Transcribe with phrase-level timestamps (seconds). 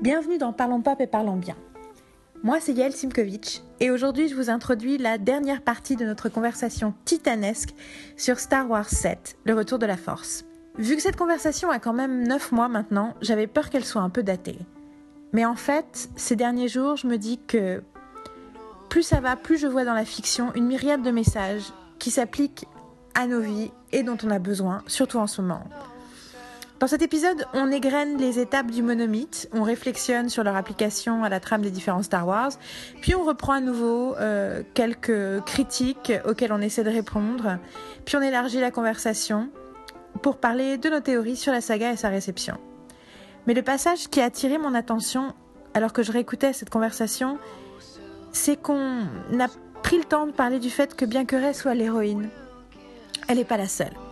[0.00, 1.54] Bienvenue dans Parlons Pop et Parlons Bien.
[2.42, 6.94] Moi, c'est Yael Simkovitch et aujourd'hui, je vous introduis la dernière partie de notre conversation
[7.04, 7.74] titanesque
[8.16, 10.44] sur Star Wars 7, le retour de la Force.
[10.76, 14.10] Vu que cette conversation a quand même 9 mois maintenant, j'avais peur qu'elle soit un
[14.10, 14.58] peu datée.
[15.32, 17.82] Mais en fait, ces derniers jours, je me dis que
[18.90, 22.66] plus ça va, plus je vois dans la fiction une myriade de messages qui s'appliquent
[23.14, 25.64] à nos vies et dont on a besoin, surtout en ce moment.
[26.84, 31.30] Dans cet épisode, on égrène les étapes du monomythe, on réflexionne sur leur application à
[31.30, 32.50] la trame des différents Star Wars,
[33.00, 37.56] puis on reprend à nouveau euh, quelques critiques auxquelles on essaie de répondre,
[38.04, 39.48] puis on élargit la conversation
[40.20, 42.58] pour parler de nos théories sur la saga et sa réception.
[43.46, 45.32] Mais le passage qui a attiré mon attention
[45.72, 47.38] alors que je réécoutais cette conversation,
[48.30, 48.98] c'est qu'on
[49.40, 49.48] a
[49.82, 52.28] pris le temps de parler du fait que bien que Rey soit l'héroïne,
[53.26, 54.03] elle n'est pas la seule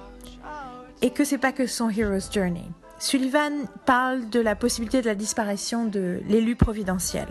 [1.03, 2.71] et que c'est pas que son hero's journey.
[2.99, 7.27] Sullivan parle de la possibilité de la disparition de l'élu providentiel.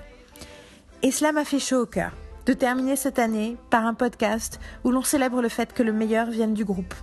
[1.02, 2.12] Et cela m'a fait chaud au cœur
[2.46, 6.30] de terminer cette année par un podcast où l'on célèbre le fait que le meilleur
[6.30, 6.94] vienne du groupe.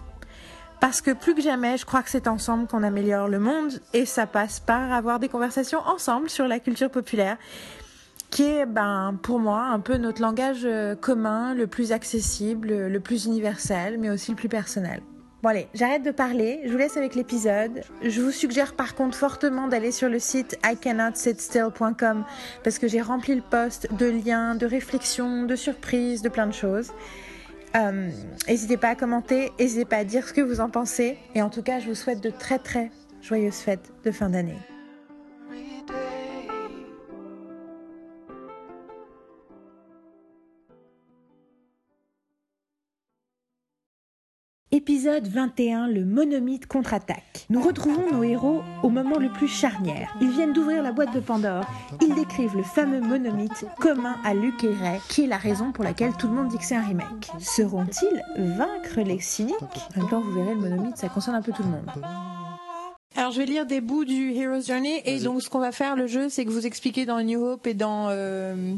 [0.81, 4.05] Parce que plus que jamais, je crois que c'est ensemble qu'on améliore le monde et
[4.05, 7.37] ça passe par avoir des conversations ensemble sur la culture populaire
[8.31, 13.01] qui est ben, pour moi un peu notre langage euh, commun, le plus accessible, le
[13.01, 15.01] plus universel, mais aussi le plus personnel.
[15.41, 17.83] Bon allez, j'arrête de parler, je vous laisse avec l'épisode.
[18.03, 22.25] Je vous suggère par contre fortement d'aller sur le site icannotsitstill.com
[22.65, 26.53] parce que j'ai rempli le poste de liens, de réflexions, de surprises, de plein de
[26.53, 26.91] choses.
[27.77, 28.11] Euh,
[28.49, 31.19] n'hésitez pas à commenter, n'hésitez pas à dire ce que vous en pensez.
[31.37, 32.91] Et en tout cas, je vous souhaite de très très
[33.23, 34.59] joyeuses fêtes de fin d'année.
[44.79, 47.47] Épisode 21, le monomythe contre-attaque.
[47.51, 50.09] Nous retrouvons nos héros au moment le plus charnière.
[50.21, 51.65] Ils viennent d'ouvrir la boîte de Pandore.
[52.01, 55.83] Ils décrivent le fameux monomythe commun à Luke et Ray, qui est la raison pour
[55.83, 57.29] laquelle tout le monde dit que c'est un remake.
[57.41, 59.57] Seront-ils vaincre les cyniques?
[59.97, 61.91] En même temps, vous verrez, le monomythe, ça concerne un peu tout le monde.
[63.17, 65.97] Alors je vais lire des bouts du Hero's Journey et donc ce qu'on va faire
[65.97, 68.77] le jeu c'est que vous expliquez dans New Hope et dans euh,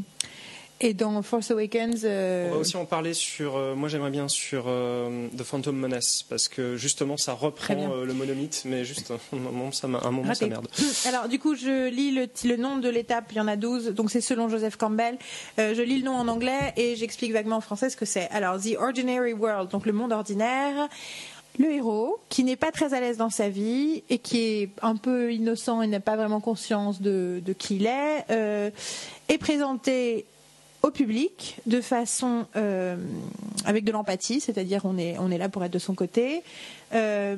[0.81, 2.01] et dans Force Awakens.
[2.03, 2.49] Euh...
[2.49, 3.55] On va aussi en parler sur.
[3.55, 8.13] Euh, moi, j'aimerais bien sur euh, The Phantom Menace parce que justement, ça reprend le
[8.13, 10.67] monomythe, mais juste un moment, ça, un moment, ça merde.
[11.07, 13.25] Alors, du coup, je lis le, le nom de l'étape.
[13.31, 15.17] Il y en a 12, donc c'est selon Joseph Campbell.
[15.57, 18.27] je lis le nom en anglais et j'explique vaguement en français ce que c'est.
[18.29, 20.89] Alors, The Ordinary World, donc le monde ordinaire
[21.59, 24.95] le héros, qui n'est pas très à l'aise dans sa vie et qui est un
[24.95, 28.71] peu innocent et n'a pas vraiment conscience de, de qui il est, euh,
[29.27, 30.25] est présenté
[30.83, 32.95] au public de façon euh,
[33.65, 36.43] avec de l'empathie, c'est-à-dire on est on est là pour être de son côté.
[36.93, 37.35] Euh,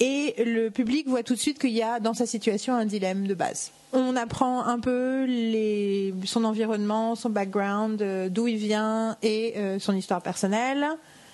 [0.00, 3.26] et le public voit tout de suite qu'il y a dans sa situation un dilemme
[3.26, 3.70] de base.
[3.92, 9.94] On apprend un peu les, son environnement, son background, euh, d'où il vient et son
[9.94, 10.86] histoire personnelle.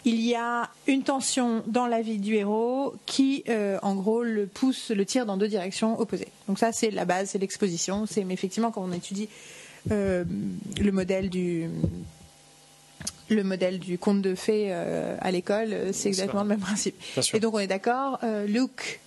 [0.05, 3.45] Il y a une tension dans la vie du héros qui,
[3.83, 6.29] en gros, le pousse, le tire dans deux directions opposées.
[6.47, 8.07] Donc ça, c'est la base, c'est l'exposition.
[8.07, 9.29] C'est effectivement quand on étudie
[9.91, 10.25] euh,
[10.81, 11.69] le modèle du
[13.29, 16.97] le modèle du conte de fées euh, à l'école, euh, c'est exactement le même principe.
[17.35, 19.01] Et donc on est d'accord, euh, Luke,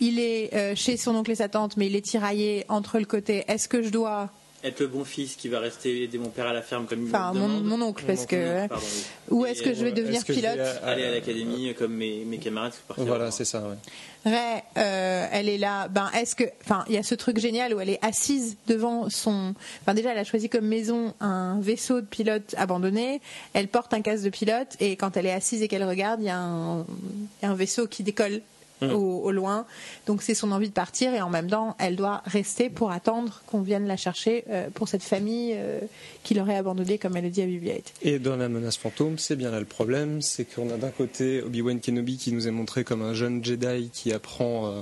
[0.00, 3.44] il est chez son oncle et sa tante, mais il est tiraillé entre le côté
[3.48, 4.30] est-ce que je dois
[4.62, 7.08] être le bon fils qui va rester aider mon père à la ferme comme il
[7.08, 9.38] enfin, mon, mon, oncle parce que pardon, oui.
[9.38, 13.30] ou est-ce que je vais devenir pilote aller à l'académie comme mes, mes camarades voilà
[13.30, 13.76] c'est ça ouais.
[14.24, 15.88] Ray euh, elle est là.
[15.88, 19.08] Ben est-ce que enfin il y a ce truc génial où elle est assise devant
[19.08, 23.20] son enfin déjà elle a choisi comme maison un vaisseau de pilote abandonné.
[23.54, 26.24] Elle porte un casque de pilote et quand elle est assise et qu'elle regarde y
[26.24, 28.42] il y a un vaisseau qui décolle
[28.80, 28.92] Mmh.
[28.92, 29.66] Au, au, loin.
[30.06, 33.42] Donc c'est son envie de partir et en même temps, elle doit rester pour attendre
[33.46, 35.80] qu'on vienne la chercher euh, pour cette famille euh,
[36.24, 37.82] qui l'aurait abandonnée, comme elle le dit à BB-8.
[38.02, 41.42] Et dans la menace fantôme, c'est bien là le problème, c'est qu'on a d'un côté
[41.42, 44.80] Obi-Wan Kenobi qui nous est montré comme un jeune Jedi qui apprend euh,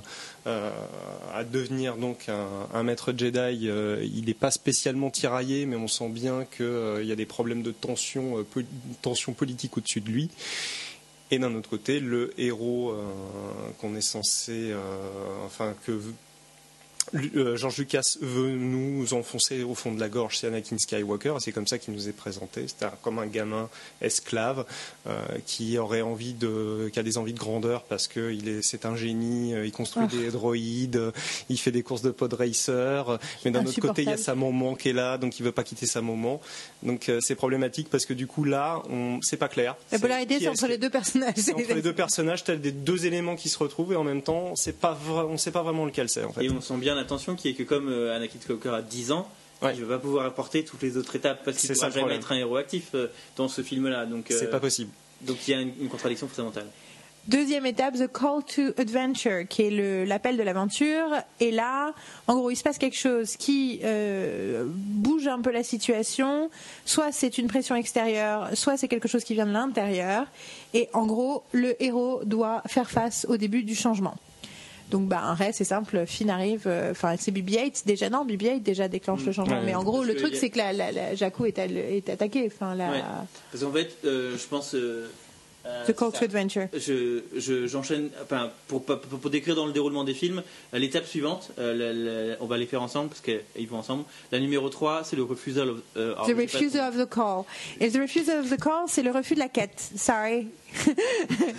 [0.49, 0.71] euh,
[1.35, 3.69] à devenir donc un, un maître Jedi.
[3.69, 7.27] Euh, il n'est pas spécialement tiraillé, mais on sent bien qu'il euh, y a des
[7.27, 8.61] problèmes de tension, po
[9.03, 10.31] tension politique au-dessus de lui.
[11.31, 13.03] Et d'un autre côté, le héros euh,
[13.79, 14.79] qu'on est censé, euh,
[15.45, 16.01] enfin que
[17.15, 21.53] euh, George Lucas veut nous enfoncer au fond de la gorge, c'est Anakin Skywalker, c'est
[21.53, 22.67] comme ça qu'il nous est présenté.
[22.67, 23.69] C'est comme un gamin
[24.01, 24.65] esclave
[25.07, 28.63] euh, qui aurait envie de, qui a des envies de grandeur parce que il est,
[28.63, 30.17] c'est un génie, euh, il construit oh.
[30.17, 31.13] des droïdes,
[31.49, 34.35] il fait des courses de pod racer, mais d'un autre côté il y a sa
[34.35, 36.41] maman qui est là, donc il veut pas quitter sa maman.
[36.83, 39.77] Donc euh, c'est problématique parce que du coup là, on, c'est pas clair.
[39.93, 41.35] La polarité c'est entre les deux personnages.
[41.37, 44.23] C'est entre les deux personnages, tel des deux éléments qui se retrouvent et en même
[44.23, 46.45] temps, c'est pas, on sait pas vraiment lequel c'est en fait.
[46.45, 49.29] Et on sent bien attention qui est que comme euh, Anakin Skywalker a 10 ans,
[49.61, 49.75] Ouais.
[49.75, 51.91] il ne va pas pouvoir apporter toutes les autres étapes parce qu'il ne ça pourra
[51.91, 52.21] jamais problème.
[52.21, 54.07] être un héros actif euh, dans ce film-là.
[54.07, 54.91] Donc, euh, C'est pas possible.
[55.23, 56.67] donc il y a une, une contradiction fondamentale.
[57.27, 61.09] Deuxième étape, The Call to Adventure, qui est l'appel de l'aventure.
[61.41, 61.93] Et là,
[62.27, 66.51] en gros, il se passe quelque chose qui euh, bouge un peu la situation.
[66.87, 70.25] Soit c'est une pression extérieure, soit c'est quelque chose qui vient de l'intérieur.
[70.73, 74.15] Et en gros, le héros doit faire face au début du changement.
[74.91, 76.05] Donc, bah, un reste, c'est simple.
[76.07, 76.63] Finn arrive.
[76.67, 78.09] euh, Enfin, c'est BB-8 déjà.
[78.11, 79.57] Non, BB-8 déjà déclenche le changement.
[79.59, 82.09] Ouais, Mais en gros, le truc, a- c'est que la, la, la Jakku est, est
[82.09, 82.45] attaquée.
[82.53, 83.03] Enfin, la, Ouais.
[83.53, 84.75] Parce qu'en fait, euh, je pense.
[85.69, 86.67] Euh, The Call to Adventure.
[86.73, 90.43] je, je- j'enchaîne, enfin, pour, pour, pour décrire dans le déroulement des films,
[90.75, 91.93] euh, l'étape suivante, euh, la-
[92.33, 94.05] la- on va les faire ensemble parce qu'ils vont ensemble.
[94.33, 97.45] La numéro 3, c'est le refusal of, euh, The refusal of the call.
[97.81, 99.91] Et the refusal of the call, c'est le refus de la quête.
[99.97, 100.49] Sorry.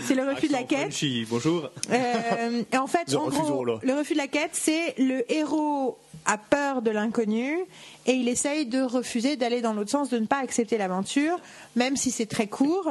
[0.05, 0.85] c'est le refus de la quête.
[0.89, 1.69] Punchy, bonjour.
[1.91, 6.37] Euh, et en fait, en gros, le refus de la quête, c'est le héros a
[6.37, 7.57] peur de l'inconnu
[8.05, 11.37] et il essaye de refuser d'aller dans l'autre sens, de ne pas accepter l'aventure,
[11.75, 12.87] même si c'est très court.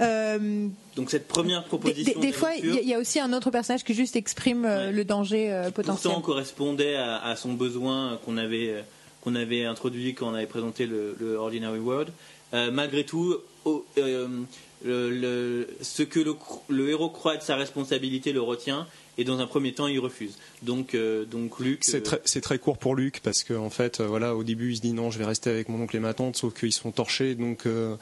[0.00, 2.20] Euh, Donc cette première proposition.
[2.20, 4.14] des- des fois, il y, a- il y a aussi un autre personnage qui juste
[4.16, 4.92] exprime euh, Ouais.
[4.92, 6.12] le danger euh, potentiel.
[6.12, 8.84] pourtant correspondait à, à son besoin qu'on avait,
[9.22, 12.10] qu'on avait introduit quand on avait présenté le, le Ordinary World.
[12.54, 16.20] Euh, malgré tout, au- le, le- ce que
[16.68, 18.86] le héros croit de sa responsabilité le retient
[19.18, 20.36] et dans un premier temps il refuse.
[20.62, 21.80] Donc, euh, donc Luc.
[21.82, 24.42] C'est euh, très, c'est très court pour Luc parce que en fait, euh, voilà, au
[24.44, 26.54] début, il se dit non, je vais rester avec mon oncle et ma tante, sauf
[26.54, 27.34] qu'ils sont torchés.
[27.34, 27.96] Donc, euh,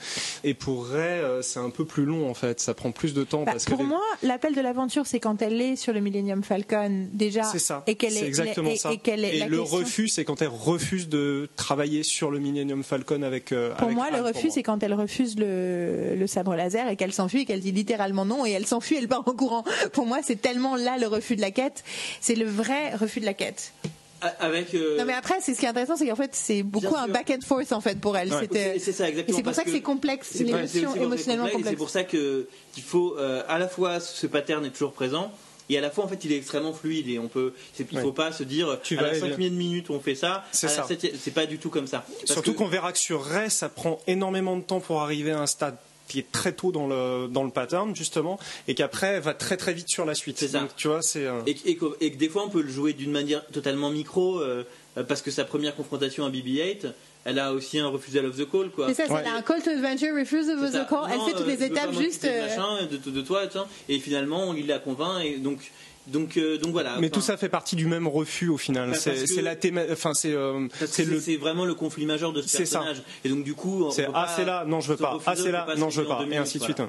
[0.44, 2.60] et pour Ray, euh, c'est un peu plus long en fait.
[2.60, 5.42] Ça prend plus de temps Bah, parce pour que moi, l'appel de l'aventure, c'est quand
[5.42, 7.82] elle est sur le Millennium Falcon déjà, c'est ça.
[7.86, 8.92] et qu'elle c'est est exactement et, ça.
[8.92, 12.30] et qu'elle est Et la le question- refus, c'est quand elle refuse de travailler sur
[12.30, 13.52] le Millennium Falcon avec.
[13.52, 16.96] euh, Pour avec moi, le refus, c'est quand elle refuse le, le sabre laser et
[16.96, 19.64] qu'elle s'enfuit et qu'elle dit littéralement non et elle s'enfuit, elle part en courant.
[19.92, 21.84] Pour moi, c'est tellement là le refus de la quête.
[22.20, 23.72] C'est le vrai refus de la quête.
[24.20, 24.74] a- avec.
[24.74, 27.08] euh, Non, mais après, c'est ce qui est intéressant, c'est qu'en fait, c'est beaucoup un
[27.08, 28.32] back and forth en fait pour elle.
[28.32, 28.40] Ouais.
[28.40, 29.36] C'était- c'est- ça Et exactement.
[29.36, 31.44] c'est pour ça que, c'est complexe, C'est une pour- c'est émotion aussi pour ça émotionnellement
[31.44, 31.70] complexe, complexe.
[31.70, 35.30] C'est pour ça que qu'il faut euh, à la fois ce pattern est toujours présent
[35.68, 37.96] et à la fois en fait il est extrêmement fluide et on peut c'est- il
[37.98, 38.02] Ouais.
[38.02, 40.72] faut pas se dire Tu à la vas- cinquième minute on fait ça C'est la
[40.72, 40.86] ça.
[40.88, 43.68] c'est pas du tout comme ça Parce Surtout que- qu'on verra que sur Ray, ça
[43.68, 45.76] prend énormément de temps pour arriver à un stade
[46.08, 49.56] qui est très tôt dans le, dans le pattern, justement, et qu'après, elle va très
[49.56, 50.38] très vite sur la suite.
[50.38, 50.60] C'est ça.
[50.60, 51.26] Donc, tu vois, c'est.
[51.26, 53.90] euh, et, et que, et que des fois on peut le jouer d'une manière totalement
[53.90, 54.64] micro euh,
[55.08, 56.92] parce que sa première confrontation à BB-8
[57.26, 59.24] elle a aussi un refusal of the call quoi C'est ça, c'est Ouais.
[59.26, 61.08] un call to adventure, refuse of the call.
[61.10, 62.22] Elle fait toutes euh, les étapes juste.
[62.22, 63.64] de euh, machin, de, de toi tiens.
[63.88, 65.58] et finalement il la convainc et donc
[66.06, 68.90] donc euh, donc voilà Mais Enfin, tout ça fait partie du même refus au final.
[68.90, 69.82] Parce C'est la théma...
[69.90, 70.68] Enfin, c'est euh,
[70.98, 71.20] le.
[71.20, 72.80] c'est vraiment le conflit majeur de ce C'est ça.
[72.80, 73.02] personnage.
[73.24, 75.18] Et donc du coup, on C'est peut ah c'est là, non je veux pas.
[75.26, 76.24] Ah c'est là, pas non je veux pas.
[76.30, 76.82] Et ainsi de suite.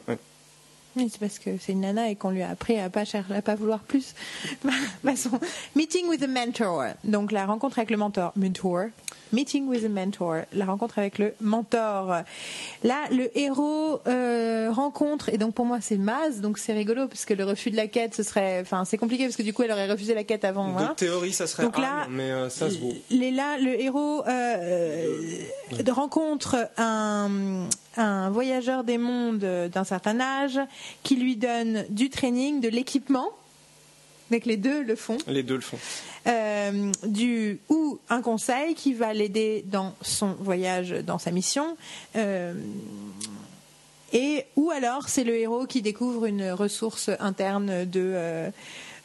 [0.97, 3.25] Oui, c'est parce que c'est une nana et qu'on lui a appris à pas cher,
[3.29, 4.13] à pas vouloir plus.
[5.03, 5.39] Façon,
[5.75, 6.85] meeting with a mentor.
[7.03, 8.31] Donc la rencontre avec le mentor.
[8.37, 8.85] Mentor.
[9.33, 10.43] Meeting with a mentor.
[10.53, 12.23] La rencontre avec le mentor.
[12.83, 16.41] Là, le héros euh, rencontre et donc pour moi c'est Maz.
[16.41, 19.25] Donc c'est rigolo parce que le refus de la quête, ce serait, enfin c'est compliqué
[19.25, 20.69] parce que du coup elle aurait refusé la quête avant.
[20.71, 20.93] Voilà.
[20.95, 22.93] théorie, ça serait Donc là, Anne, mais euh, ça se vaut.
[23.09, 25.27] Là, le héros euh,
[25.89, 27.67] rencontre un,
[27.97, 29.39] un voyageur des mondes
[29.71, 30.59] d'un certain âge
[31.03, 33.29] qui lui donne du training, de l'équipement.
[34.31, 35.17] Donc les deux le font.
[35.27, 35.77] Les deux le font.
[36.27, 41.77] Euh, du, ou un conseil qui va l'aider dans son voyage, dans sa mission.
[42.15, 42.53] Euh,
[44.13, 48.49] et ou alors c'est le héros qui découvre une ressource interne de, euh,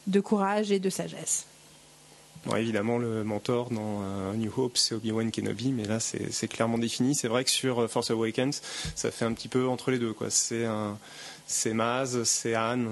[0.07, 1.45] de courage et de sagesse.
[2.45, 6.79] Bon, évidemment, le mentor dans euh, New Hope, c'est Obi-Wan Kenobi, mais là, c'est clairement
[6.79, 7.13] défini.
[7.13, 8.63] C'est vrai que sur Force Awakens,
[8.95, 10.15] ça fait un petit peu entre les deux.
[11.45, 12.89] c'est Maz, c'est Anne.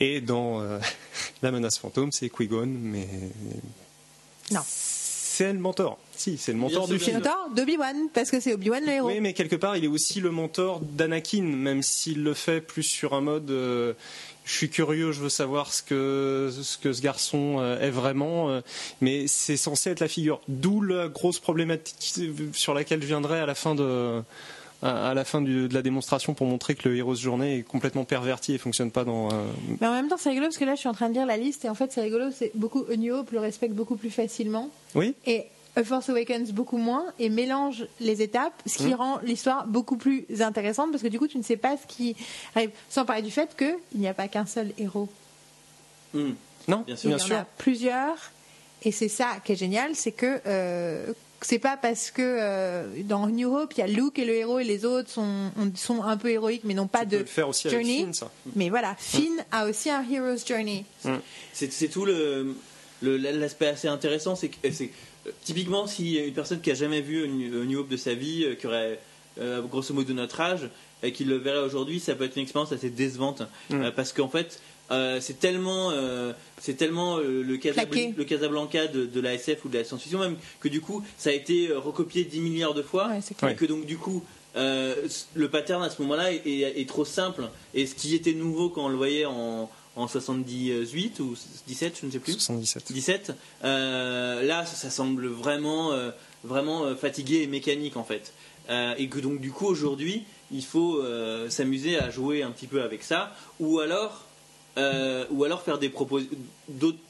[0.00, 0.78] Et dans euh,
[1.42, 3.08] La menace fantôme, c'est Qui-Gon, mais.
[4.52, 4.60] Non.
[4.66, 5.98] C'est le mentor.
[6.14, 7.18] Si, c'est le mentor du bien C'est film.
[7.18, 9.08] le mentor d'Obi-Wan, parce que c'est Obi-Wan le héros.
[9.08, 12.84] Oui, mais quelque part, il est aussi le mentor d'Anakin, même s'il le fait plus
[12.84, 13.50] sur un mode.
[13.50, 13.92] euh,
[14.46, 18.62] je suis curieux, je veux savoir ce que ce que ce garçon euh, est vraiment,
[19.00, 20.40] mais c'est censé être la figure.
[20.48, 24.22] D'où la grosse problématique sur laquelle je viendrai à la fin de
[24.82, 27.62] à à la fin du- de la démonstration pour montrer que le Heroes Journée est
[27.62, 29.28] complètement perverti et fonctionne pas dans.
[29.32, 29.42] euh,
[29.80, 31.26] Mais en même temps, c'est rigolo parce que là, je suis en train de lire
[31.26, 32.26] la liste et en fait, c'est rigolo.
[32.30, 35.14] C'est beaucoup A New Hope le respecte beaucoup plus facilement Oui.
[35.26, 35.44] et
[35.76, 38.94] A Force Awakens beaucoup moins et mélange les étapes, ce qui Mm.
[38.94, 42.16] rend l'histoire beaucoup plus intéressante parce que du coup, tu ne sais pas ce qui
[42.54, 42.70] arrive.
[42.88, 45.08] Sans parler du fait qu'il n'y a pas qu'un seul héros.
[46.14, 46.30] Hmm.
[46.68, 47.10] Non, Bien sûr.
[47.10, 48.16] Il y en a plusieurs
[48.82, 51.12] et c'est ça qui est génial, c'est que euh,
[51.48, 54.58] c'est pas parce que euh, dans New Hope il y a Luke et le héros
[54.58, 57.20] et les autres sont, on- sont un peu héroïques mais n'ont pas Tu peux de
[57.20, 57.98] le faire aussi avec journey.
[58.00, 58.30] Finn, ça.
[58.56, 60.84] Mais voilà, Finn a aussi un hero's journey.
[61.52, 62.54] C'est c'est tout le.
[63.02, 64.90] l'aspect assez intéressant, c'est que c'est
[65.44, 68.98] typiquement si une personne qui a jamais vu New Hope de sa vie, qui aurait
[69.70, 70.68] grosso modo notre âge,
[71.02, 73.90] et qui le verrait aujourd'hui, ça peut être une expérience assez décevante mm.
[73.94, 77.58] parce qu'en fait euh, c'est tellement, euh, c'est tellement euh, le,
[78.16, 81.32] le, Casablanca de, la SF ou de la science-fiction même que du coup ça a
[81.32, 83.10] été recopié 10 milliards de fois.
[83.48, 84.22] Et que donc du coup
[84.54, 87.48] le pattern à ce moment-là est, trop simple.
[87.74, 92.06] Et ce qui était nouveau quand on le voyait en, en 78 ou 17 je
[92.06, 92.32] ne sais plus.
[92.32, 95.90] 77 17 là ça, semble vraiment
[96.44, 98.32] vraiment fatigué et mécanique en fait.
[98.98, 101.02] Et que donc du coup aujourd'hui il faut
[101.48, 103.34] s'amuser à jouer un petit peu avec ça.
[103.58, 104.25] Ou alors
[104.78, 106.36] euh, ou alors faire des propositions,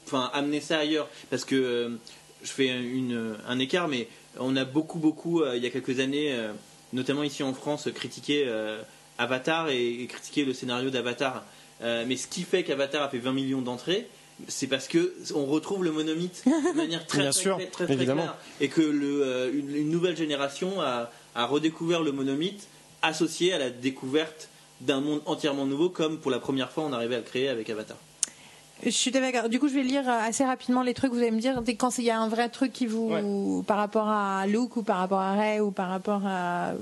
[0.05, 1.89] enfin amener ça ailleurs, parce que euh,
[2.43, 4.07] je fais un écart, mais
[4.39, 6.33] on a beaucoup, beaucoup, euh, il y a quelques années,
[6.93, 8.49] notamment ici en France, critiqué
[9.17, 11.43] Avatar et, critiqué le scénario d'Avatar.
[11.81, 14.07] mais ce qui fait qu'Avatar a fait 20 millions d'entrées,
[14.47, 18.37] c'est parce que on retrouve le monomythe de manière très très, très, très, claire.
[18.61, 22.67] Et que le, une, nouvelle génération a, a redécouvert le monomythe
[23.01, 24.49] associé à la découverte
[24.81, 27.69] d'un monde entièrement nouveau, comme pour la première fois on arrivait à le créer avec
[27.69, 27.97] Avatar.
[28.83, 29.49] Je suis d'accord.
[29.49, 31.11] Du coup, je vais lire euh, assez rapidement les trucs.
[31.11, 34.07] Vous allez me dire quand il y a un vrai truc qui vous, par rapport
[34.07, 36.73] à Luke ou par rapport à Rey ou par rapport à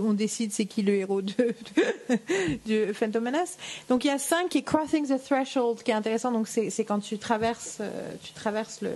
[0.00, 1.54] on décide c'est qui le héros de,
[2.66, 3.56] de, Phantom Menace.
[3.88, 6.32] Donc il y a 5 et Crossing the Threshold qui est intéressant.
[6.32, 8.90] Donc c'est quand tu traverses, euh, tu traverses le,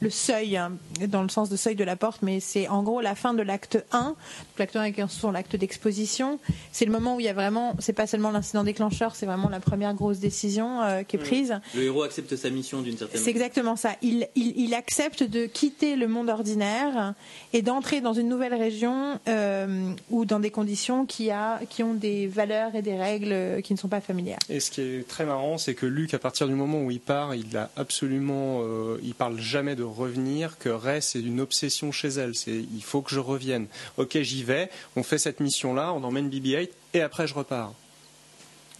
[0.00, 0.72] le seuil, hein,
[1.08, 3.42] dans le sens de seuil de la porte, mais c'est en gros la fin de
[3.42, 4.14] l'acte 1.
[4.58, 6.38] L'acte 1 est sur l'acte d'exposition.
[6.72, 9.48] C'est le moment où il y a vraiment, c'est pas seulement l'incident déclencheur, c'est vraiment
[9.48, 11.60] la première grosse décision euh, qui est prise.
[11.74, 13.24] Le héros accepte sa mission d'une certaine manière.
[13.24, 13.92] C'est exactement ça.
[14.02, 17.14] Il, il, il, accepte de quitter le monde ordinaire
[17.52, 21.94] et d'entrer dans une nouvelle région euh, ou dans des conditions qui, a, qui ont
[21.94, 24.38] des valeurs et des règles qui ne sont pas familières.
[24.48, 27.00] Et ce qui est très marrant, c'est que Luc, à partir du moment où il
[27.00, 31.92] part, il a absolument, euh, il parle jamais de revenir, que Ray, c'est une obsession
[31.92, 32.34] chez elle.
[32.34, 33.66] C'est, il faut que je revienne.
[33.96, 34.70] Ok, j'y vais.
[34.96, 37.74] On fait cette mission-là, on emmène BB-8 et après je repars.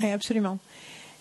[0.00, 0.58] Oui, absolument.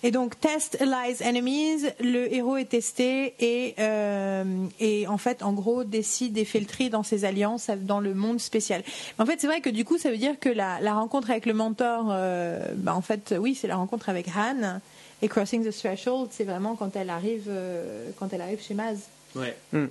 [0.03, 4.43] Et donc, test allies enemies, le héros est testé et, euh,
[4.79, 8.83] et en fait, en gros, décide des tri dans ses alliances dans le monde spécial.
[9.17, 11.47] En fait, c'est vrai que du coup, ça veut dire que la, la rencontre avec
[11.47, 14.79] le mentor, euh, bah, en fait, oui, c'est la rencontre avec Han.
[15.23, 18.99] Et Crossing the Threshold, c'est vraiment quand elle arrive, euh, quand elle arrive chez Maz.
[19.35, 19.55] Ouais.
[19.71, 19.87] Hmm.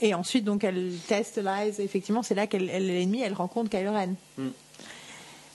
[0.00, 1.80] et ensuite, donc, elle teste Lies.
[1.80, 3.20] Effectivement, c'est là qu'elle est l'ennemi.
[3.22, 4.14] Elle rencontre Kylo Ren.
[4.38, 4.50] Hmm.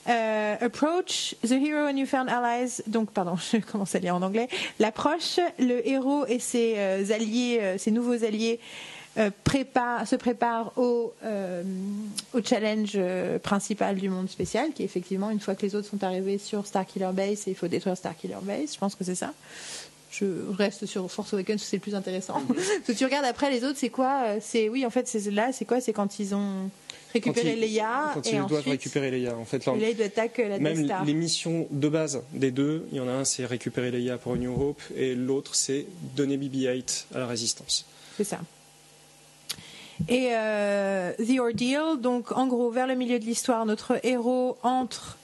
[0.08, 2.82] Euh, approach, the hero and found allies.
[2.86, 4.48] Donc, pardon, je commence à lire en anglais.
[4.80, 8.58] L'approche, le héros et ses euh, alliés, euh, ses nouveaux alliés,
[9.14, 11.12] se préparent au,
[12.32, 12.98] au challenge
[13.42, 16.66] principal du monde spécial, qui est effectivement, une fois que les autres sont arrivés sur
[16.66, 18.72] Starkiller Base, il faut détruire Starkiller Base.
[18.72, 19.34] Je pense que c'est ça.
[20.12, 20.24] Je
[20.56, 22.40] reste sur Force Awakens, c'est le plus intéressant.
[22.48, 25.52] Parce que tu regardes après les autres, c'est quoi C'est oui, en fait, c'est là,
[25.52, 26.70] c'est quoi C'est quand ils ont
[27.12, 28.10] récupérer Leia.
[28.14, 29.36] Quand ils doivent récupérer Leia.
[29.36, 33.24] En fait, la Même les missions de base des deux, il y en a un,
[33.24, 37.86] c'est récupérer Leia pour New Hope, et l'autre, c'est donner BB-8 à la résistance.
[38.16, 38.40] C'est ça.
[40.08, 45.18] Et euh, The Ordeal, donc en gros, vers le milieu de l'histoire, notre héros entre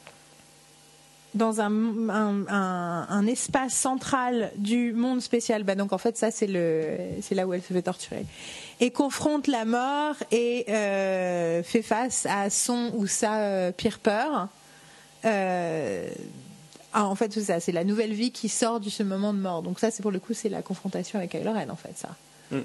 [1.35, 2.09] dans un,
[2.49, 5.63] un, espace central du monde spécial.
[5.63, 8.25] Bah donc en fait, ça, c'est là où elle se fait torturer
[8.81, 14.49] et confronte la mort et euh, fait face à son ou sa euh, pire peur.
[15.25, 16.09] Euh,
[16.93, 19.39] ah, en fait, c'est ça, c'est la nouvelle vie qui sort de ce moment de
[19.39, 19.63] mort.
[19.63, 22.11] Donc ça, c'est pour le coup, c'est la confrontation avec Kylo Ren, en fait, ça.
[22.51, 22.61] Mm.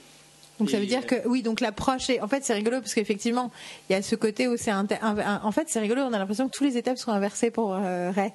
[0.59, 3.51] Donc ça veut dire que oui, donc l'approche est en fait c'est rigolo parce qu'effectivement
[3.89, 6.55] il y a ce côté où c'est en fait c'est rigolo, on a l'impression que
[6.55, 8.31] tous les étapes sont inversées pour Ray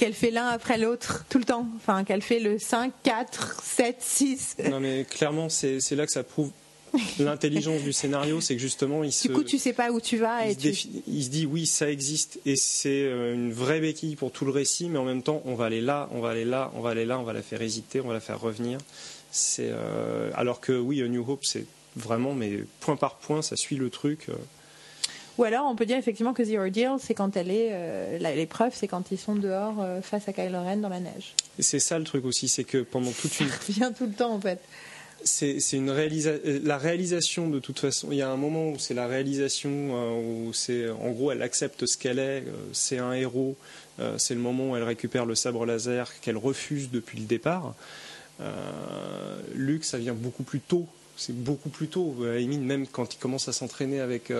[0.00, 1.66] qu'elle fait l'un après l'autre tout le temps.
[1.76, 4.56] Enfin, qu'elle fait le 5, 4, 7, 6.
[4.70, 6.50] Non, mais clairement, c'est là que ça prouve
[7.18, 9.28] l'intelligence du scénario, c'est que justement, il se.
[9.28, 10.46] Du coup, tu sais pas où tu vas.
[10.46, 14.16] Il, et se, il se dit oui, ça existe et c'est euh, une vraie béquille
[14.16, 16.44] pour tout le récit, mais en même temps, on va aller là, on va aller
[16.44, 18.78] là, on va aller là, on va la faire hésiter, on va la faire revenir.
[19.30, 21.66] C'est euh, alors que oui, A New Hope, c'est
[21.96, 24.26] vraiment, mais point par point, ça suit le truc.
[24.28, 24.34] Euh.
[25.38, 28.18] Ou alors, on peut dire effectivement que The Ordeal, c'est quand elle est.
[28.18, 31.34] L'épreuve, c'est quand ils sont dehors face à Kylo Ren dans la neige.
[31.58, 33.48] C'est ça le truc aussi, c'est que pendant toute une.
[33.48, 34.60] Ça revient tout le temps en fait
[35.24, 38.08] c'est euh, la réalisation de toute façon.
[38.10, 41.42] Il y a un moment où c'est la réalisation euh, où c'est en gros elle
[41.42, 42.44] accepte ce qu'elle est.
[42.46, 43.56] Euh, c'est un héros.
[44.16, 47.74] c'est le moment où elle récupère le sabre laser qu'elle refuse depuis le départ.
[49.54, 50.86] Luke, ça vient beaucoup plus tôt.
[51.18, 52.16] c'est beaucoup plus tôt.
[52.22, 54.32] À même quand il commence à s'entraîner avec,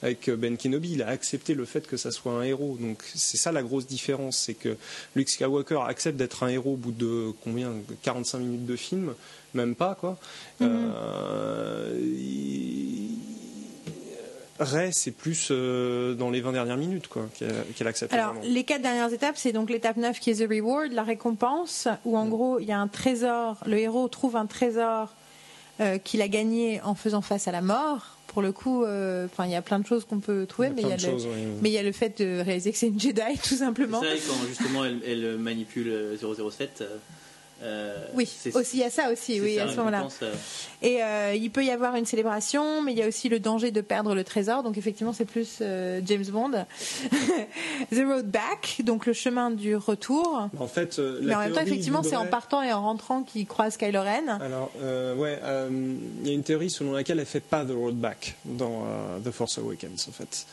[0.00, 2.78] avec Ben Kenobi, il a accepté le fait que ça soit un héros.
[2.80, 4.76] Donc c'est ça la grosse différence, c'est que
[5.16, 7.72] Luke Skywalker accepte d'être un héros au bout de combien?
[8.04, 9.14] 45 minutes de film,
[9.54, 10.18] même pas quoi.
[10.60, 10.68] Mm-hmm.
[10.68, 11.98] Euh,
[14.60, 17.08] Ray, c'est plus euh, dans les 20 dernières minutes
[17.74, 18.12] qu'elle accepte.
[18.12, 21.88] Alors, les quatre dernières étapes, c'est donc l'étape 9 qui est The Reward, la récompense,
[22.04, 22.30] où en mm.
[22.30, 25.14] gros, il y a un trésor, le héros trouve un trésor
[25.80, 28.18] euh, qu'il a gagné en faisant face à la mort.
[28.26, 30.82] Pour le coup, euh, enfin, il y a plein de choses qu'on peut trouver, mais
[30.82, 31.16] il, y a le,
[31.62, 34.00] mais il y a le fait de réaliser que c'est une Jedi, tout simplement.
[34.02, 36.84] C'est quand justement elle, elle manipule 007.
[37.62, 40.08] Euh, oui, aussi, il y a ça aussi, oui, à ce moment-là.
[40.22, 40.34] Euh.
[40.82, 43.70] Et euh, il peut y avoir une célébration, mais il y a aussi le danger
[43.70, 44.62] de perdre le trésor.
[44.62, 46.52] Donc effectivement, c'est plus James Bond.
[47.92, 50.48] The Road Back, donc le chemin du retour.
[50.58, 53.76] En fait, mais en même temps, effectivement, c'est en partant et en rentrant qu'il croise
[53.76, 54.38] Kylo Ren.
[54.40, 54.70] Alors,
[55.16, 55.38] ouais,
[56.22, 58.84] il y a une théorie selon laquelle elle fait pas The Road Back dans
[59.24, 60.46] The Force Awakens, en fait.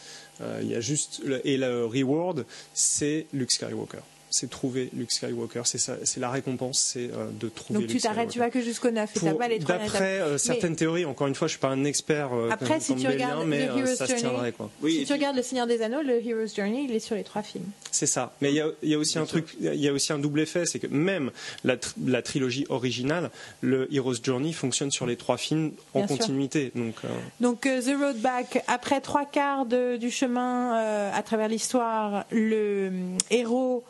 [0.61, 3.99] Il y a juste et le reward, c'est Luke Skywalker
[4.29, 5.61] c'est trouver Luke Skywalker.
[5.63, 7.79] C'est la récompense, c'est euh, de trouver.
[7.79, 11.05] Donc tu t'arrêtes, tu vas que jusqu'au 9 et pas les D'après euh, certaines théories,
[11.05, 12.33] encore une fois, je suis pas un expert.
[12.33, 14.53] Euh, après, si tu regardes mais Hero's Journey,
[14.89, 17.41] si tu regardes Le Seigneur des Anneaux, le Hero's Journey, il est sur les trois
[17.41, 17.65] films.
[17.91, 18.33] C'est ça.
[18.41, 20.79] Mais il y a, aussi un truc, il y a aussi un double effet, c'est
[20.79, 21.31] que même
[21.63, 23.31] la, trilogie originale,
[23.61, 26.71] le Hero's Journey fonctionne sur les trois films en continuité.
[26.75, 26.95] Donc,
[27.39, 32.91] donc The Road Back, après trois quarts du chemin à travers l'histoire, le
[33.29, 33.83] héros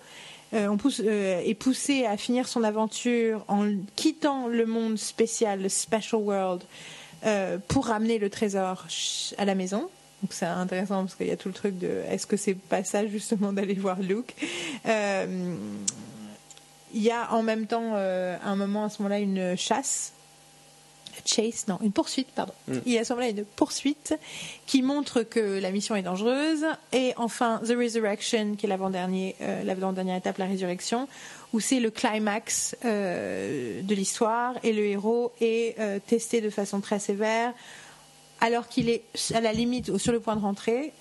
[0.53, 5.69] euh, on euh, est poussé à finir son aventure en quittant le monde spécial, le
[5.69, 6.63] Special World,
[7.25, 8.85] euh, pour ramener le trésor
[9.37, 9.89] à la maison.
[10.21, 12.83] Donc c'est intéressant parce qu'il y a tout le truc de est-ce que c'est pas
[12.83, 14.35] ça justement d'aller voir Luke?
[16.93, 20.13] Il y a en même temps un moment à ce moment-là une chasse
[21.25, 22.53] chase, non, une poursuite, pardon.
[22.67, 22.77] Mm.
[22.85, 24.15] Il y a semblé une poursuite
[24.65, 26.65] qui montre que la mission est dangereuse.
[26.93, 31.07] Et enfin, The Resurrection, qui est l'avant-dernier, euh, l'avant-dernière étape, la résurrection,
[31.53, 36.81] où c'est le climax euh, de l'histoire et le héros est euh, testé de façon
[36.81, 37.53] très sévère.
[38.39, 39.03] Alors qu'il est
[39.33, 40.93] à la limite, sur le point de rentrer,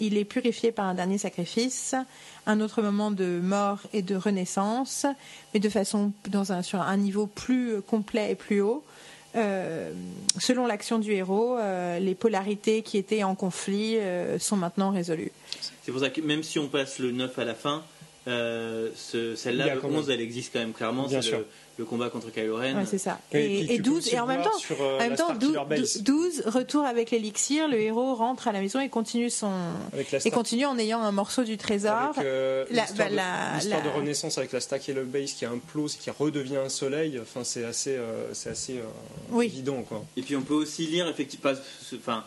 [0.00, 1.94] il est purifié par un dernier sacrifice,
[2.46, 5.04] un autre moment de mort et de renaissance,
[5.52, 8.82] mais de façon dans un, sur un niveau plus complet et plus haut.
[9.36, 9.92] Euh,
[10.38, 15.30] selon l'action du héros, euh, les polarités qui étaient en conflit euh, sont maintenant résolues.
[15.82, 17.84] C'est pour ça que même si on passe le 9 à la fin,
[18.26, 21.06] celle-là, le 11, elle existe quand même clairement.
[21.06, 21.44] Bien sûr
[21.80, 22.84] le combat contre Kylo Ren.
[22.84, 23.18] c'est ça.
[23.32, 27.80] Et, 12, et en même temps, en même temps 12, 12, retour avec l'élixir, le
[27.80, 29.50] héros rentre à la maison et continue son
[30.24, 32.12] et continue en ayant un morceau du trésor.
[32.18, 36.58] Euh, l'histoire bah, de, renaissance avec la stack et le base qui implose, qui redevient
[36.58, 37.18] un soleil.
[37.18, 40.04] Enfin, c'est assez, euh, c'est assez euh, évident, quoi.
[40.18, 41.52] Et puis on peut aussi lire effectivement,
[41.96, 42.24] enfin.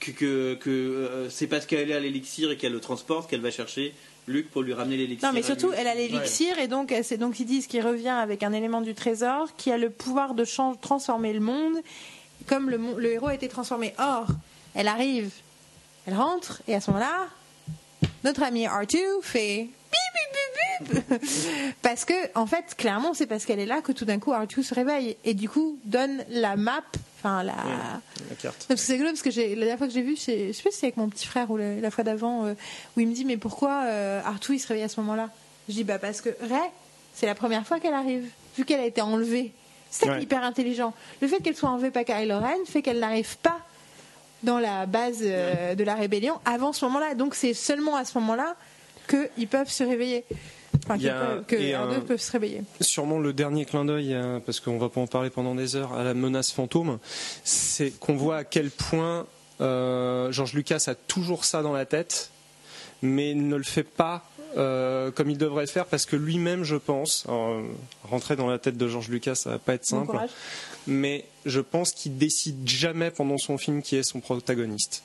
[0.00, 3.50] Que, que, que c'est parce qu'elle est à l'élixir et qu'elle le transporte qu'elle va
[3.50, 3.92] chercher
[4.28, 5.28] Luc pour lui ramener l'élixir.
[5.28, 8.42] Non, mais surtout, elle a l'élixir et donc c'est donc ils disent qu'il revient avec
[8.42, 10.44] un élément du trésor qui a le pouvoir de
[10.80, 11.76] transformer le monde
[12.46, 13.94] comme le, le héros a été transformé.
[13.98, 14.26] Or,
[14.74, 15.30] elle arrive,
[16.06, 17.28] elle rentre et à ce moment-là,
[18.24, 19.68] notre ami R2 fait
[21.82, 24.62] parce que en fait clairement c'est parce qu'elle est là que tout d'un coup R2
[24.62, 26.84] se réveille et du coup donne la map
[27.18, 27.54] enfin la,
[28.40, 28.66] carte.
[28.76, 30.86] C'est rigolo parce que la dernière fois que j'ai vu je sais pas si c'est
[30.86, 32.54] avec mon petit frère ou la, fois d'avant euh,
[32.96, 35.30] où il me dit mais pourquoi euh, R2 il se réveille à ce moment-là?
[35.68, 36.70] Je dis bah parce que Ray
[37.14, 39.52] c'est la première fois qu'elle arrive vu qu'elle a été enlevée.
[39.90, 40.92] C'est hyper intelligent.
[41.22, 43.58] Le fait qu'elle soit enlevée par Kylo Ren fait qu'elle n'arrive pas
[44.42, 47.14] dans la base euh, de la rébellion avant ce moment-là.
[47.14, 48.54] Donc c'est seulement à ce moment-là
[49.08, 50.24] qu'ils peuvent se réveiller.
[50.84, 52.62] Enfin, que peuvent se réveiller.
[52.80, 55.92] Sûrement le dernier clin d'œil, hein, parce qu'on va pas en parler pendant des heures,
[55.94, 56.98] à la menace fantôme,
[57.44, 59.26] c'est qu'on voit à quel point
[59.60, 62.30] euh, George Lucas a toujours ça dans la tête,
[63.02, 64.24] mais ne le fait pas
[64.56, 67.26] euh, comme il devrait le faire parce que lui-même, je pense,
[68.04, 70.16] rentrer dans la tête de George Lucas, ça va pas être simple,
[70.86, 75.02] mais je pense qu'il décide jamais pendant son film qui est son protagoniste.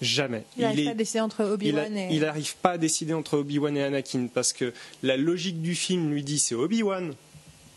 [0.00, 0.44] Jamais.
[0.56, 2.08] Il n'arrive pas à décider entre Obi-Wan et.
[2.10, 6.10] Il n'arrive pas à décider entre Obi-Wan et Anakin parce que la logique du film
[6.10, 7.14] lui dit c'est Obi-Wan.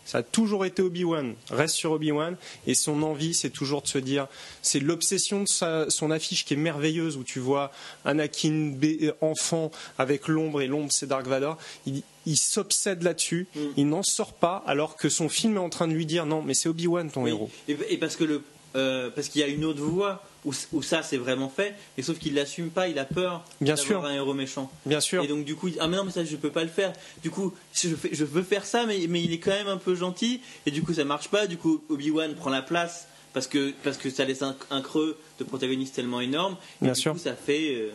[0.04, 1.34] Ça a toujours été Obi-Wan.
[1.50, 2.36] Reste sur Obi-Wan.
[2.66, 4.26] Et son envie, c'est toujours de se dire.
[4.62, 7.72] C'est l'obsession de son affiche qui est merveilleuse où tu vois
[8.04, 11.56] Anakin euh, enfant avec l'ombre et l'ombre c'est Dark Vador.
[11.86, 13.46] Il, il s'obsède là-dessus.
[13.54, 13.60] Mm.
[13.76, 16.42] Il n'en sort pas alors que son film est en train de lui dire non,
[16.42, 17.50] mais c'est Obi-Wan ton héros.
[17.68, 18.42] Et, parce que le
[18.76, 22.02] euh, parce qu'il y a une autre voie où, où ça c'est vraiment fait, mais
[22.02, 24.70] sauf qu'il l'assume pas, il a peur Bien d'avoir un héros méchant.
[24.86, 25.22] Bien sûr.
[25.24, 26.92] Et donc du coup, il- ah mais non mais ça je peux pas le faire.
[27.22, 29.76] Du coup, je, fais- je veux faire ça, mais, mais il est quand même un
[29.78, 31.46] peu gentil, et du coup ça marche pas.
[31.46, 34.80] Du coup, Obi Wan prend la place parce que parce que ça laisse un, un
[34.80, 36.56] creux de protagoniste tellement énorme.
[36.82, 37.12] Et Bien du sûr.
[37.12, 37.74] coup, ça fait.
[37.74, 37.90] euh,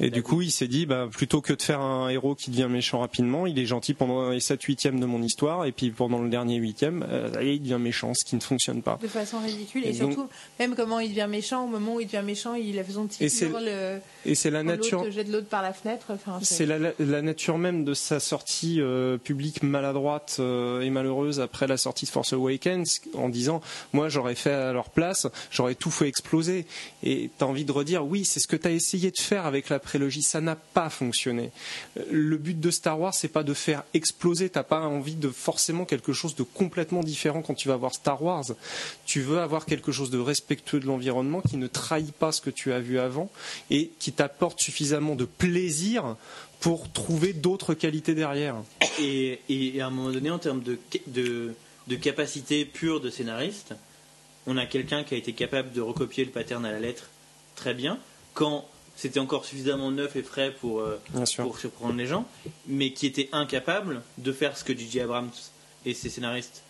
[0.00, 2.66] Et du coup, il s'est dit, bah, plutôt que de faire un héros qui devient
[2.68, 6.18] méchant rapidement, il est gentil pendant les 7 huitièmes de mon histoire, et puis pendant
[6.20, 8.98] le dernier huitième, euh, il devient méchant, ce qui ne fonctionne pas.
[9.00, 10.28] de façon ridicule et, Et donc- surtout
[10.58, 13.24] même comment il devient méchant au moment où il devient méchant il a son petit
[13.24, 16.66] Et c'est- hurle euh, Et c'est la nature, jette l'autre par la fenêtre enfin, c'est
[16.66, 21.76] la, la nature même de sa sortie euh, publique maladroite euh, et malheureuse après la
[21.76, 23.60] sortie de Force Awakens, en disant,
[23.92, 26.66] moi j'aurais fait à leur place, j'aurais tout fait exploser.
[27.04, 29.78] Et t'as envie de redire, oui, c'est ce que t'as essayé de faire avec la
[29.84, 31.52] prélogie, ça n'a pas fonctionné.
[31.98, 34.48] Euh, Le but de Star Wars, c'est pas de faire exploser.
[34.48, 38.22] T'as pas envie de forcément quelque chose de complètement différent quand tu vas voir Star
[38.22, 38.44] Wars.
[39.06, 42.50] Tu veux avoir quelque chose de respectueux de l'environnement qui ne trahit pas ce que
[42.50, 43.30] tu as vu avant
[43.70, 46.16] et qui t'apporte suffisamment de plaisir
[46.60, 48.56] pour trouver d'autres qualités derrière.
[48.98, 49.38] et,
[49.80, 51.54] à un moment donné, en termes de, de,
[51.88, 53.74] de capacité pure de scénariste,
[54.46, 57.08] on a quelqu'un qui a été capable de recopier le pattern à la lettre
[57.54, 57.98] très bien,
[58.34, 61.00] quand c'était encore suffisamment neuf et frais pour, euh,
[61.36, 62.26] pour surprendre les gens,
[62.66, 65.00] mais qui était incapable de faire ce que J.J.
[65.00, 65.30] Abrams
[65.84, 66.62] et ses scénaristes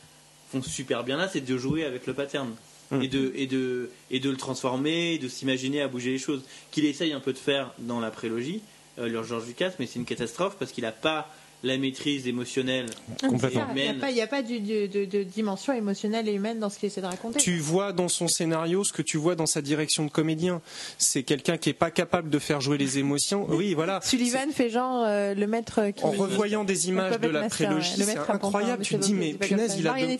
[0.50, 2.54] font super bien là, c'est de jouer avec le pattern.
[2.90, 3.02] Mm.
[3.02, 6.42] Et, de, et, de, et de le transformer, et de s'imaginer à bouger les choses.
[6.70, 8.60] Qu'il essaye un peu de faire dans la prélogie,
[8.98, 11.28] euh, leur George Lucas, mais c'est une catastrophe parce qu'il n'a pas
[11.64, 12.86] la maîtrise émotionnelle.
[13.20, 13.66] Complètement.
[13.70, 13.98] il n'y a Humaine.
[14.00, 16.78] pas, il y a pas du- de, de- de dimension émotionnelle et humaine dans ce
[16.78, 19.62] qu'il essaie de raconter Tu vois dans son scénario ce que tu vois dans sa
[19.62, 20.60] direction de comédien.
[20.98, 23.46] C'est quelqu'un qui est pas capable de faire jouer les émotions.
[23.48, 24.00] Oui, voilà.
[24.02, 27.90] Sullivan fait genre euh, le maître qui En revoyant des images de la master, prélogie,
[27.92, 27.98] ouais.
[27.98, 28.82] Le c'est incroyable.
[28.84, 30.18] Tu te dis, mais punaise, il a, de-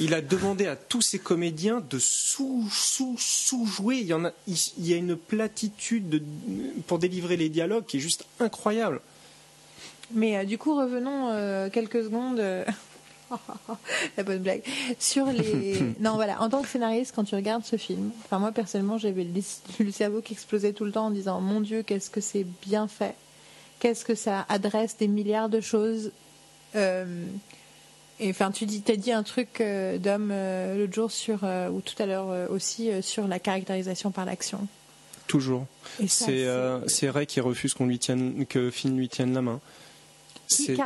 [0.00, 3.98] il a demandé à tous ses comédiens de sous, sous, sous jouer.
[3.98, 6.22] Il y en a, il, il y a une platitude de-
[6.86, 9.00] pour délivrer les dialogues qui est juste incroyable.
[10.12, 12.40] Mais euh, du coup, revenons euh, quelques secondes.
[12.40, 12.64] euh,
[14.16, 14.62] La bonne blague.
[14.98, 15.80] Sur les.
[16.00, 16.40] non, voilà.
[16.42, 20.20] En tant que scénariste, quand tu regardes ce film, enfin, moi personnellement, j'avais le, cerveau
[20.20, 23.14] qui explosait tout le temps en disant Mon Dieu, qu'est-ce que c'est bien fait
[23.78, 26.12] Qu'est-ce que ça adresse des milliards de choses
[26.76, 27.24] Euh,
[28.18, 31.80] Et enfin, tu dis, as dit un truc euh, d'homme euh, l'autre jour sur, ou
[31.80, 34.66] tout à l'heure aussi, sur la caractérisation par l'action.
[35.26, 35.66] Toujours.
[36.06, 39.60] C'est Ray qui refuse qu'on lui tienne, que Finn lui tienne la main.
[40.50, 40.76] Qui.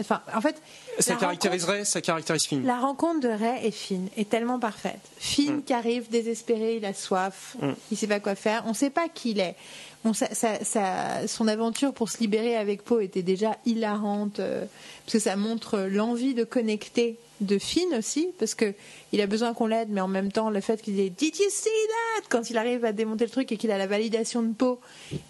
[0.00, 0.60] Enfin, en fait,
[0.98, 2.64] Ça la caractériserait, ça caractérise Finn.
[2.64, 5.00] La rencontre de Ray et Finn est tellement parfaite.
[5.18, 5.62] Finn Mm.
[5.64, 7.70] qui arrive désespéré, il a soif, Mm.
[7.90, 9.56] il sait pas quoi faire, on sait pas qui il est.
[10.04, 14.64] Bon, ça- ça- ça- son aventure pour se libérer avec Poe était déjà hilarante euh,
[15.04, 18.74] parce que ça montre l'envie de connecter de Finn aussi parce que
[19.12, 21.46] il a besoin qu'on l'aide mais en même temps le fait qu'il ait Did you
[21.50, 22.24] see that?
[22.30, 24.78] quand il arrive à démonter le truc et qu'il a la validation de Poe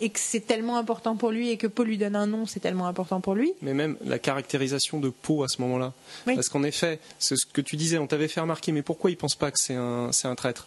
[0.01, 2.61] et que c'est tellement important pour lui et que Poe lui donne un nom c'est
[2.61, 5.92] tellement important pour lui mais même la caractérisation de Poe à ce moment-là.
[6.27, 6.35] Oui.
[6.35, 9.16] Parce qu'en effet, c'est ce que tu disais, on t'avait fait remarquer, mais pourquoi il
[9.16, 10.66] pense pas que c'est un, c'est un traître?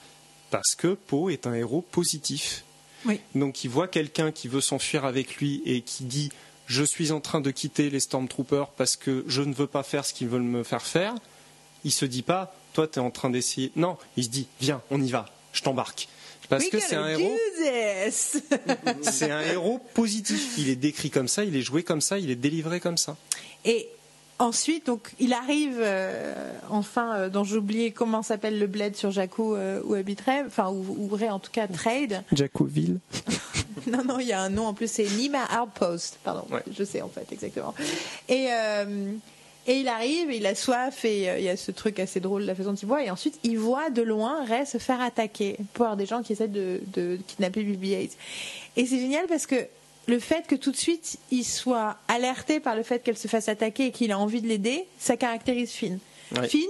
[0.51, 2.63] Parce que Poe est un héros positif.
[3.05, 3.19] Oui.
[3.35, 6.29] Donc il voit quelqu'un qui veut s'enfuir avec lui et qui dit
[6.67, 10.05] je suis en train de quitter les Stormtroopers parce que je ne veux pas faire
[10.05, 11.15] ce qu'ils veulent me faire faire.
[11.85, 13.71] Il se dit pas toi tu es en train d'essayer.
[13.75, 16.07] Non, il se dit viens, on y va, je t'embarque.
[16.49, 17.37] Parce We que c'est un héros,
[19.03, 20.55] c'est un héros positif.
[20.57, 23.17] Il est décrit comme ça, il est joué comme ça, il est délivré comme ça.
[23.65, 23.87] Et
[24.39, 29.11] ensuite, donc, il arrive euh, enfin, euh, dont j'ai oublié comment s'appelle le bled sur
[29.11, 32.23] Jakku euh, où habiterait, enfin, où, où Ray, en tout cas trade.
[32.31, 32.97] Jacoville.
[33.87, 36.63] non, non, il y a un nom en plus, c'est Nima Outpost, pardon, Ouais.
[36.75, 37.75] je sais en fait exactement.
[38.27, 39.11] Et, euh,
[39.69, 42.41] et il arrive, il a soif et euh, il y a ce truc assez drôle,
[42.41, 43.03] la façon dont il voit.
[43.03, 46.47] Et ensuite, il voit de loin Ray se faire attaquer par des gens qui essaient
[46.47, 48.09] de, de kidnapper BB-8.
[48.77, 49.67] Et c'est génial parce que
[50.07, 53.47] le fait que tout de suite il soit alerté par le fait qu'elle se fasse
[53.47, 55.99] attaquer et qu'il a envie de l'aider, ça caractérise Finn.
[56.35, 56.67] Ouais, Finn,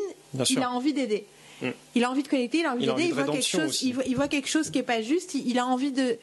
[0.50, 1.26] il a envie d'aider.
[1.62, 1.70] Mm.
[1.96, 3.88] Il a envie de connecter, il a envie d'aider, il, voit quelque chose, aussi.
[3.88, 6.18] il voit, il voit quelque chose qui est pas juste, il a envie de.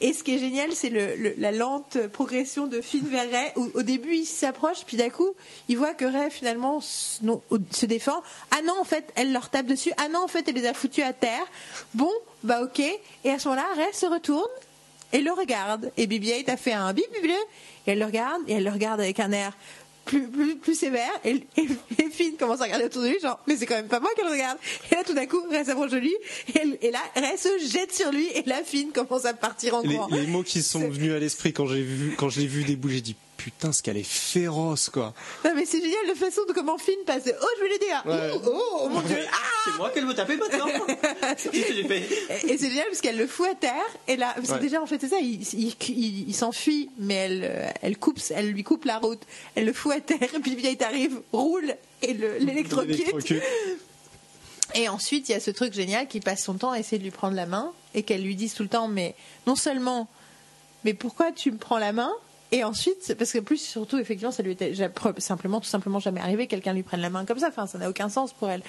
[0.00, 0.92] Et ce qui est génial, c'est
[1.38, 3.52] la lente progression de Finn vers Ray.
[3.74, 5.30] Au début, il s'approche, puis d'un coup,
[5.68, 8.22] il voit que Ray finalement se défend.
[8.52, 9.92] Ah non, en fait, elle leur tape dessus.
[9.96, 11.44] Ah non, en fait, elle les a foutus à terre.
[11.94, 12.12] Bon,
[12.44, 12.78] bah ok.
[12.78, 14.46] Et à ce moment-là, Ray se retourne
[15.12, 15.90] et le regarde.
[15.96, 17.30] Et BB-8 a fait un bip bleu,
[17.86, 19.52] et elle le regarde, et elle le regarde avec un air
[20.08, 21.68] plus, plus, plus sévère, et, et,
[21.98, 24.10] et Finn commence à regarder autour de lui, genre, mais c'est quand même pas moi
[24.16, 24.58] qu'elle regarde.
[24.90, 26.14] Et là, tout d'un coup, Ray s'approche de lui,
[26.54, 29.94] et, là, Ray se jette sur lui, et là, Finn commence à partir en Les,
[29.94, 30.08] courant.
[30.10, 32.94] les mots qui sont venus à l'esprit quand j'ai vu, quand je l'ai vu débouler,
[32.96, 35.14] j'ai dit putain, ce qu'elle est féroce, quoi.
[35.44, 37.22] Non, mais c'est génial la façon de comment Finn passe.
[37.26, 37.86] Oh, je vais l'aider.
[38.04, 38.40] Ouais.
[38.44, 39.16] Oh, oh, mon dieu.
[39.32, 40.66] Ah C'est moi qu'elle veut taper maintenant.
[41.52, 41.58] Et
[42.52, 43.72] et c'est génial parce qu'elle le fout à terre.
[44.06, 44.58] Et là, parce que Ouais.
[44.60, 45.18] déjà, en fait, c'est ça.
[45.20, 49.20] Il, il, il- il s'enfuit, mais elle, elle coupe, elle lui coupe la route.
[49.54, 50.18] Elle le fout à terre.
[50.34, 52.90] Et puis, vieille arrive, roule et le- l'électrocute.
[52.90, 53.42] L'électrocute.
[54.74, 57.04] Et ensuite, il y a ce truc génial qui passe son temps à essayer de
[57.04, 59.14] lui prendre la main et qu'elle lui dise tout le temps, mais
[59.46, 60.08] non seulement,
[60.84, 62.12] mais pourquoi tu me prends la main
[62.50, 64.72] Et ensuite, parce que plus surtout, effectivement, ça lui était
[65.18, 67.48] simplement, tout simplement jamais arrivé que quelqu'un lui prenne la main comme ça.
[67.48, 68.62] Enfin, ça n'a aucun sens pour elle.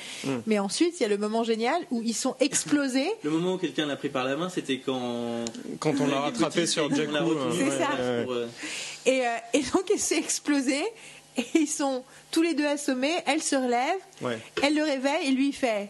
[0.48, 3.08] Mais ensuite, il y a le moment génial où ils sont explosés.
[3.24, 5.46] Le moment où quelqu'un l'a pris par la main, c'était quand.
[5.80, 7.90] Quand on l'a Il rattrapé sur l'a retenu, C'est ouais, ça.
[7.94, 8.48] ouais, euh,
[9.06, 10.84] Et, euh, et donc, elle s'est explosée.
[11.38, 13.14] Et ils sont tous les deux assommés.
[13.28, 13.98] Elle se relève.
[14.22, 14.40] ouais.
[14.62, 15.90] Elle le réveille et lui il fait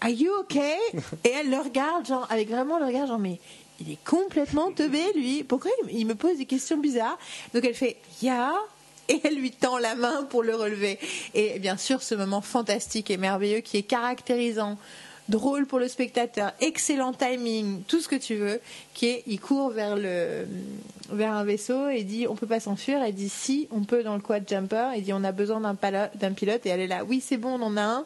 [0.00, 0.74] Are you okay?
[1.24, 3.38] Et elle le regarde, genre, avec vraiment le regard, genre, mais
[3.80, 5.44] il est complètement teubé, lui.
[5.44, 7.18] Pourquoi il me- pose des questions bizarres
[7.54, 8.52] Donc elle fait Yeah
[9.08, 10.98] et elle lui tend la main pour le relever.
[11.34, 14.76] Et bien sûr, ce moment fantastique et merveilleux qui est caractérisant,
[15.28, 18.60] drôle pour le spectateur, excellent timing, tout ce que tu veux,
[18.94, 20.46] qui est, il court vers le,
[21.10, 23.02] vers un vaisseau et dit, on peut pas s'enfuir.
[23.02, 24.90] Elle dit, si, on peut dans le quad jumper.
[24.96, 26.66] Il dit, on a besoin d'un pilote.
[26.66, 28.04] Et elle est là, oui, c'est bon, on en a un.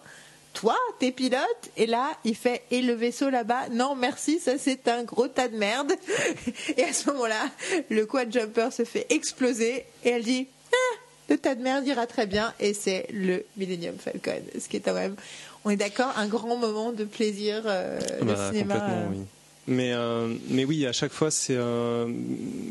[0.55, 3.69] Toi, t'es pilote Et là, il fait, et le vaisseau là-bas?
[3.71, 5.93] Non, merci, ça c'est un gros tas de merde.
[6.77, 7.49] Et à ce moment-là,
[7.89, 10.97] le quad jumper se fait exploser et elle dit, ah,
[11.31, 12.53] le tas de merde ira très bien.
[12.61, 14.43] Et c'est le Millennium Falcon.
[14.61, 15.17] Ce qui est quand même,
[15.65, 18.75] on est d'accord, un grand moment de plaisir euh, de Bah, cinéma.
[18.75, 19.09] complètement, euh.
[19.13, 19.25] oui.
[19.69, 22.13] Mais, euh, mais oui, à chaque fois, c'est euh,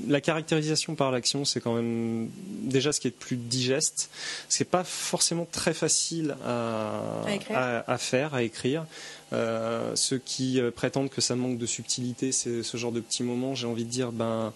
[0.10, 2.30] la caractérisation par l'action, c'est quand même
[2.64, 4.10] déjà ce qui est le plus digeste.
[4.50, 7.58] C'est pas forcément très facile à, À écrire.
[7.58, 8.86] à- à faire, à écrire.
[9.32, 13.56] Euh, ceux qui prétendent que ça manque de subtilité, c'est ce genre de petits moments.
[13.56, 14.52] J'ai envie de dire, ben,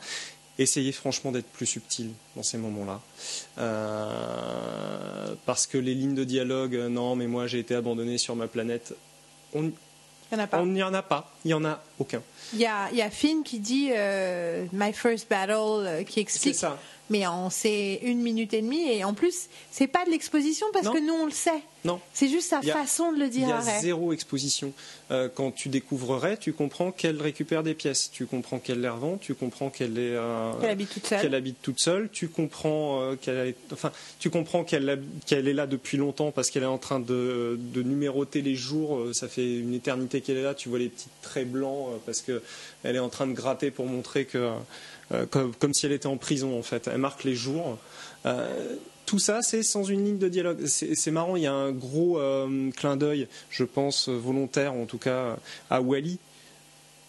[0.60, 3.00] essayez franchement d'être plus subtil dans ces moments-là.
[5.46, 8.94] Parce que les lignes de dialogue, non, mais moi j'ai été abandonné sur ma planète.
[9.54, 9.72] On,
[10.32, 10.60] Il y en a pas.
[10.60, 12.22] on n'y en a pas, il n'y en a aucun.
[12.54, 16.14] Il y a, il y a Finn qui dit euh, My First Battle, euh, qui
[16.16, 16.66] C'est explique.
[17.12, 20.86] Mais en c'est une minute et demie et en plus c'est pas de l'exposition parce
[20.86, 20.94] Non.
[20.94, 21.62] que nous on le sait.
[21.84, 23.48] Non, C'est juste sa Il a- façon de le il dire.
[23.48, 23.80] y a Ray.
[23.82, 24.74] zéro exposition.
[25.12, 29.18] Euh, quand tu découvrerais, tu comprends qu'elle récupère des pièces, tu comprends qu'elle les revend,
[29.18, 31.22] tu comprends qu'elle est euh, Qu'elle habite toute seule.
[31.22, 34.90] qu'elle habite toute seule, tu comprends euh, qu'elle est, enfin, tu comprends qu'elle
[35.30, 38.98] est là depuis longtemps parce qu'elle est en train de, de numéroter les jours.
[38.98, 40.56] Euh, Ça fait une éternité qu'elle est là.
[40.56, 42.42] Tu vois les petits traits blancs parce que
[42.84, 44.50] elle est en train de gratter pour montrer que
[45.30, 46.90] comme, comme si elle était en prison en fait.
[46.92, 47.78] Elle marque les jours.
[48.26, 50.66] Euh, tout ça, c'est sans une ligne de dialogue.
[50.66, 54.86] C'est marrant, il y a un gros euh, clin d'œil, je pense, euh, volontaire, en
[54.86, 55.38] tout cas,
[55.70, 56.18] à Wally.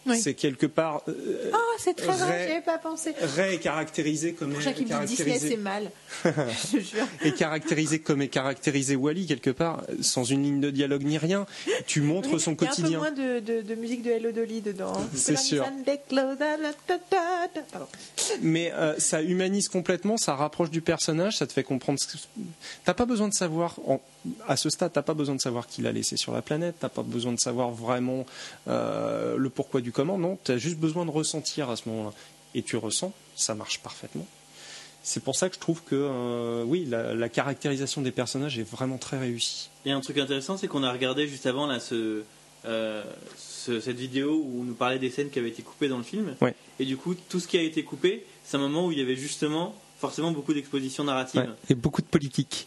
[0.07, 0.21] Oui.
[0.21, 1.03] C'est quelque part.
[1.09, 3.12] euh, Ah, c'est très vrai, Ray- j'y avais pas pensé.
[3.37, 5.90] Ray est caractérisé comme Pour dit Disney, c'est mal.
[6.25, 7.07] Je jure.
[7.23, 11.47] est caractérisé comme est caractérisé Wally quelque part, sans une ligne de dialogue ni rien.
[11.87, 12.99] Tu montres son Il y a un peu quotidien.
[12.99, 14.92] moins de, de- de musique de Hello Dolly dedans.
[15.14, 15.64] C'est sûr.
[18.42, 21.99] Mais euh, ça humanise complètement, ça rapproche du personnage, ça te fait comprendre.
[21.99, 22.16] Ce.
[22.85, 24.01] T'as pas besoin de savoir, en-
[24.49, 26.88] à ce stade, t'as pas besoin de savoir qui l'a laissé sur la planète, t'as
[26.88, 28.27] pas besoin de savoir vraiment
[28.69, 32.12] euh, le pourquoi du comment, non, t'as juste besoin de ressentir à ce moment-là.
[32.54, 34.26] Et tu ressens, ça marche parfaitement.
[35.02, 38.68] C'est pour ça que je trouve que, euh, oui, la, la caractérisation des personnages est
[38.68, 39.70] vraiment très réussie.
[39.87, 42.22] Et un truc intéressant, c'est qu'on a regardé juste avant là, ce,
[42.66, 43.04] euh,
[43.38, 46.02] ce- cette vidéo où on nous parlait des scènes qui avaient été coupées dans le
[46.04, 46.35] film.
[46.40, 46.54] Ouais.
[46.80, 49.02] Et du coup, tout ce qui a été coupé, c'est un moment où il y
[49.02, 51.54] avait justement forcément beaucoup d'expositions narratives.
[51.70, 52.66] Et beaucoup de politique.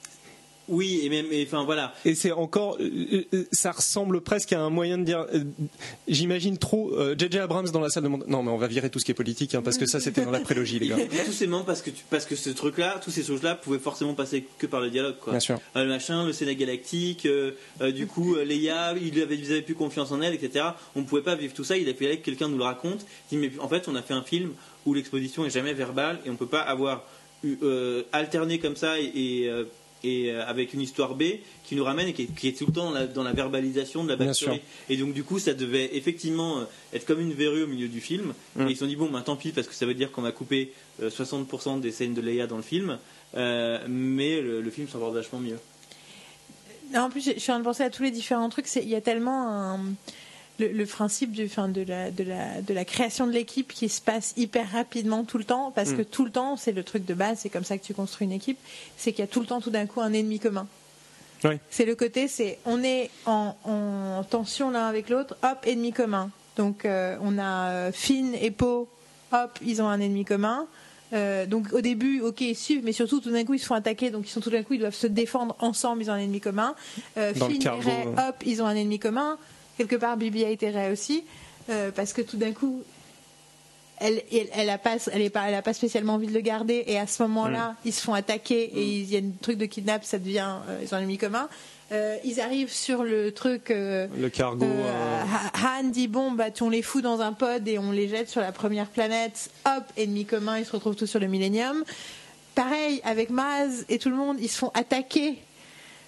[0.70, 1.94] Oui, et même, enfin voilà.
[2.06, 5.26] Et c'est encore, euh, euh, ça ressemble presque à un moyen de dire.
[5.34, 5.44] euh,
[6.08, 7.40] J'imagine trop euh, J.J.
[7.40, 8.28] Abrams dans la salle de montage.
[8.30, 10.24] Non, mais on va virer tout ce qui est politique hein, parce que ça c'était
[10.24, 10.98] dans la prélogie, les gars.
[11.26, 14.14] Tout c'est marrant parce que, tu- parce que ce truc-là, tous ces choses-là pouvaient forcément
[14.14, 15.16] passer que par le dialogue.
[15.20, 15.34] Quoi.
[15.34, 15.60] Bien sûr.
[15.76, 17.52] Euh, le machin, le Sénat galactique, euh,
[17.82, 20.66] euh, du coup, euh, Leia, il avait, ils avaient plus confiance en elle, etc.
[20.96, 23.06] On ne pouvait pas vivre tout ça, il a fallu que quelqu'un nous le raconte.
[23.32, 24.52] Il dit, mais en fait, on a fait un film
[24.86, 27.04] où l'exposition est jamais verbale et on peut pas avoir
[27.64, 29.64] euh, alterné comme ça et, et, euh,
[30.04, 31.24] et, euh, avec une histoire B
[31.64, 33.34] qui nous ramène et qui est, qui est tout le temps dans la, dans la
[33.34, 34.62] verbalisation de la backstory.
[34.90, 38.02] Et donc, du coup, ça devait effectivement euh, être comme une verrue au milieu du
[38.02, 38.34] film.
[38.56, 38.68] Mm.
[38.68, 40.22] Et ils se sont dit, bon, ben tant pis, parce que ça veut dire qu'on
[40.22, 42.98] va couper euh, 60% des scènes de Leia dans le film.
[43.36, 45.60] Euh, mais le, le film s'en porte vachement mieux.
[46.94, 48.68] Non, en plus, je suis en train de penser à tous les différents trucs.
[48.76, 49.80] Il y a tellement un-
[50.60, 53.90] le, le principe du, enfin, de, la, de, la, de la création de l'équipe qui
[53.90, 55.98] se passe hyper rapidement tout le temps, parce Mm.
[55.98, 58.26] que tout le temps, c'est le truc de base, c'est comme ça que tu construis
[58.28, 58.58] une équipe,
[58.98, 60.68] c'est qu'il y a tout le temps, tout d'un coup, un ennemi commun.
[61.46, 61.56] Oui.
[61.70, 66.32] C'est le côté, c'est on est en, en tension l'un avec l'autre, hop, ennemi commun.
[66.58, 68.88] Donc euh, on a euh, Finn et Poe,
[69.32, 70.68] hop, ils ont un ennemi commun.
[71.14, 73.74] Euh, donc au début, ok, ils suivent, mais surtout tout d'un coup ils se font
[73.76, 76.20] attaquer, donc ils sont tout d'un coup ils doivent se défendre ensemble, ils ont un
[76.20, 76.76] ennemi commun.
[77.18, 79.38] Euh, Finn et Ray, hop, ils ont un ennemi commun.
[79.80, 81.24] Quelque part, BB-8 et Ray aussi,
[81.70, 82.84] euh, parce que tout d'un coup,
[84.02, 86.42] elle, elle, elle a pas, elle est pas, elle a pas spécialement envie de le
[86.42, 89.58] garder, et à ce moment-là, ils se font attaquer et il y a un truc
[89.58, 91.48] de kidnap, ça devient, euh, ils ont un ennemi commun.
[91.94, 93.72] Euh, ils arrivent sur le truc.
[93.72, 94.66] euh, Le cargo.
[94.66, 95.24] euh,
[95.56, 98.30] Ha- Han dit bon bah on les fout dans un pod et on les jette
[98.30, 99.50] sur la première planète.
[99.66, 101.84] Hop, ennemi commun, ils se retrouvent tous sur le Millennium.
[102.54, 105.40] Pareil avec Maz et tout le monde, ils se font attaquer.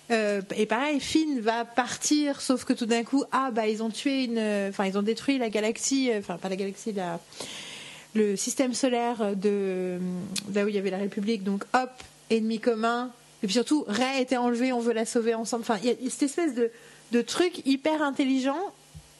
[0.09, 3.89] Euh, et pareil, Finn va partir, sauf que tout d'un coup, ah bah ils ont
[3.89, 7.19] tué une, enfin ils ont détruit la galaxie, euh, enfin pas la galaxie, la,
[8.13, 9.99] le système solaire de
[10.53, 11.43] là où il y avait la République.
[11.43, 11.91] Donc hop,
[12.29, 13.11] ennemi commun.
[13.43, 15.61] Et puis surtout, Ray était enlevée, on veut la sauver ensemble.
[15.63, 16.71] Enfin, il y a cette espèce de,
[17.11, 18.59] de truc hyper intelligent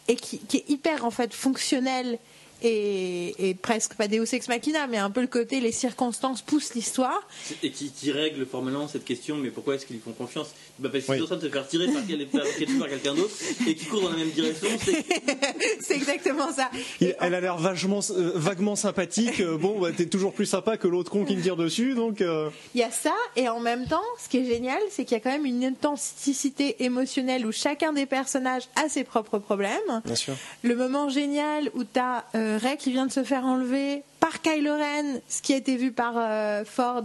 [0.08, 2.20] et qui, est hyper en fait fonctionnel
[2.64, 6.76] et, et presque pas Deus ex machina, mais un peu le côté les circonstances poussent
[6.76, 7.28] l'histoire.
[7.64, 10.50] Et qui, qui règle formellement cette question, mais pourquoi est-ce qu'ils font confiance?
[10.82, 11.18] Bah Parce qu'ils Oui.
[11.20, 13.34] sont en train de se faire tirer par, quel- par, quelqu'un- par quelqu'un d'autre
[13.68, 14.68] et qui court dans la même direction.
[14.84, 15.06] C'est
[15.82, 16.70] C'est exactement ça.
[17.00, 19.40] il- elle a l'air vachement, euh, vaguement sympathique.
[19.42, 22.22] euh, bon, bah, t'es toujours plus sympa que l'autre con qui me tire dessus, donc.
[22.22, 25.16] euh, Il y a ça, et en même temps, ce qui est génial, c'est qu'il
[25.16, 30.02] y a quand même une intensité émotionnelle où chacun des personnages a ses propres problèmes.
[30.06, 30.36] Bien sûr.
[30.64, 34.74] Le moment génial où t'as euh, Ray qui vient de se faire enlever par Kylo
[34.76, 37.04] Ren, ce qui a été vu par euh, Ford,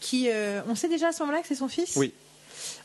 [0.00, 1.96] qui, euh, on sait déjà à ce moment-là que c'est son fils?
[1.96, 2.12] Oui.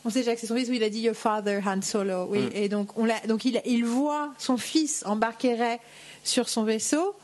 [0.04, 0.68] On sait déjà que c'est son fils.
[0.68, 2.26] Oui, il a dit Your father, Han Solo.
[2.30, 2.50] Oui, Mm.
[2.54, 5.78] et donc on l'a, donc il, il voit son fils embarquer Ray
[6.24, 7.14] sur son vaisseau.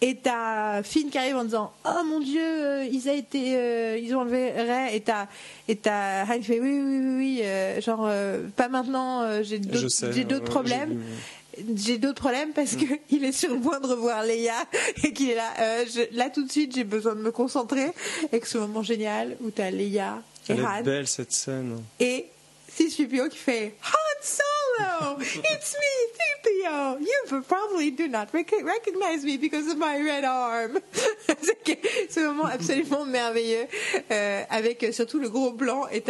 [0.00, 3.98] Et t'as Finn qui arrive en disant Oh mon Dieu, euh, ils, a été, euh,
[4.00, 4.94] ils ont enlevé Ray.
[4.94, 5.26] Et t'as,
[5.66, 8.08] et t'as Han qui fait Oui, oui, oui, oui, euh, genre,
[8.54, 10.12] pas maintenant, j'ai d'autres, sais.
[10.12, 11.02] j'ai d'autres problèmes
[11.74, 12.76] j'ai d'autres problèmes parce Mm.
[12.86, 14.54] que il est sur le point de revoir Leia
[15.02, 15.84] et qu'il est là.
[15.86, 17.88] je- là tout de suite, j'ai besoin de me concentrer.
[18.30, 21.82] Avec ce moment génial où t'as Leia et Elle est Han belle cette scène.
[22.00, 22.26] et
[22.68, 27.00] C-3PO qui fait Han Solo, it's me, C-3PO.
[27.00, 30.78] You probably do not rec- recognize me because of my red arm.
[32.10, 33.66] Ce moment absolument merveilleux
[34.10, 36.02] euh, avec surtout le gros blanc et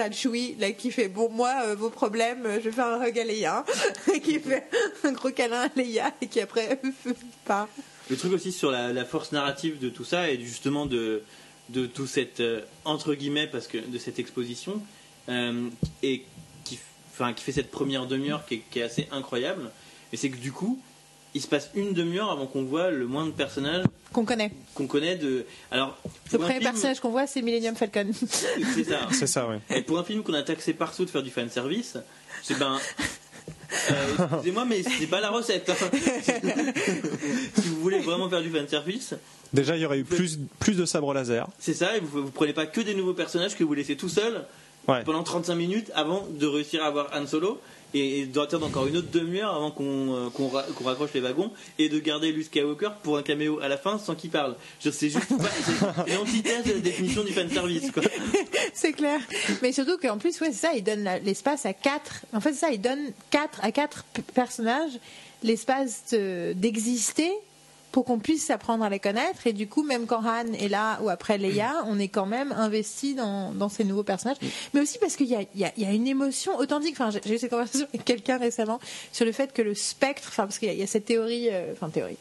[0.59, 3.25] là qui fait bon moi euh, vos problèmes, euh, je vais faire un hug à
[3.25, 3.65] Leia
[4.15, 4.67] et qui fait
[5.05, 6.81] un gros câlin à Leia et qui après
[7.45, 7.69] part.
[8.09, 11.23] le truc aussi sur la, la force narrative de tout ça et justement de,
[11.69, 14.83] de tout cette euh, entre guillemets parce que de cette exposition
[15.29, 15.69] euh,
[16.03, 16.25] et
[16.65, 16.79] qui,
[17.13, 19.71] enfin, qui fait cette première demi-heure qui, est- qui est assez incroyable.
[20.13, 20.81] Et c'est que du coup,
[21.35, 24.51] il se passe une demi-heure avant qu'on voit le moins de personnages Qu'on connaît.
[24.75, 25.45] qu'on connaît de.
[25.71, 25.99] Alors,
[26.33, 28.07] Le premier film- personnage qu'on voit c'est Millennium Falcon.
[28.75, 29.07] c'est ça.
[29.13, 29.57] C'est ça, oui.
[29.77, 31.99] Et pour un film qu'on a taxé partout de faire du fan service,
[32.43, 32.79] c'est ben.
[33.91, 33.95] Euh,
[34.33, 35.71] Excusez-moi, mais c'est pas la recette.
[35.71, 35.75] hein.
[37.55, 39.15] si vous voulez vraiment faire du fan service,
[39.53, 41.47] Déjà, il y aurait eu plus, plus de sabres laser.
[41.59, 41.97] c'est ça.
[41.97, 44.45] Et vous, vous prenez pas que des nouveaux personnages que vous laissez tout seul
[44.87, 45.05] Ouais.
[45.05, 47.61] pendant 35 minutes avant de réussir à avoir Han Solo
[47.95, 51.21] et, et d'attendre encore une autre demi-heure avant qu'on euh, qu'on ra- qu'on raccroche les
[51.21, 54.57] wagons et de garder Luke Skywalker pour un caméo à la fin sans qu'il parle.
[54.81, 55.49] Je sais juste pas.
[56.07, 57.91] C'est l'antithèse de la définition du fan service.
[57.91, 58.03] Quoi.
[58.75, 59.21] c'est clair.
[59.63, 62.23] Mais surtout qu'en plus, ouais, c'est ça, il donne l'espace à quatre.
[62.33, 64.93] En fait, ça, il donne quatre à quatre personnages
[65.43, 67.31] l'espace de- d'exister
[67.93, 69.47] pour qu'on puisse apprendre à les connaître.
[69.47, 72.53] Et du coup, même quand Han est là ou après Leia, on est quand même
[72.53, 74.39] investi dans, dans ces nouveaux personnages.
[74.75, 76.95] Mais aussi parce qu'il y a, y, a, y a une émotion authentique.
[76.99, 78.79] Enfin, j'ai eu cette conversation avec quelqu'un récemment
[79.13, 81.73] sur le fait que le spectre, enfin, parce qu'il y, y a cette théorie, euh,
[81.73, 82.17] enfin, théorie.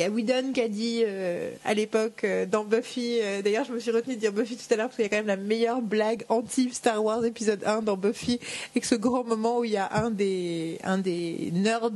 [0.00, 3.66] Il y a Whedon qui a dit euh, à l'époque euh, dans Buffy, euh, d'ailleurs
[3.66, 5.18] je me suis retenue de dire Buffy tout à l'heure parce qu'il y a quand
[5.18, 9.64] même la meilleure blague anti-Star Wars épisode 1 dans Buffy, avec ce grand moment où
[9.64, 10.80] il y a un des,
[11.52, 11.90] nerds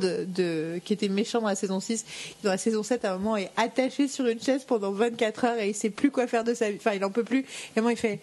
[0.85, 3.39] qui était méchant dans la saison 6, qui dans la saison 7 à un moment
[3.39, 6.53] est attaché sur une chaise pendant 24 heures et il sait plus quoi faire de
[6.53, 7.39] sa vie, enfin il en peut plus,
[7.75, 8.21] et moment il fait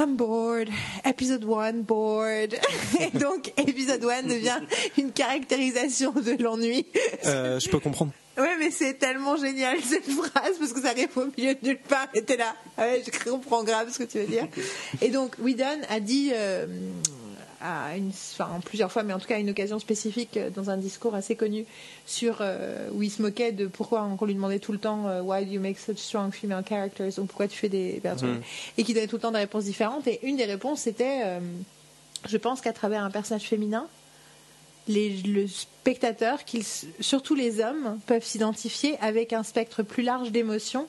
[0.00, 0.68] I'm bored.
[1.04, 2.58] Episode 1, bored.
[3.00, 4.60] Et donc, épisode 1 devient
[4.96, 6.86] une caractérisation de l'ennui.
[7.22, 8.12] Je peux comprendre.
[8.40, 11.78] Ouais, mais c'est tellement génial cette phrase parce que ça arrive au milieu de nulle
[11.78, 12.54] part et t'es là.
[12.78, 14.46] Ah ouais, je comprends grave ce que tu veux dire.
[15.02, 16.66] Et donc, Whedon a dit euh,
[17.60, 20.70] à une, enfin, plusieurs fois, mais en tout cas à une occasion spécifique euh, dans
[20.70, 21.66] un discours assez connu
[22.06, 25.20] sur euh, où il se moquait de pourquoi on lui demandait tout le temps euh,
[25.20, 28.42] Why do you make such strong female characters ou pourquoi tu fais des personnages Mhm.
[28.78, 30.06] et qui donnait tout le temps des réponses différentes.
[30.06, 31.20] Et une des réponses c'était,
[32.28, 33.86] je pense qu'à travers un personnage féminin,
[34.90, 36.38] les, le spectateur,
[37.00, 40.86] surtout les hommes, peuvent s'identifier avec un spectre plus large d'émotions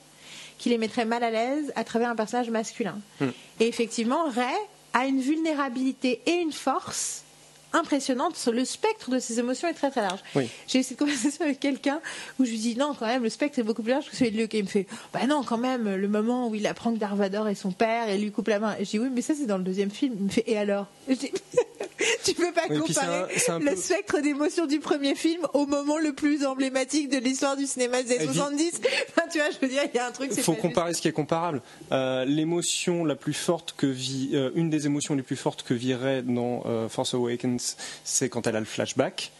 [0.58, 2.98] qui les mettrait mal à l'aise à travers un personnage masculin.
[3.20, 3.28] Hmm.
[3.60, 4.54] Et effectivement, Ray
[4.92, 7.24] a une vulnérabilité et une force
[7.72, 8.48] impressionnante.
[8.52, 10.20] Le spectre de ses émotions est très très large.
[10.66, 12.00] J'ai eu cette conversation avec quelqu'un
[12.38, 14.30] où je lui dis non, quand même, le spectre est beaucoup plus large que celui
[14.32, 14.54] de Luke.
[14.54, 17.48] Et il me fait bah non, quand même, le moment où il apprend que Darvador
[17.48, 18.76] est son père et lui coupe la main.
[18.78, 20.14] Et je dis oui, mais ça c'est dans le deuxième film.
[20.18, 20.86] Il me fait et alors?
[21.08, 21.32] Je dis,
[22.24, 23.26] Tu peux pas comparer
[23.60, 28.02] le spectre d'émotions du premier film au moment le plus emblématique de l'histoire du cinéma
[28.02, 28.80] des années 70.
[29.32, 30.30] tu vois, je veux dire, il y a un truc.
[30.36, 31.62] Il faut comparer ce qui est comparable.
[31.90, 35.74] Euh, l'émotion la plus forte que vit, euh, une des émotions les plus fortes que
[35.74, 37.61] virait dans euh, Force Awakens,
[38.04, 39.32] c'est quand elle a le flashback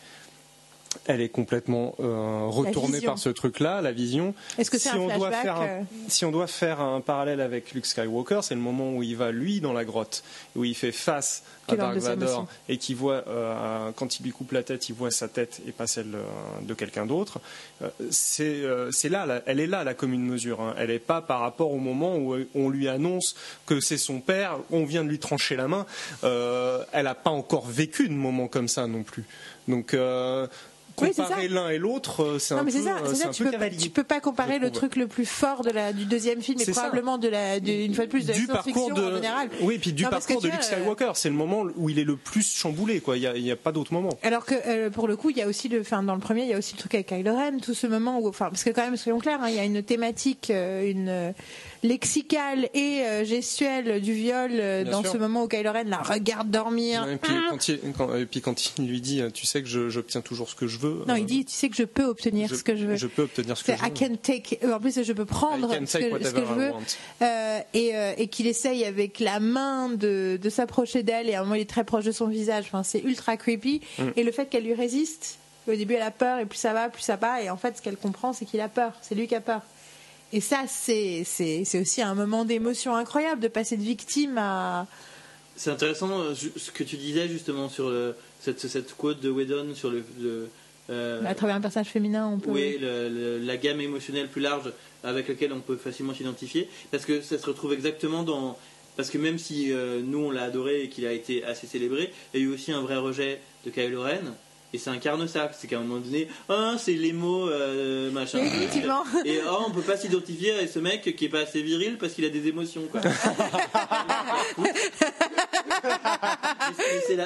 [1.07, 4.35] elle est complètement euh, retournée par ce truc-là, la vision.
[4.59, 7.01] Est-ce que c'est si un on doit faire un, euh Si on doit faire un
[7.01, 10.23] parallèle avec Luke Skywalker, c'est le moment où il va lui dans la grotte,
[10.57, 14.53] où il fait face à Dark Vador et qui voit euh, quand il lui coupe
[14.53, 16.13] la tête, il voit sa tête et pas celle
[16.63, 17.41] de quelqu'un d'autre.
[18.11, 18.63] c'est
[19.09, 20.61] là, elle est là la commune mesure.
[20.61, 20.75] Hein.
[20.79, 23.35] Elle n'est pas par rapport au moment où on lui annonce
[23.67, 25.87] que c'est son père, on vient de lui trancher la main.
[26.23, 29.25] elle n'a pas encore vécu de moment comme ça non plus.
[29.69, 29.95] Donc
[30.95, 34.21] comparer l'un et l'autre, euh, c'est un, peu, ça, euh, tu, peux, tu peux pas
[34.21, 37.57] comparer le truc le plus fort de la, du deuxième film et probablement de la,
[37.57, 39.51] une fois de plus de du la parcours de, en général.
[39.61, 42.17] Oui, puis du parcours de Luke euh, Skywalker, c'est le moment où il est le
[42.17, 43.17] plus chamboulé, quoi.
[43.17, 44.11] Il n'y a, pas d'autre moment.
[44.23, 46.49] Alors que pour le coup, il y a aussi le, enfin dans le premier, il
[46.49, 48.71] y a aussi le truc avec Kylo Ren, tout ce moment où, enfin parce que
[48.71, 51.33] quand même soyons clairs, hein, il y a une thématique, une
[51.83, 56.51] lexicale et euh, gestuelle du viol euh, dans ce moment où Kylo Ren la regarde
[56.51, 57.07] dormir.
[57.09, 57.17] et,
[58.27, 60.82] puis, quand il, lui dit Tu sais que j'obtiens toujours ce que je veux.
[60.89, 62.97] Non, il dit Tu sais que je peux obtenir ce que je veux.
[62.97, 63.89] Je peux obtenir ce que je veux.
[63.89, 64.59] I can take.
[64.67, 66.73] En plus, je peux prendre ce que, je veux.
[67.23, 71.43] Euh, et, et qu'il essaye avec la main de, de s'approcher d'elle et à un
[71.43, 72.65] moment il est très proche de son visage.
[72.67, 73.81] Enfin, c'est ultra creepy.
[73.99, 74.03] Mm.
[74.17, 75.39] Et le fait qu'elle lui résiste.
[75.69, 77.41] Au début, elle a peur, et plus ça va, plus ça va.
[77.41, 78.95] Et en fait, ce qu'elle comprend, c'est qu'il a peur.
[79.01, 79.63] C'est lui qui a peur.
[80.33, 81.25] Et ça, c'est
[81.81, 84.87] aussi un moment d'émotion incroyable de passer de victime à.
[85.55, 87.93] C'est intéressant euh, ce que tu disais justement sur
[88.41, 90.49] cette, cette quote de Whedon sur le.
[90.91, 92.51] Euh, à travers un personnage féminin, on peut.
[92.51, 94.73] Oui, la gamme émotionnelle plus large
[95.05, 96.69] avec laquelle on peut facilement s'identifier.
[96.91, 98.59] Parce que ça se retrouve exactement dans.
[98.97, 102.13] Parce que même si euh, nous on l'a adoré et qu'il a été assez célébré,
[102.35, 104.35] il y a eu aussi un vrai rejet de Kylo Ren
[104.73, 105.53] et c'est un carne-sac.
[105.59, 108.39] C'est qu'à un moment donné, ah, c'est les mots, euh, machin.
[108.39, 109.05] Effectivement.
[109.25, 112.15] Et oh, on peut pas s'identifier à ce mec qui est pas assez viril parce
[112.15, 113.01] qu'il a des émotions, quoi.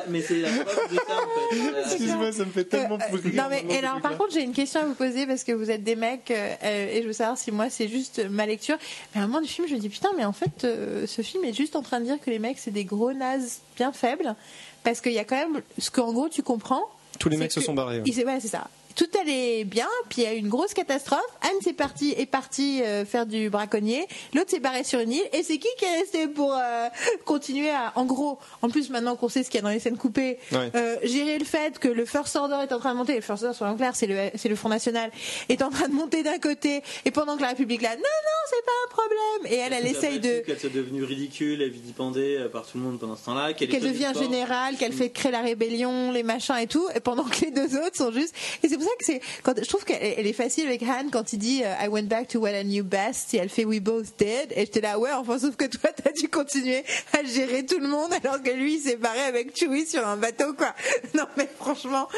[0.09, 1.80] mais c'est la, preuve de ça, en fait.
[1.84, 4.84] Excuse-moi, ça me fait tellement euh, Non, mais alors, par contre, j'ai une question à
[4.84, 6.57] vous poser parce que vous êtes des mecs euh,
[6.92, 8.76] et je veux savoir si moi c'est juste ma lecture.
[9.14, 10.66] Mais à un moment du film, je me dis putain, mais en fait,
[11.07, 13.61] ce film est juste en train de dire que les mecs c'est des gros nazes
[13.76, 14.34] bien faibles
[14.82, 16.84] parce qu'il y a quand même ce qu'en gros tu comprends
[17.18, 18.00] tous les mecs se sont barrés.
[18.00, 21.20] Ouais, c'est ça tout allait bien, puis il y a eu une grosse catastrophe.
[21.42, 25.28] Anne s'est partie est partie euh, faire du braconnier, l'autre s'est barré sur une île,
[25.32, 26.88] et c'est qui qui est resté pour euh,
[27.24, 29.80] continuer à, en gros, en plus maintenant qu'on sait ce qu'il y a dans les
[29.80, 33.14] scènes coupées, euh, gérer le fait que le First Order est en train de monter,
[33.14, 35.11] le First Order, soyons clairs, c'est le c'est le Front National,
[35.51, 38.42] est en train de monter d'un côté, et pendant que la République là, non non,
[38.49, 42.47] c'est pas un problème, et elle elle essaye de qu'elle soit devenue ridicule, elle vilipendée
[42.51, 44.97] par tout le monde pendant ce temps-là, qu'elle devient générale, qu'elle mm.
[44.97, 48.11] fait créer la rébellion, les machins et tout, et pendant que les deux autres sont
[48.11, 51.09] juste, et c'est pour ça que c'est quand je trouve qu'elle est facile avec Han
[51.11, 53.64] quand il dit euh, I went back to what I knew best et elle fait
[53.64, 57.24] We both did et j'étais là ouais enfin sauf que toi t'as dû continuer à
[57.24, 60.55] gérer tout le monde alors que lui il s'est barré avec Chewie sur un bateau
[60.55, 60.74] quoi.
[61.14, 62.09] Non mais franchement.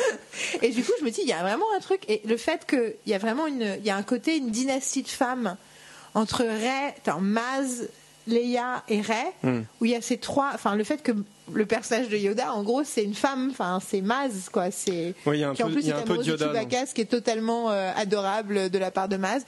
[0.63, 2.67] Et du coup je me dis il y a vraiment un truc et le fait
[2.67, 5.57] qu'il y a vraiment une il y a un côté une dynastie de femmes
[6.15, 7.89] entre Rey, Maz,
[8.29, 9.61] Leia et Rey, hmm.
[9.81, 10.51] où il y a ces trois.
[10.55, 11.13] Enfin, le fait que
[11.53, 13.49] le personnage de Yoda, en gros, c'est une femme.
[13.51, 14.71] Enfin, c'est Maz, quoi.
[14.71, 18.71] C'est oui, qui en plus est amoureuse de Yoda, ce qui est totalement euh, adorable
[18.71, 19.45] de la part de Maz.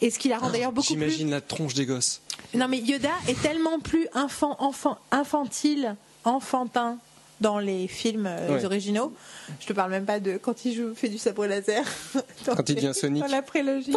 [0.00, 0.94] Et ce qui la rend d'ailleurs beaucoup plus.
[0.94, 2.22] J'imagine la tronche des gosses.
[2.54, 6.98] Non, mais Yoda est tellement plus enfant, enfant, infantile, enfantin
[7.40, 9.12] dans les films euh, originaux.
[9.60, 11.84] Je te parle même pas de quand il joue, fait du sabre laser.
[12.44, 13.22] quand il devient Sonic.
[13.22, 13.92] Dans la prélogie.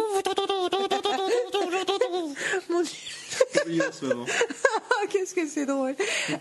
[2.70, 2.90] Mon Dieu.
[3.66, 4.26] Oui, en ce moment.
[4.26, 5.94] Oh, qu'est-ce que c'est drôle.
[6.28, 6.38] c'est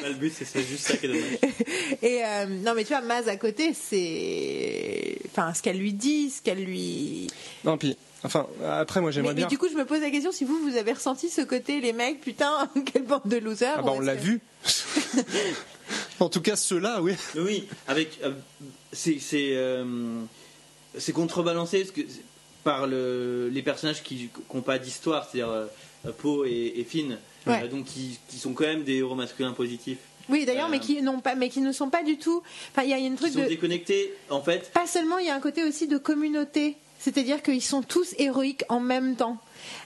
[0.00, 1.38] pas le but, c'est juste ça qui est dommage.
[2.02, 5.18] Et euh, non, mais tu vois, Maz à côté, c'est.
[5.30, 7.28] Enfin, ce qu'elle lui dit, ce qu'elle lui.
[7.64, 9.44] Non, puis Enfin, après, moi, j'aimerais bien.
[9.44, 11.80] Mais du coup, je me pose la question si vous, vous avez ressenti ce côté,
[11.80, 13.76] les mecs, putain, quelle bande de losers.
[13.78, 14.40] Ah bah, on l'a vu.
[16.18, 17.14] en tout cas, ceux-là, oui.
[17.36, 18.18] Oui, avec.
[18.24, 18.32] Euh,
[18.92, 19.20] c'est.
[19.34, 19.84] Euh,
[20.96, 21.86] c'est contrebalancé
[22.64, 27.18] par le, les personnages qui n'ont pas d'histoire, c'est-à-dire euh, Poe et, Finn,
[27.70, 29.98] donc qui, qui, sont quand même des héros masculins positifs.
[30.28, 32.42] Oui, d'ailleurs, mais qui n'ont pas, mais qui ne sont pas du tout.
[32.70, 34.70] Enfin, il y a une truc ils sont déconnectés, en fait.
[34.72, 38.64] Pas seulement, il y a un côté aussi de communauté C'est-à-dire qu'ils sont tous héroïques
[38.68, 39.38] en même temps.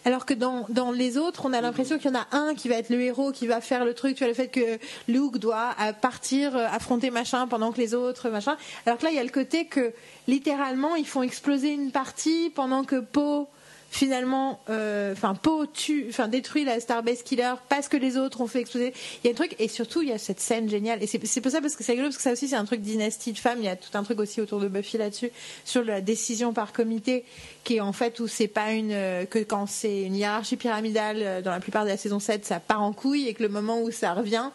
[0.04, 2.68] Alors que dans, dans les autres, on a l'impression qu'il y en a un qui
[2.68, 5.38] va être le héros, qui va faire le truc, tu vois, le fait que Luke
[5.38, 8.56] doit euh, partir, euh, affronter machin pendant que les autres, machin.
[8.86, 9.92] Alors que là, il y a le côté que,
[10.26, 13.46] littéralement, ils font exploser une partie pendant que Poe
[13.92, 18.46] finalement, euh, enfin, Poe tue, enfin, détruit la Starbase Killer parce que les autres ont
[18.46, 18.94] fait exploser.
[19.22, 21.02] Il y a un truc, et surtout, il y a cette scène géniale.
[21.02, 22.80] Et c'est pour ça parce que c'est rigolo, parce que ça aussi, c'est un truc
[22.80, 23.58] dynastie de femmes.
[23.58, 25.30] Il y a tout un truc aussi autour de Buffy là-dessus,
[25.66, 27.26] sur la décision par comité,
[27.64, 31.18] qui est en fait où c'est pas une, euh, que quand c'est une hiérarchie pyramidale,
[31.20, 33.50] euh, dans la plupart de la saison 7, ça part en couille, et que le
[33.50, 34.48] moment où ça revient,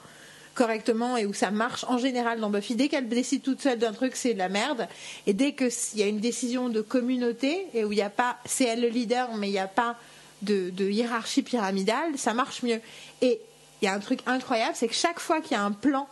[0.58, 2.76] correctement et où ça marche en général dans Buffy.
[2.76, 4.88] Dès qu'elle décide toute seule d'un truc, c'est de la merde.
[5.28, 8.38] Et dès qu'il y a une décision de communauté et où il n'y a pas,
[8.46, 9.96] c'est elle le leader, mais il n'y a pas
[10.42, 12.82] de, hiérarchie pyramidale, ça marche mieux.
[13.22, 13.40] Et
[13.82, 16.08] il y a un truc incroyable, c'est que chaque fois qu'il y a un plan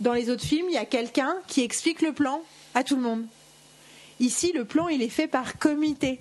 [0.00, 2.42] dans les autres films, il y a quelqu'un qui explique le plan
[2.74, 3.26] à tout le monde.
[4.20, 6.18] Ici, le plan, il est fait par comité.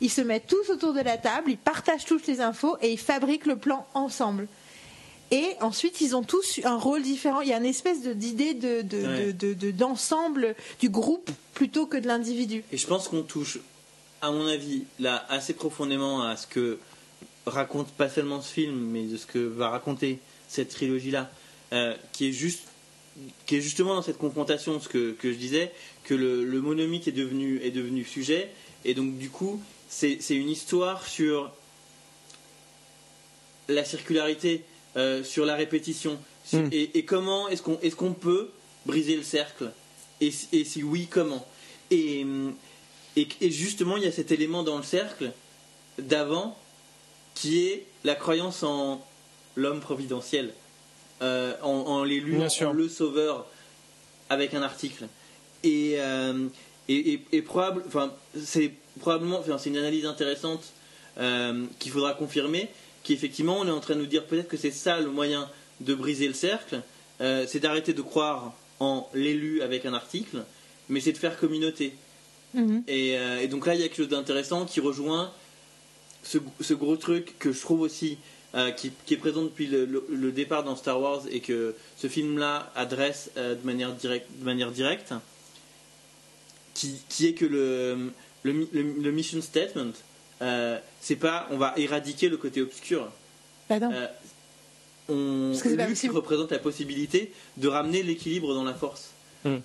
[0.00, 2.98] Ils se mettent tous autour de la table, ils partagent toutes les infos et ils
[2.98, 4.46] fabriquent le plan ensemble.
[5.30, 7.40] Et ensuite, ils ont tous un rôle différent.
[7.40, 12.62] Il y a une espèce d'idée de, d'ensemble du groupe plutôt que de l'individu.
[12.72, 13.58] Et je pense qu'on touche,
[14.22, 16.78] à mon avis, là assez profondément à ce que
[17.46, 20.18] raconte pas seulement ce film, mais de ce que va raconter
[20.48, 21.30] cette trilogie-là,
[21.72, 22.62] euh, qui est juste
[23.46, 25.72] qui est justement dans cette confrontation, ce que, que je disais,
[26.04, 28.50] que le, le, monomique est devenu, est devenu sujet,
[28.84, 29.58] et donc du coup,
[29.88, 31.50] c'est une histoire sur
[33.68, 34.64] la circularité,
[34.96, 36.18] euh, sur la répétition.
[36.52, 36.68] Hmm.
[36.72, 38.48] Et, comment est-ce qu'on est qu'on peut
[38.86, 39.70] briser le cercle?
[40.22, 41.46] Et, si oui, comment?
[41.90, 42.24] Et,
[43.16, 45.32] et, justement, il y a cet élément dans le cercle
[45.98, 46.56] d'avant
[47.34, 49.04] qui est la croyance en
[49.54, 50.54] l'homme providentiel,
[51.20, 52.38] euh, en, l'élu,
[52.72, 53.46] le sauveur,
[54.30, 55.08] avec un article.
[55.62, 56.48] Et, euh,
[56.88, 57.82] et, probable,
[58.42, 60.72] c'est probablement, c'est une analyse intéressante
[61.78, 62.70] qu'il faudra confirmer,
[63.06, 65.48] qu'effectivement on est en train de nous dire peut-être que c'est ça le moyen
[65.80, 66.82] de briser le cercle,
[67.20, 70.44] euh, c'est d'arrêter de croire en l'élu avec un article,
[70.88, 71.94] mais c'est de faire communauté.
[72.54, 72.84] Mhm.
[72.88, 75.32] Euh, et, donc là, il y a quelque chose d'intéressant qui rejoint
[76.22, 78.18] ce, gros truc que je trouve aussi
[78.54, 83.30] euh, qui, est présent depuis le, départ dans Star Wars et que ce film-là adresse
[83.36, 85.14] de, manière directe, de manière directe,
[86.74, 89.92] qui, qui est que le, le mission statement,
[90.42, 93.08] euh, c'est pas on va éradiquer le côté obscur.
[93.68, 94.06] Bah euh,
[95.08, 99.10] on, Luke représente la possibilité de ramener l'équilibre dans la force.
[99.44, 99.58] Hmm.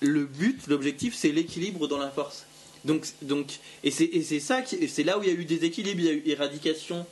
[0.00, 2.46] Le but, l'objectif, c'est l'équilibre dans la force.
[2.84, 6.06] Donc, donc, et c'est ça, c'est là où il y a eu des équilibres, il
[6.06, 7.06] y a eu éradication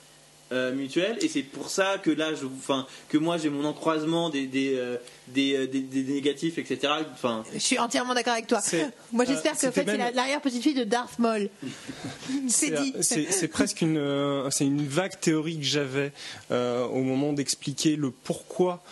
[0.51, 4.31] euh, mutuelle et c'est pour ça que là je, enfin que moi j'ai mon encroisement
[4.31, 4.97] des des, euh,
[5.37, 8.63] euh, des, des, négatifs etc enfin je suis entièrement d'accord avec toi.
[9.13, 11.51] Moi j'espère que en fait, c'est l'arrière petite fille de Darth Maul.
[12.49, 12.95] C'est dit.
[13.01, 16.13] c'est presque une c'est une vague théorie que j'avais
[16.51, 18.83] au moment d'expliquer le pourquoi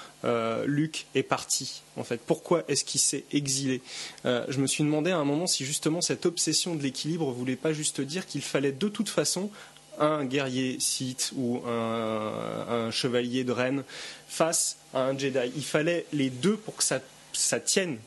[0.66, 2.20] Luke est parti en fait.
[2.26, 3.80] Pourquoi est-ce qu'il s'est exilé?
[4.24, 7.72] Je me suis demandé à un moment si justement cette obsession de l'équilibre voulait pas
[7.72, 9.50] juste dire qu'il fallait de toute façon
[9.98, 13.84] un guerrier Sith ou un, chevalier de Rennes
[14.28, 15.52] face à un Jedi.
[15.56, 17.00] Il fallait les deux pour que ça,
[17.32, 17.98] ça tienne.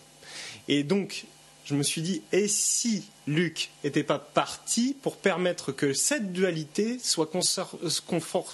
[0.68, 1.26] Et donc,
[1.66, 7.00] je me suis dit, et si Luke n'était pas parti pour permettre que cette dualité
[7.00, 8.54] soit confort,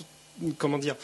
[0.58, 0.96] comment dire,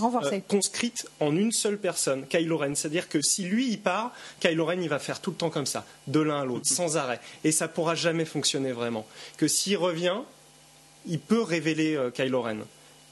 [0.00, 2.74] euh, conscrite en une seule personne, Kylo Ren.
[2.74, 5.66] C'est-à-dire que si lui il part, Kylo Ren il va faire tout le temps comme
[5.66, 7.20] ça, de l'un à l'autre, sans arrêt.
[7.44, 9.06] Et ça pourra jamais fonctionner vraiment.
[9.36, 10.16] Que s'il revient,
[11.06, 12.58] il peut révéler euh, Kylo Ren.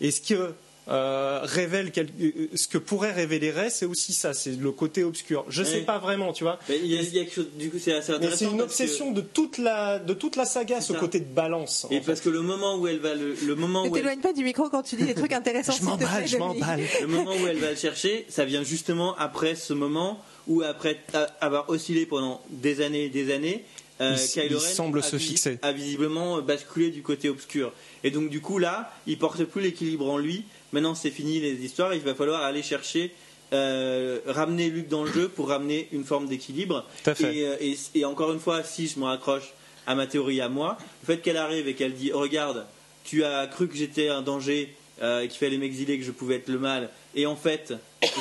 [0.01, 0.55] Et ce que
[0.88, 5.45] euh, révèle euh, ce que pourrait révéler Rey, c'est aussi ça, c'est le côté obscur.
[5.49, 6.59] Je ne sais pas vraiment, tu vois.
[6.68, 8.38] Il y, a, quelque chose, du coup, c'est assez intéressant.
[8.38, 11.86] c'est une obsession de toute la de toute la saga, ce côté de balance.
[11.91, 14.43] Et parce que le moment où elle va le, le moment ne t'éloigne pas du
[14.43, 15.74] micro quand tu dis des trucs intéressants.
[15.78, 16.80] je m'emballe, je m'emballe.
[17.01, 20.99] Le moment où elle va le chercher, ça vient justement après ce moment où après
[21.41, 23.64] avoir oscillé pendant des années et des années,
[24.01, 25.59] euh, il, semble se fixer.
[25.62, 27.72] a visiblement basculé du côté obscur.
[28.05, 30.44] Et donc du coup là, il porte plus l'équilibre en lui.
[30.72, 33.12] Maintenant c'est fini les histoires, il va falloir aller chercher
[33.53, 36.86] euh, ramener Luc dans le jeu pour ramener une forme d'équilibre.
[37.09, 39.53] Euh, et, encore une fois, si je me raccroche
[39.86, 42.66] à ma théorie à moi, le fait qu'elle arrive et qu'elle dit regarde,
[43.03, 44.72] tu as cru que j'étais un danger,
[45.03, 47.74] euh, qu'il fallait m'exiler, que je pouvais être le mal, et en fait,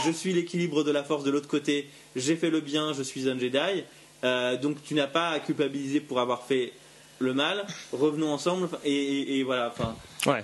[0.06, 3.30] je suis l'équilibre de la force de l'autre côté, j'ai fait le bien, je suis
[3.30, 3.84] un Jedi.
[4.24, 6.74] Euh, donc tu n'as pas à culpabiliser pour avoir fait
[7.20, 7.66] le mal.
[7.94, 9.74] Revenons ensemble et, voilà.
[9.74, 9.96] Enfin.
[10.26, 10.44] Ouais.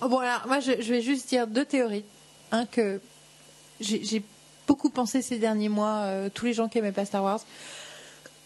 [0.00, 2.04] Oh, bon alors moi je, vais juste dire deux théories.
[2.52, 3.00] Un que
[3.80, 4.22] j'ai
[4.66, 7.40] beaucoup pensé ces derniers mois, euh, tous les gens qui aimaient pas Star Wars.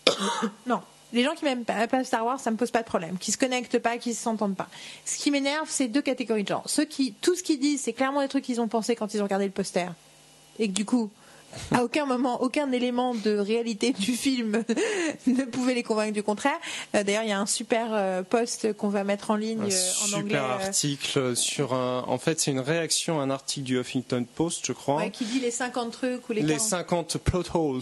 [0.66, 0.80] non,
[1.12, 3.18] les gens qui m'aiment pas, pas Star Wars, ça me pose pas de problème.
[3.18, 4.68] Qui se connectent pas, qui s'entendent pas.
[5.04, 6.62] Ce qui m'énerve, c'est deux catégories de gens.
[6.66, 9.20] Ceux qui, tout ce qu'ils disent, c'est clairement des trucs qu'ils ont pensé quand ils
[9.20, 9.92] ont regardé le poster.
[10.58, 11.10] Et que du coup,
[11.72, 14.62] à aucun moment, aucun élément de réalité du film
[15.26, 16.58] ne pouvait les convaincre du contraire.
[16.94, 19.64] Euh, D'ailleurs, il y a un super euh, post qu'on va mettre en ligne Un
[19.64, 20.36] euh, en super anglais.
[20.38, 22.04] euh, article sur un.
[22.06, 24.96] En fait, c'est une réaction à un article du Huffington Post, je crois.
[24.96, 26.68] ouais, qui dit les 50 trucs ou les, les 40.
[26.68, 27.80] 50 plot holes,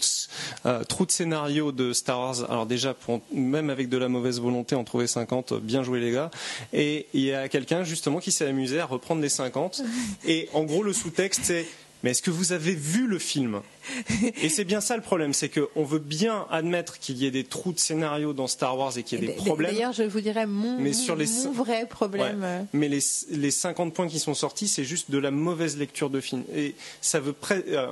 [0.66, 2.50] euh, trous de scénario de Star Wars.
[2.50, 6.12] Alors déjà, pour, même avec de la mauvaise volonté, en trouver 50, bien joué les
[6.12, 6.30] gars.
[6.72, 9.82] Et il y a quelqu'un justement qui s'est amusé à reprendre les 50.
[10.26, 11.66] Et en gros, le sous-texte, c'est
[12.02, 13.60] mais est-ce que vous avez vu le film
[14.42, 17.44] Et c'est bien ça le problème, c'est qu'on veut bien admettre qu'il y ait des
[17.44, 19.72] trous de scénario dans Star Wars et qu'il y ait des problèmes.
[19.72, 22.42] D'ailleurs, je vous dirais mon, Mais sur les mon vrai problème.
[22.42, 22.64] Ouais.
[22.72, 26.20] Mais les, les 50 points qui sont sortis, c'est juste de la mauvaise lecture de
[26.20, 26.44] film.
[26.54, 27.86] Et ça veut euh,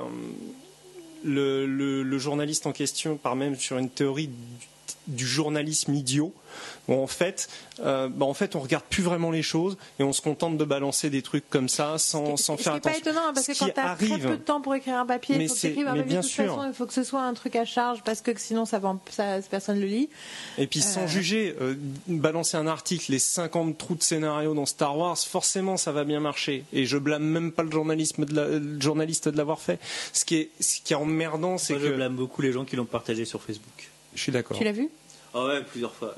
[1.23, 4.29] le, le- le journaliste en question part même sur une théorie
[5.09, 6.33] du, journalisme idiot.
[6.87, 7.47] En fait,
[7.81, 10.65] euh, bah, en fait, on regarde plus vraiment les choses et on se contente de
[10.65, 13.11] balancer des trucs comme ça sans, sans Ce faire qui n'est pas attention.
[13.11, 15.37] étonnant, parce que quand tu as très arrive- peu de temps pour écrire un papier,
[15.37, 16.09] Mais il faut que c'est- tu écrives un mais papier.
[16.13, 16.45] bien de toute sûr.
[16.55, 18.97] façon, il faut que ce soit un truc à charge, parce que sinon, ça va,
[19.11, 20.09] ça, personne le lit.
[20.57, 21.07] Et puis sans Euh.
[21.07, 21.75] juger, euh,
[22.07, 26.19] balancer un article, les 50 trous de scénario dans Star Wars, forcément ça va bien
[26.19, 26.63] marcher.
[26.73, 29.79] Et je blâme même pas le, journalisme de la- le journaliste de l'avoir fait.
[30.11, 31.79] Ce qui est, ce qui est emmerdant, c'est que...
[31.81, 33.89] je blâme beaucoup les gens qui l'ont partagé sur Facebook.
[34.15, 34.57] Je suis d'accord.
[34.57, 34.89] Tu l'as vu?
[35.33, 36.15] Ah ouais, plusieurs fois.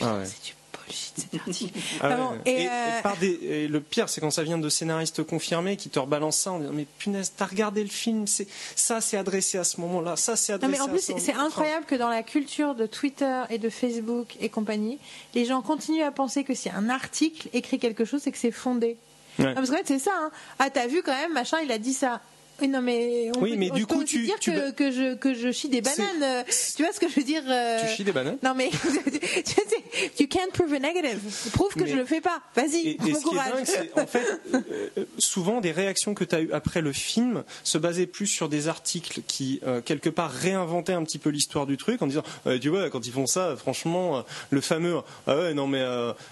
[0.00, 0.24] Ah ouais.
[0.26, 1.78] C'est du bullshit, cet article.
[2.00, 2.16] Ah Ah ouais.
[2.16, 4.68] bon, et, Et- euh, et par des- et le pire, c'est quand ça vient de
[4.68, 8.48] scénaristes confirmés qui te rebalancent ça en disant Mais punaise, t'as regardé le film, c'est
[8.74, 11.18] ça c'est adressé à ce moment-là, ça c'est Non adressé mais en à plus ce
[11.18, 14.98] c'est incroyable que dans la culture de Twitter et de Facebook et compagnie,
[15.34, 18.50] les gens continuent à penser que si un article écrit quelque chose, c'est que c'est
[18.50, 18.96] fondé.
[19.38, 19.46] Ouais.
[19.46, 20.10] Non, parce qu'en fait c'est ça.
[20.20, 20.30] hein.
[20.58, 22.20] Ah t'as vu quand même machin, il a dit ça.
[22.62, 24.52] Oui, non mais on Oui, peut, mais on du peut coup, aussi tu- dire tu
[24.76, 26.22] que, je que je chie des bananes.
[26.22, 26.42] euh,
[26.76, 28.70] Tu vois ce que je veux dire euh, Tu chies des bananes Non mais
[30.16, 31.18] tu can't prove a negative.
[31.52, 32.40] Prouve que Mais- je le fais pas.
[32.54, 33.52] Vas-y, Et, et bon ce qui est courage.
[33.52, 37.78] dingue, en fait, euh, souvent des réactions que tu as eues après le film se
[37.78, 41.76] basaient plus sur des articles qui, euh, quelque part, réinventaient un petit peu l'histoire du
[41.76, 42.22] truc en disant,
[42.60, 44.96] tu vois, quand ils font ça, franchement, le fameux,
[45.26, 45.82] ah ouais, non mais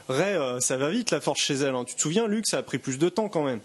[0.09, 1.75] Ray, ça va vite la force chez elle.
[1.75, 1.85] hein.
[1.87, 3.61] Tu te souviens, Luc, ça a pris plus de temps quand même.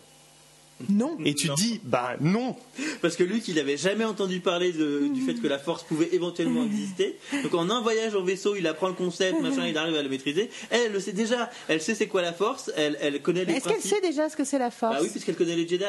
[0.90, 1.18] Non.
[1.24, 1.54] Et tu Non.
[1.56, 2.56] dis, bah non.
[3.02, 6.10] Parce que Luc, il avait jamais entendu parler de- du fait que la force pouvait
[6.12, 7.18] éventuellement exister.
[7.44, 10.10] Donc en un voyage en vaisseau, il apprend le concept, machin, il arrive à le
[10.10, 10.50] maîtriser.
[10.70, 11.50] Elle, elle le sait déjà.
[11.70, 12.72] Elle sait c'est quoi la force.
[12.76, 15.10] Elle, elle connaît les Est-ce qu'elle sait déjà ce que c'est la force Bah oui,
[15.10, 15.86] puisqu'elle connaît les Jedi.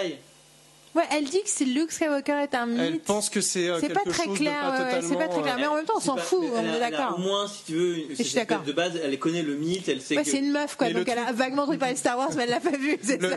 [0.97, 3.05] Ouais, elle dit que si Luke Skywalker est un Elle mythe.
[3.05, 5.43] pense que c'est euh, C'est quelque pas très chose clair, de pas c'est pas très
[5.43, 5.57] clair.
[5.59, 7.17] Mais en même temps, on s'en fout, on elle est elle d'accord.
[7.19, 8.63] Au moins, si tu veux, suis cette espèce d'accord.
[8.65, 10.31] de base, elle connaît le mythe, elle sait Ouais, que.
[10.31, 10.89] c'est une meuf, quoi.
[10.89, 12.71] Le Donc elle a truc- vaguement entendu parler de Star Wars, mais elle l'a pas
[12.77, 12.99] vu.
[13.03, 13.37] c'est Le-.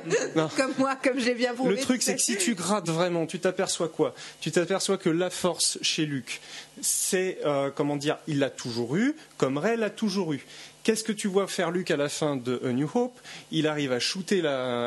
[0.56, 1.72] Comme moi, comme j'ai bien prouvé.
[1.76, 4.14] Le truc, c'est que si tu grattes vraiment, tu t'aperçois quoi?
[4.40, 6.40] Tu t'aperçois que la force chez Luke,
[6.82, 10.46] c'est, euh, comment dire, il l'a toujours eu, comme Ray l'a toujours eu.
[10.90, 13.20] Qu'est-ce que tu vois faire Luke à la fin de A New Hope?
[13.52, 14.42] Il arrive à shooter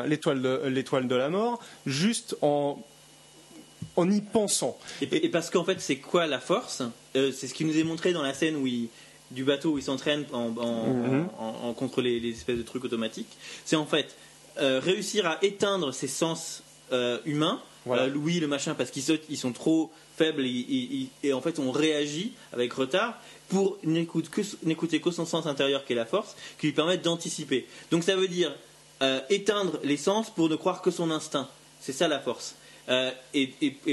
[0.05, 2.77] l'étoile de, la mort juste en,
[3.95, 4.77] en y pensant.
[5.01, 6.81] Et, et parce qu'en fait, c'est quoi la force?
[7.15, 8.89] Euh, C'est ce qui nous est montré dans la scène où il-
[9.31, 11.27] du bateau où il s'entraîne en, en- Mhm.
[11.39, 13.37] en- en- contre les, les espèces de trucs automatiques.
[13.63, 14.13] C'est en fait
[14.59, 18.07] euh, réussir à éteindre ses sens euh, humains, Voilà.
[18.07, 21.59] Louis, le machin, parce qu'ils ils sont trop faibles et, et- et- et en fait
[21.59, 23.17] on réagit avec retard
[23.49, 27.67] pour n'écouter que, son sens intérieur qui est la force, qui lui permet d'anticiper.
[27.91, 28.53] Donc ça veut dire
[29.01, 31.49] euh, éteindre les sens pour ne croire que son instinct.
[31.81, 32.55] C'est ça la force.
[32.89, 33.47] Euh, et,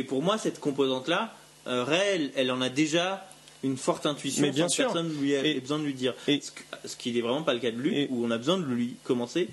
[0.07, 1.35] pour moi, cette composante-là,
[1.66, 3.27] euh, Ray, elle, en a déjà
[3.64, 4.85] une forte intuition Mais bien sans sûr.
[4.87, 6.14] personne lui Et- besoin de lui dire.
[6.29, 6.41] et-
[6.85, 8.95] ce, qui n'est vraiment pas le cas de Et- où on a besoin de lui
[9.05, 9.49] commencer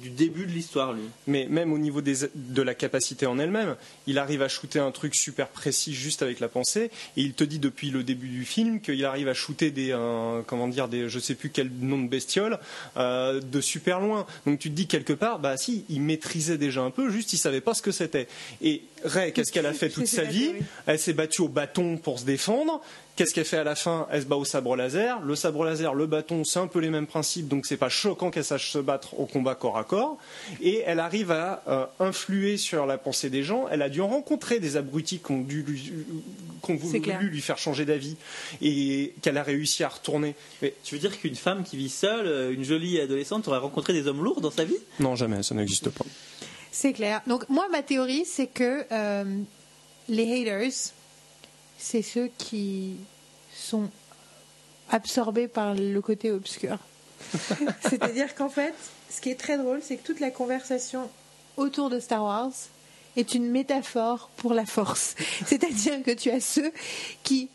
[0.00, 1.02] du début de l'histoire, lui.
[1.26, 3.76] Mais même au niveau de la capacité en elle-même,
[4.06, 6.90] il arrive à shooter un truc super précis juste avec la pensée.
[7.16, 10.42] Et il te dit depuis le début du film qu'il arrive à shooter des, euh,
[10.46, 12.58] comment dire, des, je sais plus quel nom de bestiole,
[12.96, 14.26] euh, de super loin.
[14.46, 17.38] Donc tu te dis quelque part, bah si, il maîtrisait déjà un peu, juste il
[17.38, 18.28] savait pas ce que c'était.
[18.62, 20.52] Et Ray, qu'est-ce qu'elle a fait toute sa vie.
[20.86, 22.80] Elle s'est battue au bâton pour se défendre.
[23.14, 25.20] Qu'est-ce qu'elle fait à la fin Elle se bat au sabre laser.
[25.20, 28.30] Le sabre laser, le bâton, c'est un peu les mêmes principes, donc c'est pas choquant
[28.30, 30.18] qu'elle sache se battre au combat corps à corps.
[30.60, 33.68] Et elle arrive à euh, influer sur la pensée des gens.
[33.70, 35.92] Elle a dû rencontrer des abrutis qui ont, dû lui,
[36.62, 37.16] qui ont C'est clair.
[37.16, 38.16] voulu lui faire changer d'avis
[38.60, 40.34] et qu'elle a réussi à retourner.
[40.60, 43.94] Mais Tu veux dire qu'une femme qui vit seule, euh, une jolie adolescente, aurait rencontré
[43.94, 44.76] des hommes lourds dans sa vie?
[45.00, 46.04] Non, jamais, ça n'existe pas.
[46.78, 47.22] C'est clair.
[47.26, 49.24] Donc moi, ma théorie, c'est que euh,
[50.10, 50.92] les haters,
[51.78, 52.96] c'est ceux qui
[53.50, 53.88] sont
[54.90, 56.76] absorbés par le côté obscur.
[57.80, 58.74] C'est-à-dire qu'en fait,
[59.08, 61.08] ce qui est très drôle, c'est que toute la conversation
[61.56, 62.52] autour de Star Wars
[63.16, 65.14] est une métaphore pour la force.
[65.46, 66.72] C'est-à-dire que tu as ceux
[67.22, 67.48] qui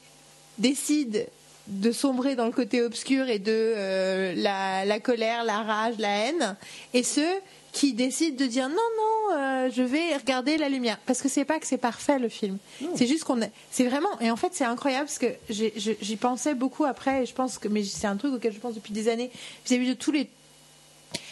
[0.57, 1.19] décident
[1.67, 6.25] de sombrer dans le côté obscur et de euh, la, la colère, la rage, la
[6.25, 6.57] haine,
[6.95, 7.39] et ceux
[7.71, 10.97] qui décident de dire non non euh, je vais regarder la lumière.
[11.05, 12.57] Parce que c'est pas que c'est parfait le film.
[12.95, 16.53] C'est juste qu'on est- c'est vraiment et en fait c'est incroyable parce que j'y pensais
[16.53, 19.07] beaucoup après et je pense que mais c'est un truc auquel je pense depuis des
[19.07, 19.31] années.
[19.65, 20.29] Vis-à-vis de tous les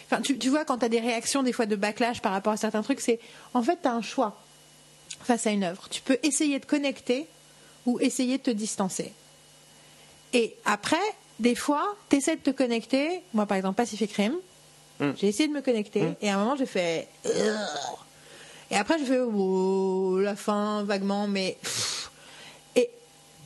[0.05, 2.53] enfin tu, tu vois quand tu as des réactions des fois de backlash par rapport
[2.53, 3.19] à certains trucs c'est
[3.53, 4.41] en fait tu as un choix
[5.23, 5.87] face à une œuvre.
[5.89, 7.27] Tu peux essayer de connecter
[7.85, 9.11] ou essayer de te distancer.
[10.31, 10.95] Et après
[11.39, 13.21] des fois tu essaies de te connecter.
[13.33, 14.35] Moi par exemple Pacific Rim
[15.15, 17.31] j'ai essayé de me connecter et à un moment j'ai fait Ugh.
[18.71, 21.57] et après j'ai fait oh, la fin vaguement mais
[22.75, 22.89] et,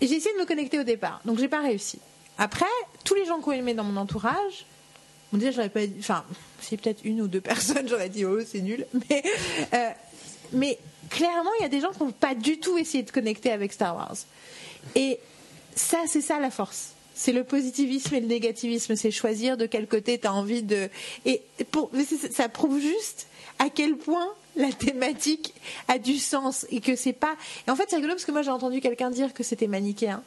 [0.02, 2.00] j'ai essayé de me connecter au départ donc j'ai pas réussi
[2.38, 2.66] après
[3.04, 4.66] tous les gens qui ont aimé dans mon entourage
[5.32, 6.24] bon déjà j'aurais pas enfin
[6.62, 9.24] c'est peut-être une ou deux personnes j'aurais dit oh c'est nul mais
[9.74, 9.90] euh,
[10.54, 10.80] mais
[11.10, 13.74] clairement il y a des gens qui n'ont pas du tout essayé de connecter avec
[13.74, 14.16] Star Wars
[14.96, 15.20] et
[15.76, 16.94] ça, c'est ça la force.
[17.24, 18.98] C'est le positivisme et le négativisme.
[18.98, 20.90] C'est choisir de quel côté tu as envie de.
[21.26, 21.42] Et
[22.32, 23.28] ça prouve juste
[23.60, 25.54] à quel point la thématique
[25.88, 27.38] a du sens et que c'est pas.
[27.66, 30.22] Et en fait, c'est rigolo parce que moi j'ai entendu quelqu'un dire que c'était manichéen.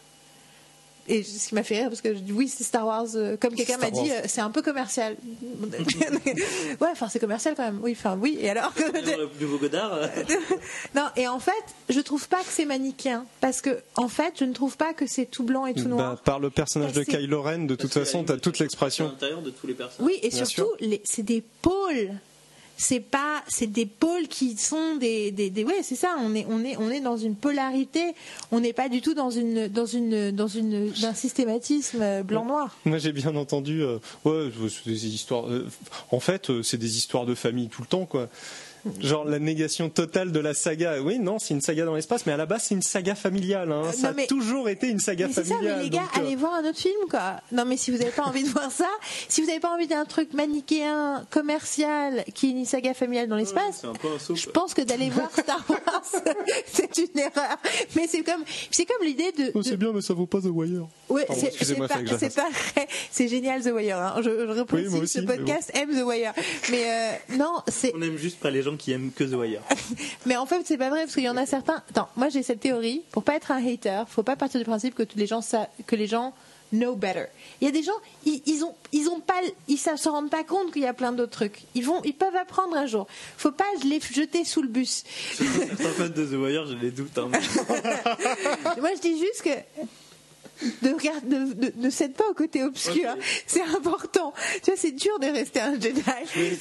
[1.09, 3.07] Et ce qui m'a fait rire parce que je dis oui, c'est Star Wars.
[3.15, 5.17] euh, Comme quelqu'un m'a dit, euh, c'est un peu commercial.
[6.81, 7.79] ouais, enfin c'est commercial quand même.
[7.83, 8.39] Oui, enfin oui.
[8.41, 9.93] Et alors Dans le nouveau Godard.
[9.95, 10.07] euh,
[10.95, 11.53] Non, et en fait,
[11.89, 13.25] je trouve pas que c'est manichéen.
[13.41, 16.15] Parce que, en fait, je ne trouve pas que c'est tout blanc et tout noir.
[16.15, 19.07] Bah, par le personnage de Kylo Ren, de toute parce façon, tu as toute l'expression.
[19.07, 20.07] l'intérieur de tous les personnages.
[20.13, 22.11] Oui, et Bien surtout, les- c'est des pôles.
[22.79, 26.16] C'est pas, c'est des pôles qui sont des, des, des- ouais, c'est ça.
[26.20, 28.03] On est, on est, on est dans une polarité.
[28.53, 32.77] On n'est pas du tout dans une, dans une, dans une, d'un systématisme euh, blanc-noir.
[32.85, 33.83] Moi, j'ai bien entendu.
[33.83, 34.51] euh, ouais,
[34.85, 35.49] des histoires.
[35.49, 35.66] euh,
[36.11, 38.29] en fait, c'est des histoires de famille tout le temps, quoi.
[39.01, 41.01] Genre la négation totale de la saga.
[41.03, 43.72] Oui, non, c'est une saga dans l'espace, mais à la base, c'est une saga familiale.
[43.72, 43.82] hein.
[43.87, 45.76] Euh, ça mais- a toujours été une saga Mais c'est ça, familiale.
[45.78, 47.41] mais les gars, donc, euh, allez voir un autre film, quoi.
[47.53, 48.89] Non, mais si vous n'avez pas envie de voir ça,
[49.28, 53.37] si vous n'avez pas envie d'un truc manichéen, commercial, qui est une saga familiale dans
[53.37, 53.82] l'espace.
[54.34, 56.03] Je pense que d'aller voir Star Wars,
[56.66, 57.57] c'est une erreur.
[57.95, 59.51] Mais c'est comme, c'est comme l'idée de.
[59.55, 60.87] oh, de- c'est bien, mais ça vaut pas The Wire.
[61.09, 61.87] Ouais, Pardon, c'est- pas,
[62.18, 62.89] c'est pas vrai.
[63.11, 63.99] C'est génial The Wire.
[63.99, 64.14] hein.
[64.18, 66.32] Je, je Oui, aussi, ce podcast aime The Wire.
[66.70, 67.93] Mais euh, non, c'est.
[67.95, 69.62] On aime juste pas les gens qui aiment que The Wire.
[70.27, 71.83] Mais en fait, c'est pas vrai parce qu'il y en a certains.
[71.91, 73.03] Attends, moi j'ai cette théorie.
[73.12, 75.97] Pour pas être un hater, faut pas partir du principe que les gens sa- que
[75.97, 76.35] les gens
[76.72, 77.27] know better.
[77.61, 77.93] Il y a des gens,
[78.24, 80.93] ils, ils ont, ils ont pas, ils ne se rendent pas compte qu'il y a
[80.93, 81.62] plein d'autres trucs.
[81.77, 83.07] Ils vont, ils peuvent apprendre un jour.
[83.39, 85.05] Faut pas les jeter sous le bus.
[85.35, 87.16] Certains fans de The Wire, j'ai des doutes.
[87.18, 87.29] hein.
[88.81, 89.51] Moi, je dis juste que
[90.83, 93.15] de regarde, ne, ne, ne cède pas au côté obscur.
[93.47, 94.33] C'est important.
[94.63, 96.03] Tu vois, c'est dur de rester un Jedi.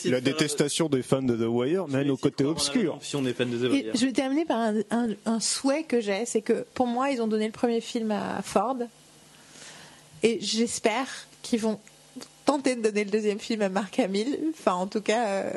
[0.06, 2.82] La détestation des fans de The Wire mène au côté obscur.
[2.94, 6.02] rédemption des fans de The Et je vais terminer par un, un- un souhait que
[6.02, 8.78] j'ai, c'est que pour moi, ils ont donné le premier film à Ford,
[10.24, 11.08] et j'espère
[11.42, 11.80] qu'ils vont
[12.46, 14.38] tenter de donner le deuxième film à Mark Hamill.
[14.52, 15.52] Enfin, en tout cas, euh,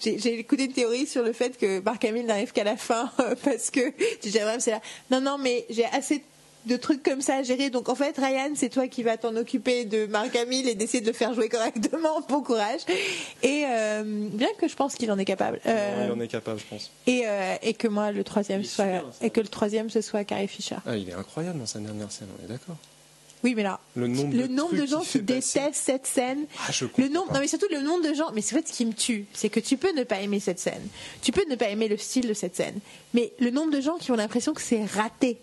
[0.00, 3.10] j'ai écouté une théorie sur le fait que Mark Hamill n'arrive qu'à la fin
[3.44, 3.80] parce que
[4.22, 4.38] J.J.
[4.40, 4.80] Abrams c'est là.
[5.10, 6.22] Non, non, mais j'ai assez de
[6.76, 7.70] trucs comme ça à gérer.
[7.70, 11.00] Donc en fait, Ryan, c'est toi qui vas t'en occuper de Mark Hamill et d'essayer
[11.00, 12.20] de le faire jouer correctement.
[12.28, 12.80] Bon courage.
[13.42, 14.02] Et euh,
[14.32, 15.60] bien que je pense qu'il en est capable.
[15.66, 16.90] Euh, Il en est capable, je pense.
[17.06, 19.26] et, euh, et que moi le troisième soit super, ça.
[19.26, 20.76] et que le troisième ce soit Carrie Fisher.
[20.86, 22.76] Ah, il est incroyable dans sa dernière scène, on est d'accord.
[23.44, 25.58] Oui, mais là, Le nombre le de, nombre de gens qui passer.
[25.58, 27.34] détestent cette scène, Ah, je le nombre, pas.
[27.34, 29.26] non mais surtout le nombre de gens, mais c'est en fait ce qui me tue,
[29.32, 30.86] c'est que tu peux ne pas aimer cette scène,
[31.22, 32.78] tu peux ne pas aimer le style de cette scène,
[33.14, 35.38] mais le nombre de gens qui ont l'impression que c'est raté,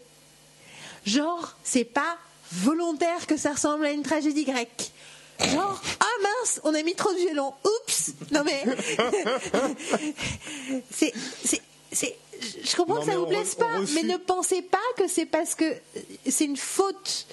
[1.06, 2.18] genre c'est pas
[2.52, 4.91] volontaire que ça ressemble à une tragédie grecque.
[5.39, 7.54] Genre, ah mince, on a mis trop de violon.
[7.64, 8.64] Oups Non mais.
[10.91, 11.14] c'est.
[11.43, 12.16] c'est- c'est-
[12.64, 15.26] Je comprends Non, que ça vous plaise re- pas, mais ne pensez pas que c'est
[15.26, 15.66] parce que
[16.28, 17.28] c'est une faute.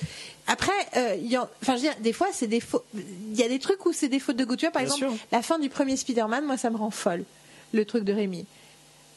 [0.48, 2.84] Après, euh, il y en- enfin, je veux dire, des fois, c'est des fautes.
[2.94, 4.56] Il y a des trucs où c'est des fautes de goût.
[4.56, 5.26] Tu vois, par Bien exemple, sûr.
[5.32, 7.24] la fin du premier Spider-Man, moi, ça me rend folle.
[7.72, 8.46] Le truc de Rémi.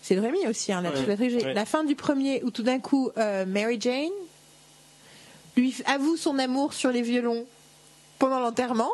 [0.01, 1.05] C'est de Rémi aussi, hein, la, Ouais.
[1.07, 1.15] la.
[1.15, 1.53] Ouais.
[1.53, 4.09] La fin du premier, où tout d'un coup, euh, Mary Jane
[5.55, 7.45] lui avoue son amour sur les violons
[8.17, 8.91] pendant l'enterrement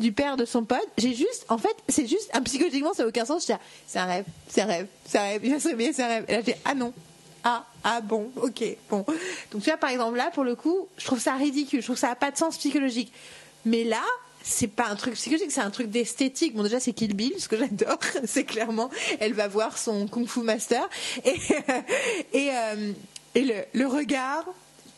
[0.00, 0.86] du père de son pote.
[0.96, 3.50] J'ai juste, en fait, c'est juste, ah, psychologiquement, ça n'a aucun sens.
[3.50, 6.02] Ah, c'est un rêve, c'est un rêve, c'est un rêve, il va se réveiller, c'est
[6.02, 6.24] un rêve.
[6.28, 6.92] Et là, j'ai, ah non.
[7.44, 9.04] Ah, ah bon, ok, bon.
[9.50, 11.96] Donc, tu vois, par exemple, là, pour le coup, je trouve ça ridicule, je trouve
[11.96, 13.12] que ça n'a pas de sens psychologique.
[13.64, 14.02] Mais là,
[14.42, 16.54] c'est pas un truc psychologique, c'est un truc d'esthétique.
[16.54, 18.90] Bon, déjà, c'est Kill Bill, ce que j'adore, c'est clairement,
[19.20, 20.88] elle va voir son Kung Fu Master.
[21.24, 21.36] Et,
[22.52, 22.92] euh,
[23.34, 24.44] et le regard,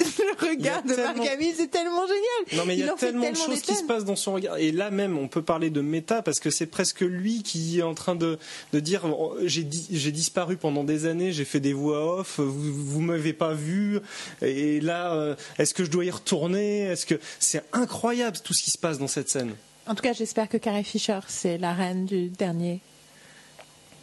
[0.01, 2.59] le regard de Marc Hamill, c'est tellement génial.
[2.59, 4.57] Non, mais il y a tellement, de choses qui se passent dans son regard.
[4.59, 7.83] Et là même, on peut parler de méta parce que c'est presque lui qui est
[7.83, 8.39] en train de,
[8.73, 13.01] de dire oh, j'ai disparu pendant des années, j'ai fait des voix off, vous, vous
[13.01, 14.01] m'avez pas vu.
[14.43, 16.83] Et là, euh, est-ce que je dois y retourner?
[16.83, 19.55] Est-ce que c'est incroyable tout ce qui se passe dans cette scène
[19.87, 22.81] En tout cas, j'espère que Carrie Fisher, c'est la reine du dernier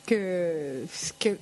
[0.08, 0.84] que,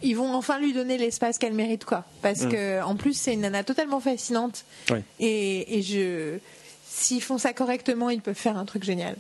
[0.04, 2.04] ils vont enfin lui donner l'espace qu'elle mérite quoi.
[2.22, 2.52] Parce qu'en mm.
[2.52, 4.66] que en plus c'est une nana totalement fascinante.
[5.20, 6.38] Et, et je
[6.88, 9.16] s'ils font ça correctement ils peuvent faire un truc génial.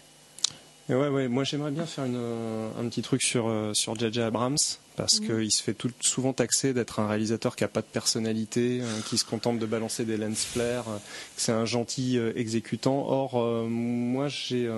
[0.89, 4.58] Ouais ouais moi j'aimerais bien faire une, un petit truc sur euh, sur JJ Abrams
[4.96, 5.26] parce mm.
[5.26, 9.02] qu'il se fait tout, souvent taxer d'être un réalisateur qui n'a pas de personnalité, euh,
[9.08, 13.06] qui se contente de balancer des lens flares, euh, que c'est un gentil exécutant.
[13.08, 14.70] Or, moi, j'ai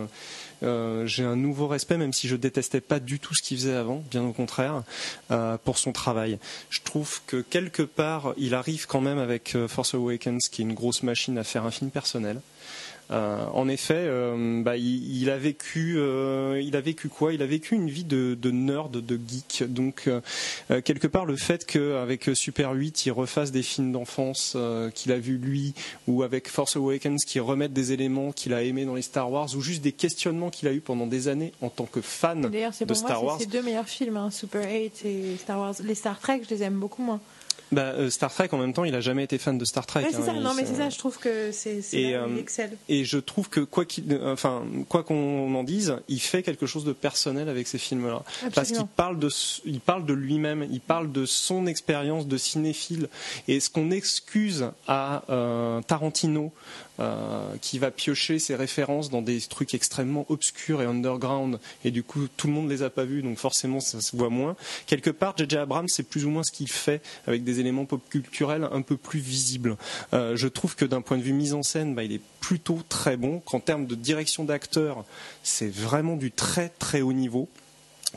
[0.63, 3.75] euh, j'ai un nouveau respect, même si je détestais pas du tout ce qu'il faisait
[3.75, 4.83] avant, bien au contraire,
[5.31, 6.39] euh, pour son travail.
[6.69, 10.65] Je trouve que quelque part, il arrive quand même avec euh, Force Awakens, qui est
[10.65, 12.41] une grosse machine à faire un film personnel.
[13.09, 17.33] Euh, en effet, euh, bah, il, a vécu, euh, il a vécu quoi?
[17.33, 19.63] Il a vécu une vie de, de nerd, de geek.
[19.71, 20.09] Donc
[20.83, 24.57] quelque part, le fait qu'avec Super 8, il refasse des films d'enfance
[24.93, 25.73] qu'il a vu lui,
[26.07, 29.49] ou avec Force Awakens, qui remettent des éléments qu'il a aimés dans les Star Wars,
[29.55, 32.93] ou juste des questionnements qu'il a eu pendant des années en tant que fan de
[32.93, 33.37] Star Wars.
[33.39, 35.75] C'est deux meilleurs films, hein, Super 8 et Star Wars.
[35.83, 37.19] Les Star Trek, je les aime beaucoup moins.
[37.71, 40.05] Bah, euh, Star Trek, en même temps, il a jamais été fan de Star Trek.
[40.09, 40.33] c'est hein, ça.
[40.33, 40.89] Non, mais c'est ça.
[40.89, 42.27] Je trouve que c'est et, euh,
[42.87, 46.65] et je trouve que quoi qu'il, euh, enfin, quoi qu'on en dise, il fait quelque
[46.65, 49.29] chose de personnel avec ces films-là, parce qu'il parle de,
[49.65, 53.09] il parle de lui-même, il parle de son expérience de cinéphile.
[53.47, 55.23] Et ce qu'on excuse à
[55.87, 56.53] Tarantino
[56.99, 62.03] euh, qui va piocher ses références dans des trucs extrêmement obscurs et underground, et du
[62.03, 64.55] coup tout le monde les a pas vus, donc forcément ça se voit moins.
[64.85, 65.57] Quelque part, J.J.
[65.57, 68.97] Abrams, c'est plus ou moins ce qu'il fait avec des éléments pop culturels un peu
[68.97, 69.77] plus visibles.
[70.13, 72.81] Euh, je trouve que d'un point de vue mise en scène, bah, il est plutôt
[72.89, 73.39] très bon.
[73.39, 75.05] Qu'en termes de direction d'acteur,
[75.43, 77.47] c'est vraiment du très très haut niveau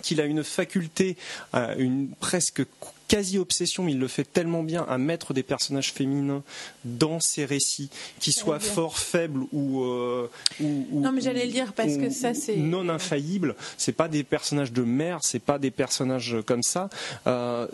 [0.03, 1.17] qu'il a une faculté,
[1.53, 2.63] une presque
[3.11, 6.45] quasi-obsession, mais il le fait tellement bien à mettre des personnages féminins
[6.85, 7.91] dans ses récits,
[8.21, 10.31] qui soient forts, faibles ou, euh,
[10.61, 13.57] non mais j'allais le dire parce que ça c'est non infaillibles.
[13.77, 16.89] C'est pas des personnages de mère, c'est pas des personnages comme ça.
[17.27, 17.67] Euh,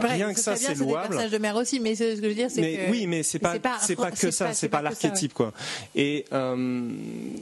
[0.00, 1.02] rien que ça, c'est louable.
[1.02, 3.22] Des personnages de mère aussi, mais ce que je veux dire, c'est que oui, mais
[3.22, 5.52] c'est pas c'est pas, que ça, c'est pas, l'archétype quoi.
[5.94, 6.90] Et euh,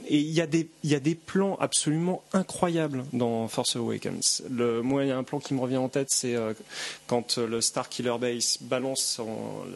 [0.07, 4.43] et il y a des il y a des plans absolument incroyables dans Force Awakens.
[4.51, 6.35] Le moi il y a un plan qui me revient en tête, c'est
[7.07, 9.21] quand le Star Killer Base balance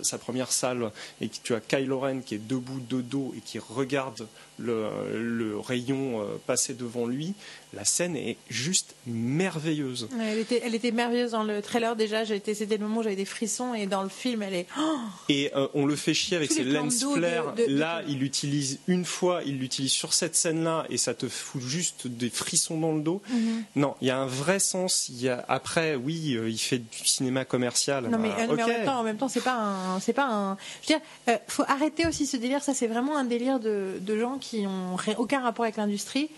[0.01, 0.91] sa première salle
[1.21, 4.27] et que tu as Kylo Ren qui est debout de dos et qui regarde
[4.59, 7.33] le, rayon euh, passer devant lui,
[7.73, 10.07] la scène est juste merveilleuse.
[10.19, 12.25] elle, était, elle était merveilleuse dans le trailer déjà.
[12.25, 14.67] C'était le moment où j'avais des frissons et dans le film, elle est.
[14.79, 14.97] Oh
[15.29, 17.53] et euh, on le fait chier avec ses lens flares.
[17.67, 22.07] Là, il l'utilise une fois, il l'utilise sur cette scène-là et ça te fout juste
[22.07, 23.21] des frissons dans le dos.
[23.29, 23.63] Mhm.
[23.75, 25.09] Non, il y a un vrai sens.
[25.09, 28.07] Il y a, après, oui, euh, il fait du cinéma commercial.
[28.07, 30.57] Non, mais, en même temps, en même temps, c'est pas un, c'est pas un.
[30.81, 32.63] Je veux dire, faut arrêter aussi ce délire.
[32.63, 36.29] Ça, c'est vraiment un délire de, de gens qui qui n'ont aucun rapport avec l'industrie.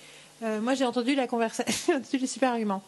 [0.44, 2.84] Euh, moi, j'ai entendu la conversation, entendu les super arguments.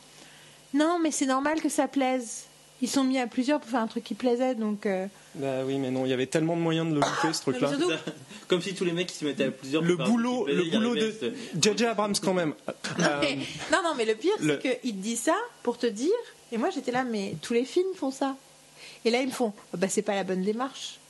[0.73, 2.45] Non, mais c'est normal que ça plaise.
[2.81, 4.85] Ils sont mis à plusieurs pour faire un truc qui plaisait, donc.
[4.85, 5.05] Euh.
[5.35, 7.71] Bah oui, mais non, il y avait tellement de moyens de le louper ce truc-là.
[8.47, 9.83] Comme si tous les mecs qui se mettaient à plusieurs.
[9.83, 12.53] Le boulot, le boulot de JJ Abrams quand même.
[12.99, 16.09] non, non, mais le pire, c'est qu'il te dit ça pour te dire.
[16.51, 18.35] Et moi, j'étais là, mais tous les films font ça.
[19.05, 19.53] Et là, ils me font.
[19.77, 21.00] Bah, c'est pas la bonne démarche.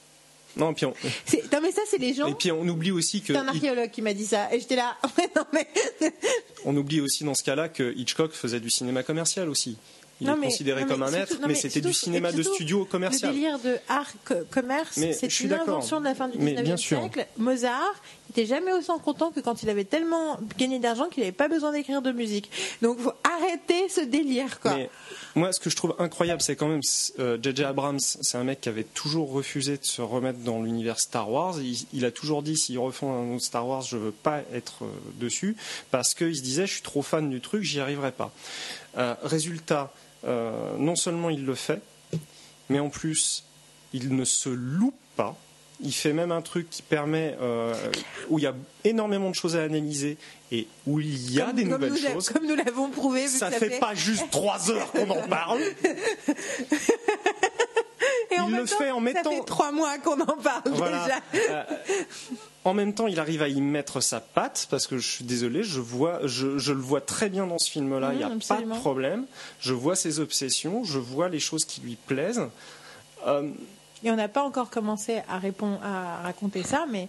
[0.57, 0.89] Non, puis on...
[0.89, 2.27] non, mais ça, c'est les gens.
[2.27, 3.33] Et puis on oublie aussi que.
[3.33, 4.53] C'est un archéologue qui m'a dit ça.
[4.53, 4.97] Et j'étais là.
[5.35, 5.67] non, mais...
[6.65, 9.77] on oublie aussi dans ce cas-là que Hitchcock faisait du cinéma commercial aussi.
[10.21, 13.31] Il est considéré comme un maître, mais, c'était du cinéma de studio commercial.
[13.31, 14.11] Le délire de art
[14.49, 17.25] commerce, c'est une invention de la fin du 19e siècle.
[17.37, 21.47] Mozart n'était jamais aussi content que quand il avait tellement gagné d'argent qu'il n'avait pas
[21.47, 22.49] besoin d'écrire de musique.
[22.81, 24.59] Donc faut arrêter ce délire.
[24.59, 24.77] Quoi.
[25.35, 27.13] moi, ce que je trouve incroyable, c'est quand même J.J.
[27.19, 31.29] Euh, Abrams, c'est un mec qui avait toujours refusé de se remettre dans l'univers Star
[31.29, 31.55] Wars.
[31.93, 34.91] Il, a toujours dit s'ils refont un autre Star Wars, je veux pas être euh,
[35.15, 35.55] dessus
[35.91, 38.31] parce qu'il se disait je suis trop fan du truc, j'y arriverai pas.
[38.97, 39.91] Euh, résultat,
[40.23, 41.81] non seulement il le fait,
[42.69, 43.43] mais en plus,
[43.93, 45.35] il ne se loupe pas.
[45.83, 47.73] Il fait même un truc qui permet, euh,
[48.29, 48.53] où il y a
[48.83, 50.17] énormément de choses à analyser
[50.51, 52.29] et où il y a des nouvelles choses.
[52.29, 53.27] Comme nous l'avons prouvé.
[53.27, 55.61] ça ne fait, pas juste trois heures qu'on en parle.
[58.31, 59.29] Et il le fait en mettant.
[59.29, 61.21] Ça fait trois mois qu'on en parle déjà.
[61.35, 61.63] Euh,
[62.63, 65.63] en même temps, il arrive à y mettre sa patte parce que je suis désolé,
[65.63, 68.11] je vois, je, le vois très bien dans ce film-là.
[68.13, 69.25] il n'y a pas de problème.
[69.59, 72.47] Je vois ses obsessions, je vois les choses qui lui plaisent.
[73.27, 73.49] Euh,
[74.03, 77.07] Et on n'a pas encore commencé à, répondre, à raconter ça, mais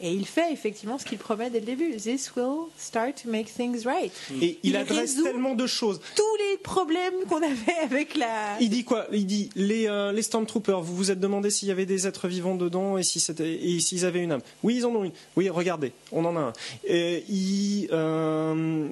[0.00, 1.96] et il fait effectivement ce qu'il promet dès le début.
[1.96, 4.12] This will start to make things right.
[4.42, 6.00] Et il, adresse tellement de choses.
[6.14, 8.60] Tous les problèmes qu'on avait avec la.
[8.60, 9.06] Il dit quoi?
[9.10, 10.82] Il dit les, euh, les Stormtroopers.
[10.82, 14.22] Vous vous êtes demandé s'il y avait des êtres vivants dedans et si s'ils avaient
[14.22, 14.42] une âme.
[14.62, 15.12] Oui, ils en ont une.
[15.34, 16.52] Oui, regardez, on en a un.
[16.86, 18.86] Et il, euh,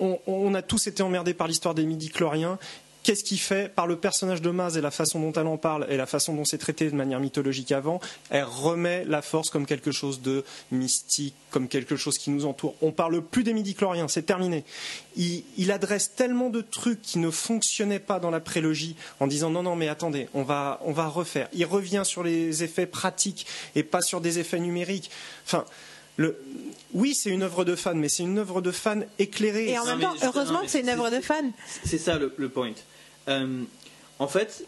[0.00, 2.58] on, on, a tous été emmerdés par l'histoire des midi-chloriens
[3.02, 5.86] qu'est-ce qui fait par le personnage de Maz et la façon dont elle en parle
[5.88, 9.66] et la façon dont c'est traité de manière mythologique avant, elle remet la force comme
[9.66, 12.74] quelque chose de mystique, comme quelque chose qui nous entoure.
[12.82, 14.64] On parle plus des midi-chloriens, c'est terminé.
[15.16, 19.50] Il, il, adresse tellement de trucs qui ne fonctionnaient pas dans la prélogie en disant
[19.50, 21.48] non non mais attendez, on va on va refaire.
[21.52, 25.10] Il revient sur les effets pratiques et pas sur des effets numériques.
[25.46, 25.64] Enfin,
[26.16, 26.36] le,
[26.92, 29.70] oui, c'est une œuvre de fan, mais c'est une œuvre de fan éclairée.
[29.70, 31.52] Et en même temps, heureusement que c'est une œuvre de fan.
[31.84, 32.72] C'est ça le, le point.
[33.28, 33.62] Euh,
[34.18, 34.64] en fait,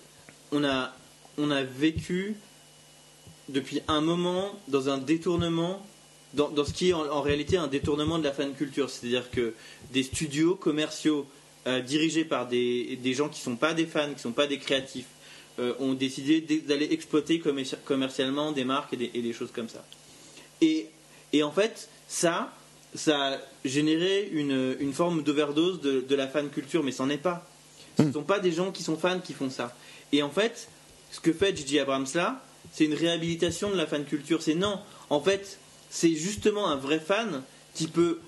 [0.50, 0.92] on a,
[1.38, 2.36] on a vécu
[3.48, 5.84] depuis un moment dans un détournement,
[6.34, 8.90] dans, dans ce qui est en, réalité un détournement de la fan culture.
[8.90, 9.54] C'est-à-dire que
[9.92, 11.26] des studios commerciaux
[11.66, 14.32] euh, dirigés par des, des, gens qui ne sont pas des fans, qui ne sont
[14.32, 15.06] pas des créatifs,
[15.58, 17.42] euh, ont décidé d'aller exploiter
[17.84, 19.84] commercialement des marques et des, choses comme ça.
[20.60, 20.86] Et,
[21.32, 22.52] et en fait, ça,
[22.94, 27.18] ça a généré une, une forme d'overdose de, de, la fan culture, mais c'en est
[27.18, 27.46] pas.
[27.96, 28.12] Ce ne hmm.
[28.12, 29.74] sont pas des gens qui sont fans qui font ça.
[30.12, 30.68] Et en fait,
[31.10, 34.42] ce que fait Gigi Abrams là, c'est une réhabilitation de la fan culture.
[34.42, 34.80] C'est non,
[35.10, 35.58] en fait,
[35.90, 37.42] c'est justement un vrai fan
[37.74, 38.18] qui peut,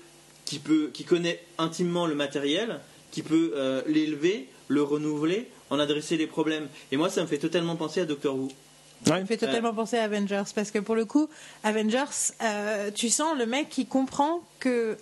[0.45, 2.79] qui peut, qui connaît intimement le matériel,
[3.11, 6.67] qui peut euh, l'élever, le renouveler, en adresser les problèmes.
[6.91, 8.49] Et moi, ça me fait totalement penser à Doctor Who.
[9.05, 11.29] Ça me fait totalement penser à Avengers parce que pour le coup,
[11.63, 14.97] Avengers, euh, tu sens le mec qui comprend que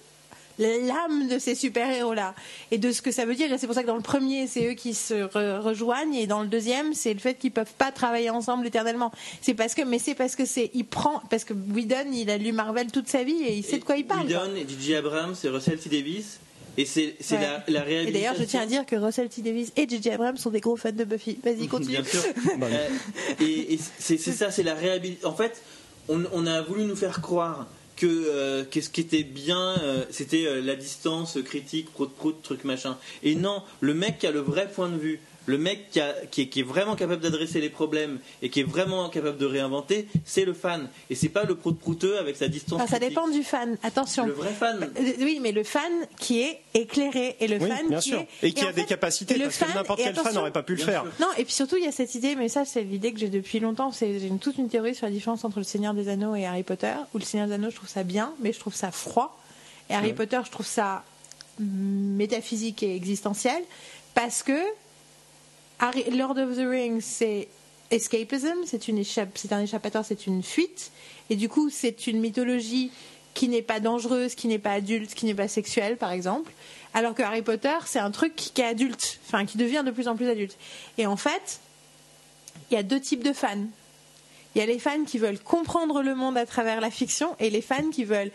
[0.59, 2.35] l'âme de ces super-héros-là
[2.71, 3.51] et de ce que ça veut dire.
[3.51, 5.13] Et c'est pour ça que dans le premier, c'est eux qui se
[5.59, 9.11] rejoignent et dans le deuxième, c'est le fait qu'ils peuvent pas travailler ensemble éternellement.
[9.41, 12.37] C'est parce que, mais c'est parce que c'est, il prend, parce que Whedon, il a
[12.37, 14.27] lu Marvel toute sa vie et il sait de quoi il parle.
[14.27, 14.95] Whedon et J.J.
[14.95, 15.89] Abrams et Russell T.
[15.89, 16.39] Davis.
[16.75, 18.09] Et c'est la, la réalisation.
[18.09, 19.41] Et d'ailleurs, je tiens à dire que Russell T.
[19.41, 20.09] Davis et J.J.
[20.11, 21.37] Abrams sont des gros fans de Buffy.
[21.43, 21.97] Vas-y, continue.
[21.97, 22.21] Bien sûr.
[22.63, 22.87] Euh,
[23.41, 25.29] et, c'est ça, c'est la réhabilitation.
[25.29, 25.61] En fait,
[26.07, 27.67] on, on a voulu nous faire croire
[28.05, 32.97] euh, qu'est-ce qui était bien, euh, c'était euh, la distance critique, prout prout, truc machin.
[33.23, 35.99] Et non, le mec qui a le vrai point de vue, le mec
[36.31, 40.45] qui, est, vraiment capable d'adresser les problèmes et qui est vraiment capable de réinventer, c'est
[40.45, 40.87] le fan.
[41.09, 42.89] Et c'est pas le prout prouteux avec sa distance.
[42.89, 43.77] ça dépend du fan.
[43.83, 44.25] Attention.
[44.25, 44.89] Le vrai fan.
[45.19, 48.19] Oui, mais le fan qui est éclairé et le fan bien qui sûr.
[48.19, 50.83] est et qui a des capacités parce que n'importe quel fan n'aurait pas pu le
[50.83, 51.03] faire.
[51.19, 53.29] Non, et puis surtout il y a cette idée, mais ça c'est l'idée que j'ai
[53.29, 53.91] depuis longtemps.
[53.91, 56.63] C'est j'ai toute une théorie sur la différence entre le Seigneur des Anneaux et Harry
[56.63, 56.93] Potter.
[57.13, 59.37] Où le Seigneur des Anneaux, je trouve ça bien, mais je trouve ça froid.
[59.89, 61.03] Et Harry Potter, je trouve ça
[61.59, 63.61] métaphysique et existentiel
[64.15, 64.59] parce que
[65.82, 67.47] Lord of the Rings, c'est
[67.91, 68.89] escapism, c'est
[69.51, 70.91] un échappatoire, c'est une fuite,
[71.30, 72.91] et du coup, c'est une mythologie
[73.34, 76.51] qui n'est pas dangereuse, qui n'est pas adulte, qui n'est pas sexuelle, par exemple.
[76.93, 80.07] Alors que Harry Potter, c'est un truc qui est adulte, enfin qui devient de plus
[80.07, 80.57] en plus adulte.
[80.97, 81.59] Et en fait,
[82.69, 83.65] il y a deux types de fans.
[84.55, 87.49] Il y a les fans qui veulent comprendre le monde à travers la fiction et
[87.49, 88.32] les fans qui veulent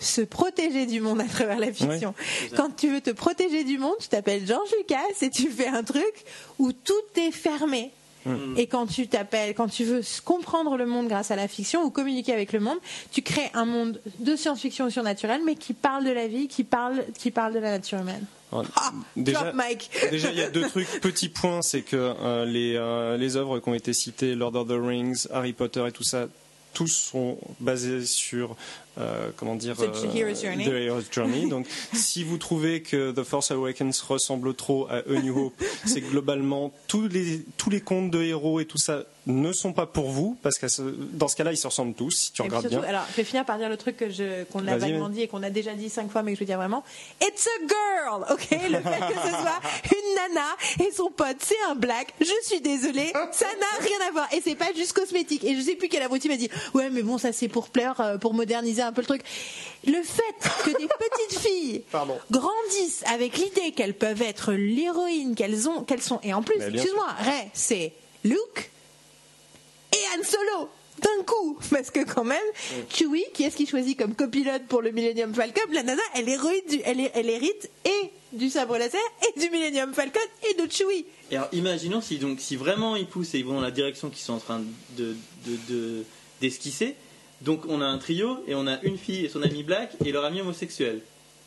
[0.00, 2.14] se protéger du monde à travers la fiction.
[2.56, 5.82] Quand tu veux te protéger du monde, tu t'appelles George Lucas et tu fais un
[5.82, 6.12] truc
[6.58, 7.90] où tout est fermé.
[8.26, 8.54] Hmm.
[8.56, 11.90] Et quand tu t'appelles, quand tu veux comprendre le monde grâce à la fiction ou
[11.90, 12.78] communiquer avec le monde,
[13.12, 17.04] tu crées un monde de science-fiction surnaturelle, mais qui parle de la vie, qui parle,
[17.18, 18.24] qui parle de la nature humaine.
[18.76, 19.52] Ah, déjà,
[20.10, 20.88] déjà, il y a deux trucs.
[21.00, 24.68] Petit point, c'est que euh, les, euh, les œuvres qui ont été citées, Lord of
[24.68, 26.28] the Rings, Harry Potter et tout ça,
[26.72, 28.56] tous sont basés sur
[28.98, 30.64] euh, comment dire The Hero's Journey.
[30.64, 31.48] The Hero's Journey.
[31.48, 36.00] Donc, si vous trouvez que The Force Awakens ressemble trop à A New Hope, c'est
[36.00, 40.10] globalement tous les tous les contes de héros et tout ça ne sont pas pour
[40.10, 40.66] vous, parce que
[41.12, 42.82] dans ce cas-là, ils se ressemblent tous, si tu regardes bien.
[42.82, 45.28] Alors, je vais finir par dire le truc que je, qu'on a vaguement dit et
[45.28, 46.84] qu'on a déjà dit cinq fois, mais que je veux dire vraiment.
[47.22, 48.50] It's a girl, ok?
[48.50, 49.60] Le fait que ce soit
[49.92, 52.12] une nana et son pote, c'est un black.
[52.20, 54.28] Je suis désolée, ça n'a rien à voir.
[54.32, 55.44] Et c'est pas juste cosmétique.
[55.44, 58.00] Et je sais plus quelle abruti m'a dit, ouais, mais bon, ça c'est pour plaire,
[58.00, 59.22] euh, pour moderniser un peu le truc.
[59.86, 60.88] Le fait que des
[61.28, 61.82] petites filles
[62.30, 67.08] grandissent avec l'idée qu'elles peuvent être l'héroïne qu'elles ont, qu'elles sont, et en plus, excuse-moi,
[67.18, 67.92] Ray, c'est
[68.24, 68.70] Luke,
[69.92, 70.70] et Han Solo
[71.00, 71.58] d'un coup.
[71.70, 72.38] Parce que quand même
[72.88, 76.80] Chewie qui est-ce qu'il choisit comme copilote pour le Millennium Falcon la nana elle, du,
[76.84, 81.04] elle, elle hérite et du sabre laser et du Millennium Falcon et de Chewie.
[81.30, 84.10] Et alors imaginons si donc si vraiment ils poussent et ils vont dans la direction
[84.10, 84.62] qu'ils sont en train
[84.96, 85.16] de
[86.40, 86.96] d'esquisser
[87.44, 90.12] donc on a un trio et on a une fille et son ami black et
[90.12, 91.00] leur ami homosexuel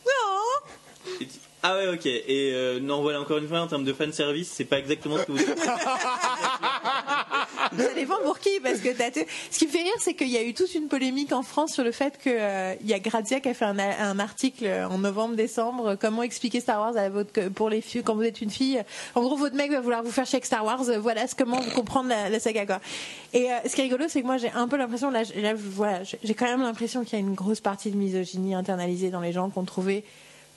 [0.06, 1.28] non
[1.64, 2.06] ah ouais, ok.
[2.06, 5.18] Et euh, non, voilà, encore une fois, en termes de fan service, c'est pas exactement
[5.18, 5.48] ce que vous dites.
[7.78, 8.90] Ça dépend pour qui, parce que
[9.52, 11.74] ce qui me fait rire, c'est qu'il y a eu toute une polémique en France
[11.74, 15.96] sur le fait que euh, y a Grazia qui a fait un, article en novembre-décembre,
[16.00, 16.94] comment expliquer Star Wars
[17.56, 18.84] pour les filles quand vous êtes une fille.
[19.16, 22.10] En gros, votre mec va vouloir vous faire avec Star Wars, voilà comment vous comprendre
[22.10, 22.80] la, saga quoi.
[23.34, 26.02] Et ce qui est rigolo, c'est que moi j'ai un peu l'impression, là, là voilà,
[26.04, 29.32] j'ai quand même l'impression qu'il y a une grosse partie de misogynie internalisée dans les
[29.32, 30.04] gens qu'on trouvait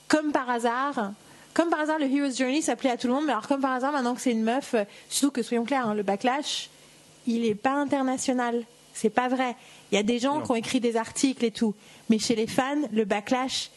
[0.07, 1.11] comme par hasard
[1.53, 3.73] comme par hasard, le Hero's Journey s'appelait à tout le monde, mais alors comme par
[3.73, 6.69] hasard, maintenant que c'est une meuf, euh, surtout que soyons clairs, hein, le backlash,
[7.27, 8.63] il n'est pas international.
[8.93, 9.55] C'est pas vrai.
[9.91, 11.73] Il y a des gens qui ont écrit des articles et tout,
[12.09, 13.71] mais chez les fans, le backlash,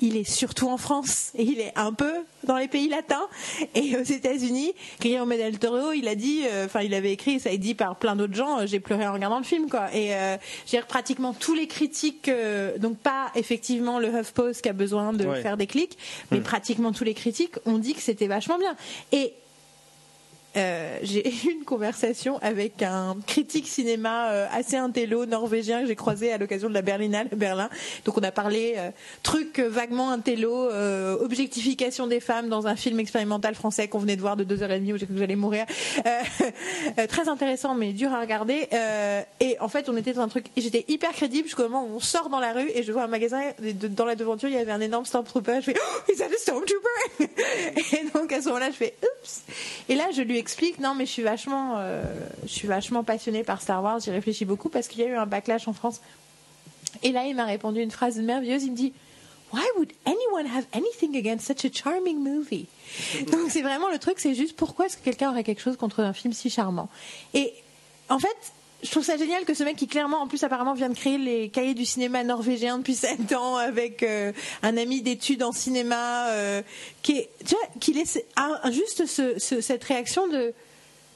[0.00, 2.12] il est surtout en France et il est un peu
[2.44, 3.26] dans les pays latins
[3.74, 4.72] et aux États-Unis.
[5.00, 7.74] Guillermo del Toro, il a dit, euh, enfin, il avait écrit, ça a été dit
[7.74, 8.60] par plein d'autres gens.
[8.60, 9.94] Euh, j'ai pleuré en regardant le film, quoi.
[9.94, 12.30] Et euh, j'ai pratiquement tous les critiques,
[12.78, 15.96] donc pas effectivement le HuffPost qui a besoin de faire des clics,
[16.30, 16.42] mais mm.
[16.42, 18.76] pratiquement tous les critiques ont dit que c'était vachement bien.
[19.12, 19.32] Et
[20.56, 25.96] euh, j'ai eu une conversation avec un critique cinéma euh, assez intello norvégien que j'ai
[25.96, 27.68] croisé à l'occasion de la Berlinale Berlin.
[28.04, 28.90] Donc on a parlé euh,
[29.22, 30.70] truc vaguement intello,
[31.20, 34.70] objectification des femmes dans un film expérimental français qu'on venait de voir de deux heures
[34.70, 35.66] et demie où j'ai cru que j'allais mourir.
[37.08, 38.68] très intéressant mais dur à regarder.
[39.40, 42.00] et en fait on était dans un truc, j'étais hyper crédible jusqu'au moment où on
[42.00, 44.72] sort dans la rue et je vois un magasin dans la devanture il y avait
[44.72, 45.56] un énorme stormtrooper.
[45.60, 46.84] Je fais oh, is that a stormtrooper?
[47.92, 49.42] Et donc à ce moment-là je fais oups.
[49.88, 52.02] Et là je lui explique, non, mais je suis vachement, euh,
[52.42, 54.00] je suis vachement passionnée par Star Wars.
[54.00, 56.02] J'y réfléchis beaucoup parce qu'il y a eu un backlash en France.
[57.02, 58.64] Et là, il m'a répondu une phrase merveilleuse.
[58.64, 58.92] Il me dit,
[59.54, 62.66] Why would anyone have anything against such a charming movie?
[63.32, 66.00] Donc c'est vraiment le truc, c'est juste pourquoi est-ce que quelqu'un aurait quelque chose contre
[66.00, 66.90] un film si charmant?
[67.32, 67.54] Et
[68.10, 68.36] en fait,
[68.84, 71.18] je trouve ça génial que ce mec qui clairement en plus apparemment vient de créer
[71.18, 74.32] les cahiers du cinéma norvégien depuis 7 ans avec euh,
[74.62, 76.62] un ami d'études en cinéma euh,
[77.02, 78.18] qui est tu vois qui laisse
[78.70, 79.04] juste
[79.60, 80.52] cette réaction de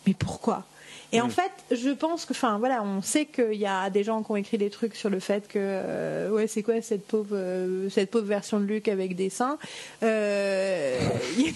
[0.06, 0.64] mais pourquoi?
[1.12, 1.30] Et en mm.
[1.30, 4.36] fait, je pense que, enfin, voilà, on sait qu'il y a des gens qui ont
[4.36, 8.11] écrit des trucs sur le fait que, euh, ouais, c'est quoi cette pauvre, euh, cette
[8.11, 9.59] pauvre version de Luc avec des seins.
[10.02, 10.98] Euh,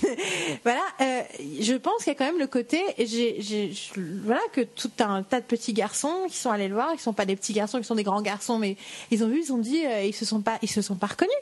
[0.65, 0.83] voilà,
[1.39, 3.73] je pense qu'il y a quand même le côté, j'ai,
[4.25, 7.13] voilà, que tout un tas de petits garçons qui sont allés le voir, qui sont
[7.13, 8.77] pas des petits garçons, qui sont des grands garçons, mais
[9.11, 11.33] ils ont vu, ils ont dit, ils se sont pas, ils se sont pas reconnus.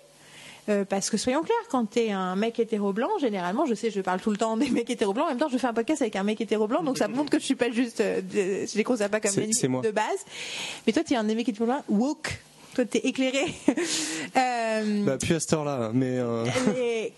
[0.71, 4.01] Euh, parce que soyons clairs, quand t'es un mec hétéro blanc, généralement, je sais, je
[4.01, 5.27] parle tout le temps des mecs hétéro blancs.
[5.27, 7.31] En même temps, je fais un podcast avec un mec hétéro blanc, donc ça montre
[7.31, 10.25] que je suis pas juste, euh, je les considère pas comme des de base.
[10.87, 12.41] Mais toi, tu es un mec hétéro blanc woke.
[12.75, 13.47] Toi, t'es éclairé.
[14.37, 16.19] euh, bah, plus à cette heure-là, mais.
[16.19, 16.47] Euh...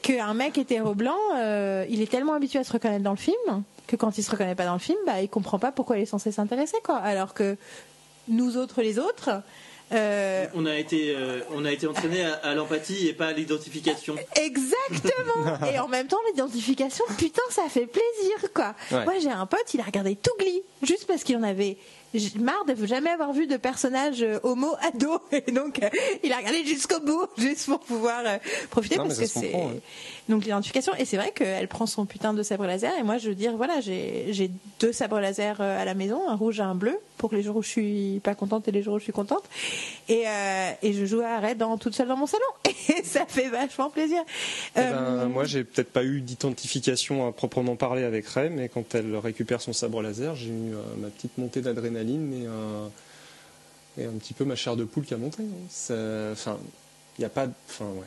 [0.01, 3.37] Qu'un mec hétéro blanc, euh, il est tellement habitué à se reconnaître dans le film
[3.87, 6.03] que quand il se reconnaît pas dans le film, bah, il comprend pas pourquoi il
[6.03, 6.97] est censé s'intéresser, quoi.
[6.97, 7.57] Alors que
[8.29, 9.43] nous autres, les autres,
[9.93, 14.17] euh, on a été, euh, on a été entraîné à, l'empathie et pas à l'identification.
[14.41, 15.67] Exactement.
[15.73, 18.75] et en même temps, l'identification, putain, ça fait plaisir, quoi.
[18.91, 21.77] Moi, j'ai un pote, il a regardé tout Glee juste parce qu'il en avait
[22.39, 25.81] marre de jamais avoir vu de personnage euh, homo ado et donc
[26.23, 28.23] il a regardé jusqu'au bout juste pour pouvoir
[28.71, 29.53] profiter parce que c'est
[30.29, 33.29] donc l'identification et c'est vrai qu'elle prend son putain de sabre laser et moi je
[33.29, 34.51] veux dire voilà j'ai
[34.81, 37.63] deux sabres laser à la maison un rouge et un bleu pour les jours où
[37.63, 39.45] je suis pas contente et les jours où je suis contente.
[40.09, 42.43] Et, euh, et je joue à Red dans, toute seule dans mon salon.
[42.89, 44.19] Et ça fait vachement plaisir.
[44.75, 48.69] Eh ben, euh, moi, j'ai peut-être pas eu d'identification à proprement parler avec Ray, mais
[48.69, 54.07] quand elle récupère son sabre laser, j'ai eu euh, ma petite montée d'adrénaline et, et,
[54.07, 55.43] un petit peu ma chair de poule qui a monté.
[55.43, 56.33] Hein.
[56.33, 56.59] Enfin,
[57.19, 57.47] il n'y a pas.
[57.69, 58.07] Enfin, ouais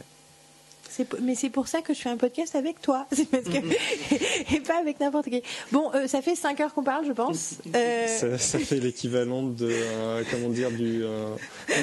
[1.21, 3.07] mais c'est pour ça que je fais un podcast avec toi.
[4.53, 5.41] et pas avec n'importe qui.
[5.71, 7.55] Bon, euh, ça fait 5 heures qu'on parle, je pense.
[7.75, 11.03] Euh, ça, fait l'équivalent de, euh, comment dire, du,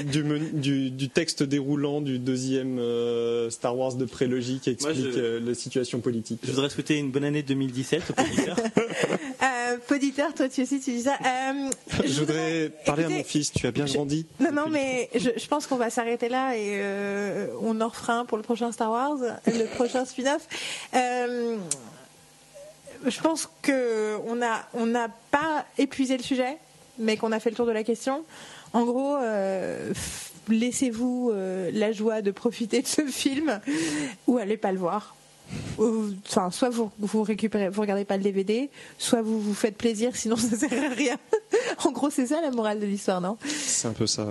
[0.04, 2.80] du, du, texte déroulant du deuxième
[3.50, 6.40] Star Wars de prélogie qui explique la situation politique.
[6.44, 8.56] Je voudrais souhaiter une bonne année 2017 au poditeur.
[9.86, 11.18] poditeur, toi tu aussi tu dis ça.
[12.04, 14.26] je, voudrais parler à mon fils, tu as bien grandi.
[14.40, 16.80] Non, non, mais je, je pense qu'on va s'arrêter là et
[17.60, 19.01] on en refera un pour le prochain Star Wars
[19.46, 20.46] le prochain spin-off.
[20.94, 21.56] Euh,
[23.06, 24.92] je pense qu'on n'a on
[25.30, 26.58] pas épuisé le sujet,
[26.98, 28.24] mais qu'on a fait le tour de la question.
[28.72, 29.92] En gros, euh,
[30.48, 33.60] laissez-vous euh, la joie de profiter de ce film
[34.26, 35.14] ou allez pas le voir.
[35.78, 40.16] Enfin, soit vous, vous récupérez, vous regardez pas le DVD, soit vous vous faites plaisir,
[40.16, 41.16] sinon ça sert à rien.
[41.84, 43.36] en gros, c'est ça la morale de l'histoire, non?
[43.44, 44.28] C'est un peu ça.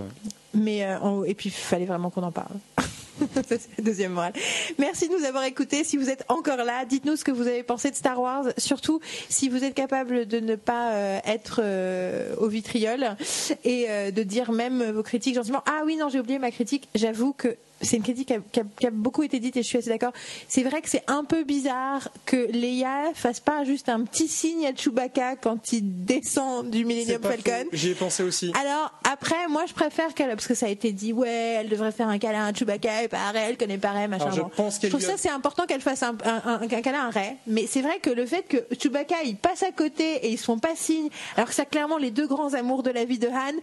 [0.56, 0.80] Mais
[1.28, 2.56] et puis, il fallait vraiment qu'on en parle.
[3.80, 4.34] deuxième morale.
[4.78, 5.84] Merci de nous avoir écoutés.
[5.84, 8.46] Si vous êtes encore là, dites-nous ce que vous avez pensé de Star Wars.
[8.58, 9.00] Surtout,
[9.30, 13.16] si vous êtes capable de ne pas euh, être euh, au vitriol
[13.64, 15.64] et euh, de dire même vos critiques gentiment.
[15.66, 16.90] Ah oui, non, j'ai oublié ma critique.
[16.96, 19.64] J'avoue que c'est une critique qui a, qui a- qui a beaucoup été dite et
[19.64, 20.14] je suis assez d'accord.
[20.48, 24.66] C'est vrai que c'est un peu bizarre que Leia fasse pas juste un petit signe
[24.68, 27.66] à Chewbacca quand il descend du Millennium Falcon.
[27.74, 28.52] J'y ai pensé aussi.
[28.62, 31.92] Alors après, moi je préfère qu'elle, parce que ça a été dit, ouais, elle devrait
[31.92, 34.26] faire un câlin à Chewbacca et pas à Ray, elle connaît pas Ray, machin.
[34.26, 34.50] Alors, je bon.
[34.56, 37.36] pense trouve a- ça c'est important qu'elle fasse un, un, un- un câlin à Ray,
[37.48, 40.44] mais c'est vrai que le fait que Chewbacca il passe à côté et ils se
[40.46, 43.28] font pas signe, alors que c'est clairement les deux grands amours de la vie de
[43.28, 43.54] Han.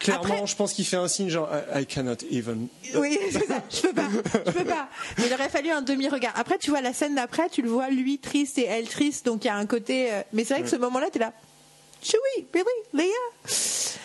[0.00, 2.68] Clairement, après- je pense qu'il fait un signe genre I, I cannot even.
[2.94, 3.62] Oui, c'est ça.
[3.70, 4.08] Je peux pas.
[4.46, 4.88] Je peux pas.
[5.18, 6.32] Mais il aurait fallu un demi-regard.
[6.36, 9.44] Après, tu vois la scène d'après, tu le vois lui triste et elle triste, donc
[9.44, 10.12] il y a un côté.
[10.12, 11.32] euh, Mais c'est vrai que ce moment-là, t'es là.
[12.02, 13.50] Chewie, really, Leia.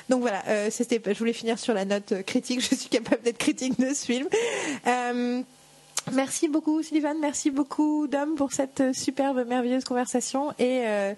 [0.10, 1.02] Donc voilà, euh, c'était.
[1.06, 2.62] Je voulais finir sur la note euh, critique.
[2.70, 4.28] Je suis capable d'être critique de ce film.
[4.88, 5.42] Euh,
[6.14, 11.14] Merci beaucoup Sullivan, merci beaucoup Dom pour cette superbe, merveilleuse conversation et euh,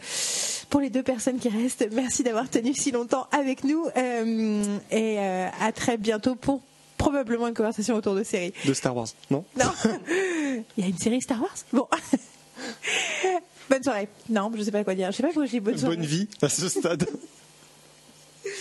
[0.69, 5.19] pour les deux personnes qui restent, merci d'avoir tenu si longtemps avec nous euh, et
[5.19, 6.61] euh, à très bientôt pour
[6.97, 8.53] probablement une conversation autour de séries.
[8.65, 9.45] De Star Wars, non?
[9.57, 9.71] Non,
[10.77, 11.55] il y a une série Star Wars?
[11.71, 11.87] Bon,
[13.69, 14.09] bonne soirée.
[14.29, 15.11] Non, je sais pas quoi dire.
[15.11, 15.95] Je sais pas pourquoi dis bonne soirée.
[15.95, 17.07] Bonne vie à ce stade.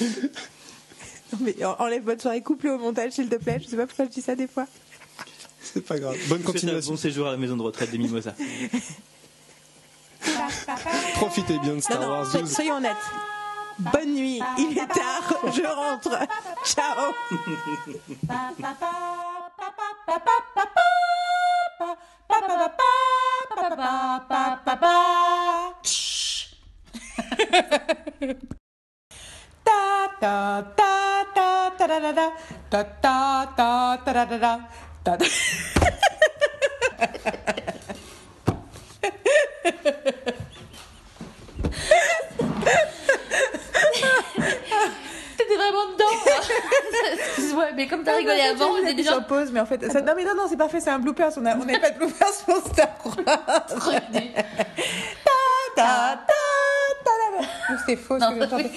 [1.33, 3.59] Non, mais en- enlève bonne soirée, couple au montage s'il te plaît.
[3.63, 4.67] Je sais pas pourquoi je dis ça des fois.
[5.63, 6.17] C'est pas grave.
[6.29, 6.93] Bonne un continuation.
[6.93, 8.35] Bon séjour à la maison de retraite des Mimosas.
[11.15, 12.53] Profitez bien de Star non, Wars soy- 12.
[12.53, 12.97] soyons honnêtes.
[13.79, 16.17] Bonne nuit, il est tard, je rentre.
[16.65, 17.13] Ciao.
[45.37, 46.33] T'étais vraiment dedans.
[47.15, 50.01] Excuse-moi, mais comme t'as rigolé avant, on était déjà en pause, mais en fait, ça-
[50.01, 51.33] non mais non non, c'est parfait, c'est un bloopers.
[51.37, 53.17] On a- on n'avait pas de bloopers pour Star Wars.
[53.25, 54.01] Ta,
[55.75, 56.35] ta, ta,
[57.05, 57.11] ta,
[57.41, 57.77] ta.
[57.79, 58.71] C'était faux ce Non, que chanté.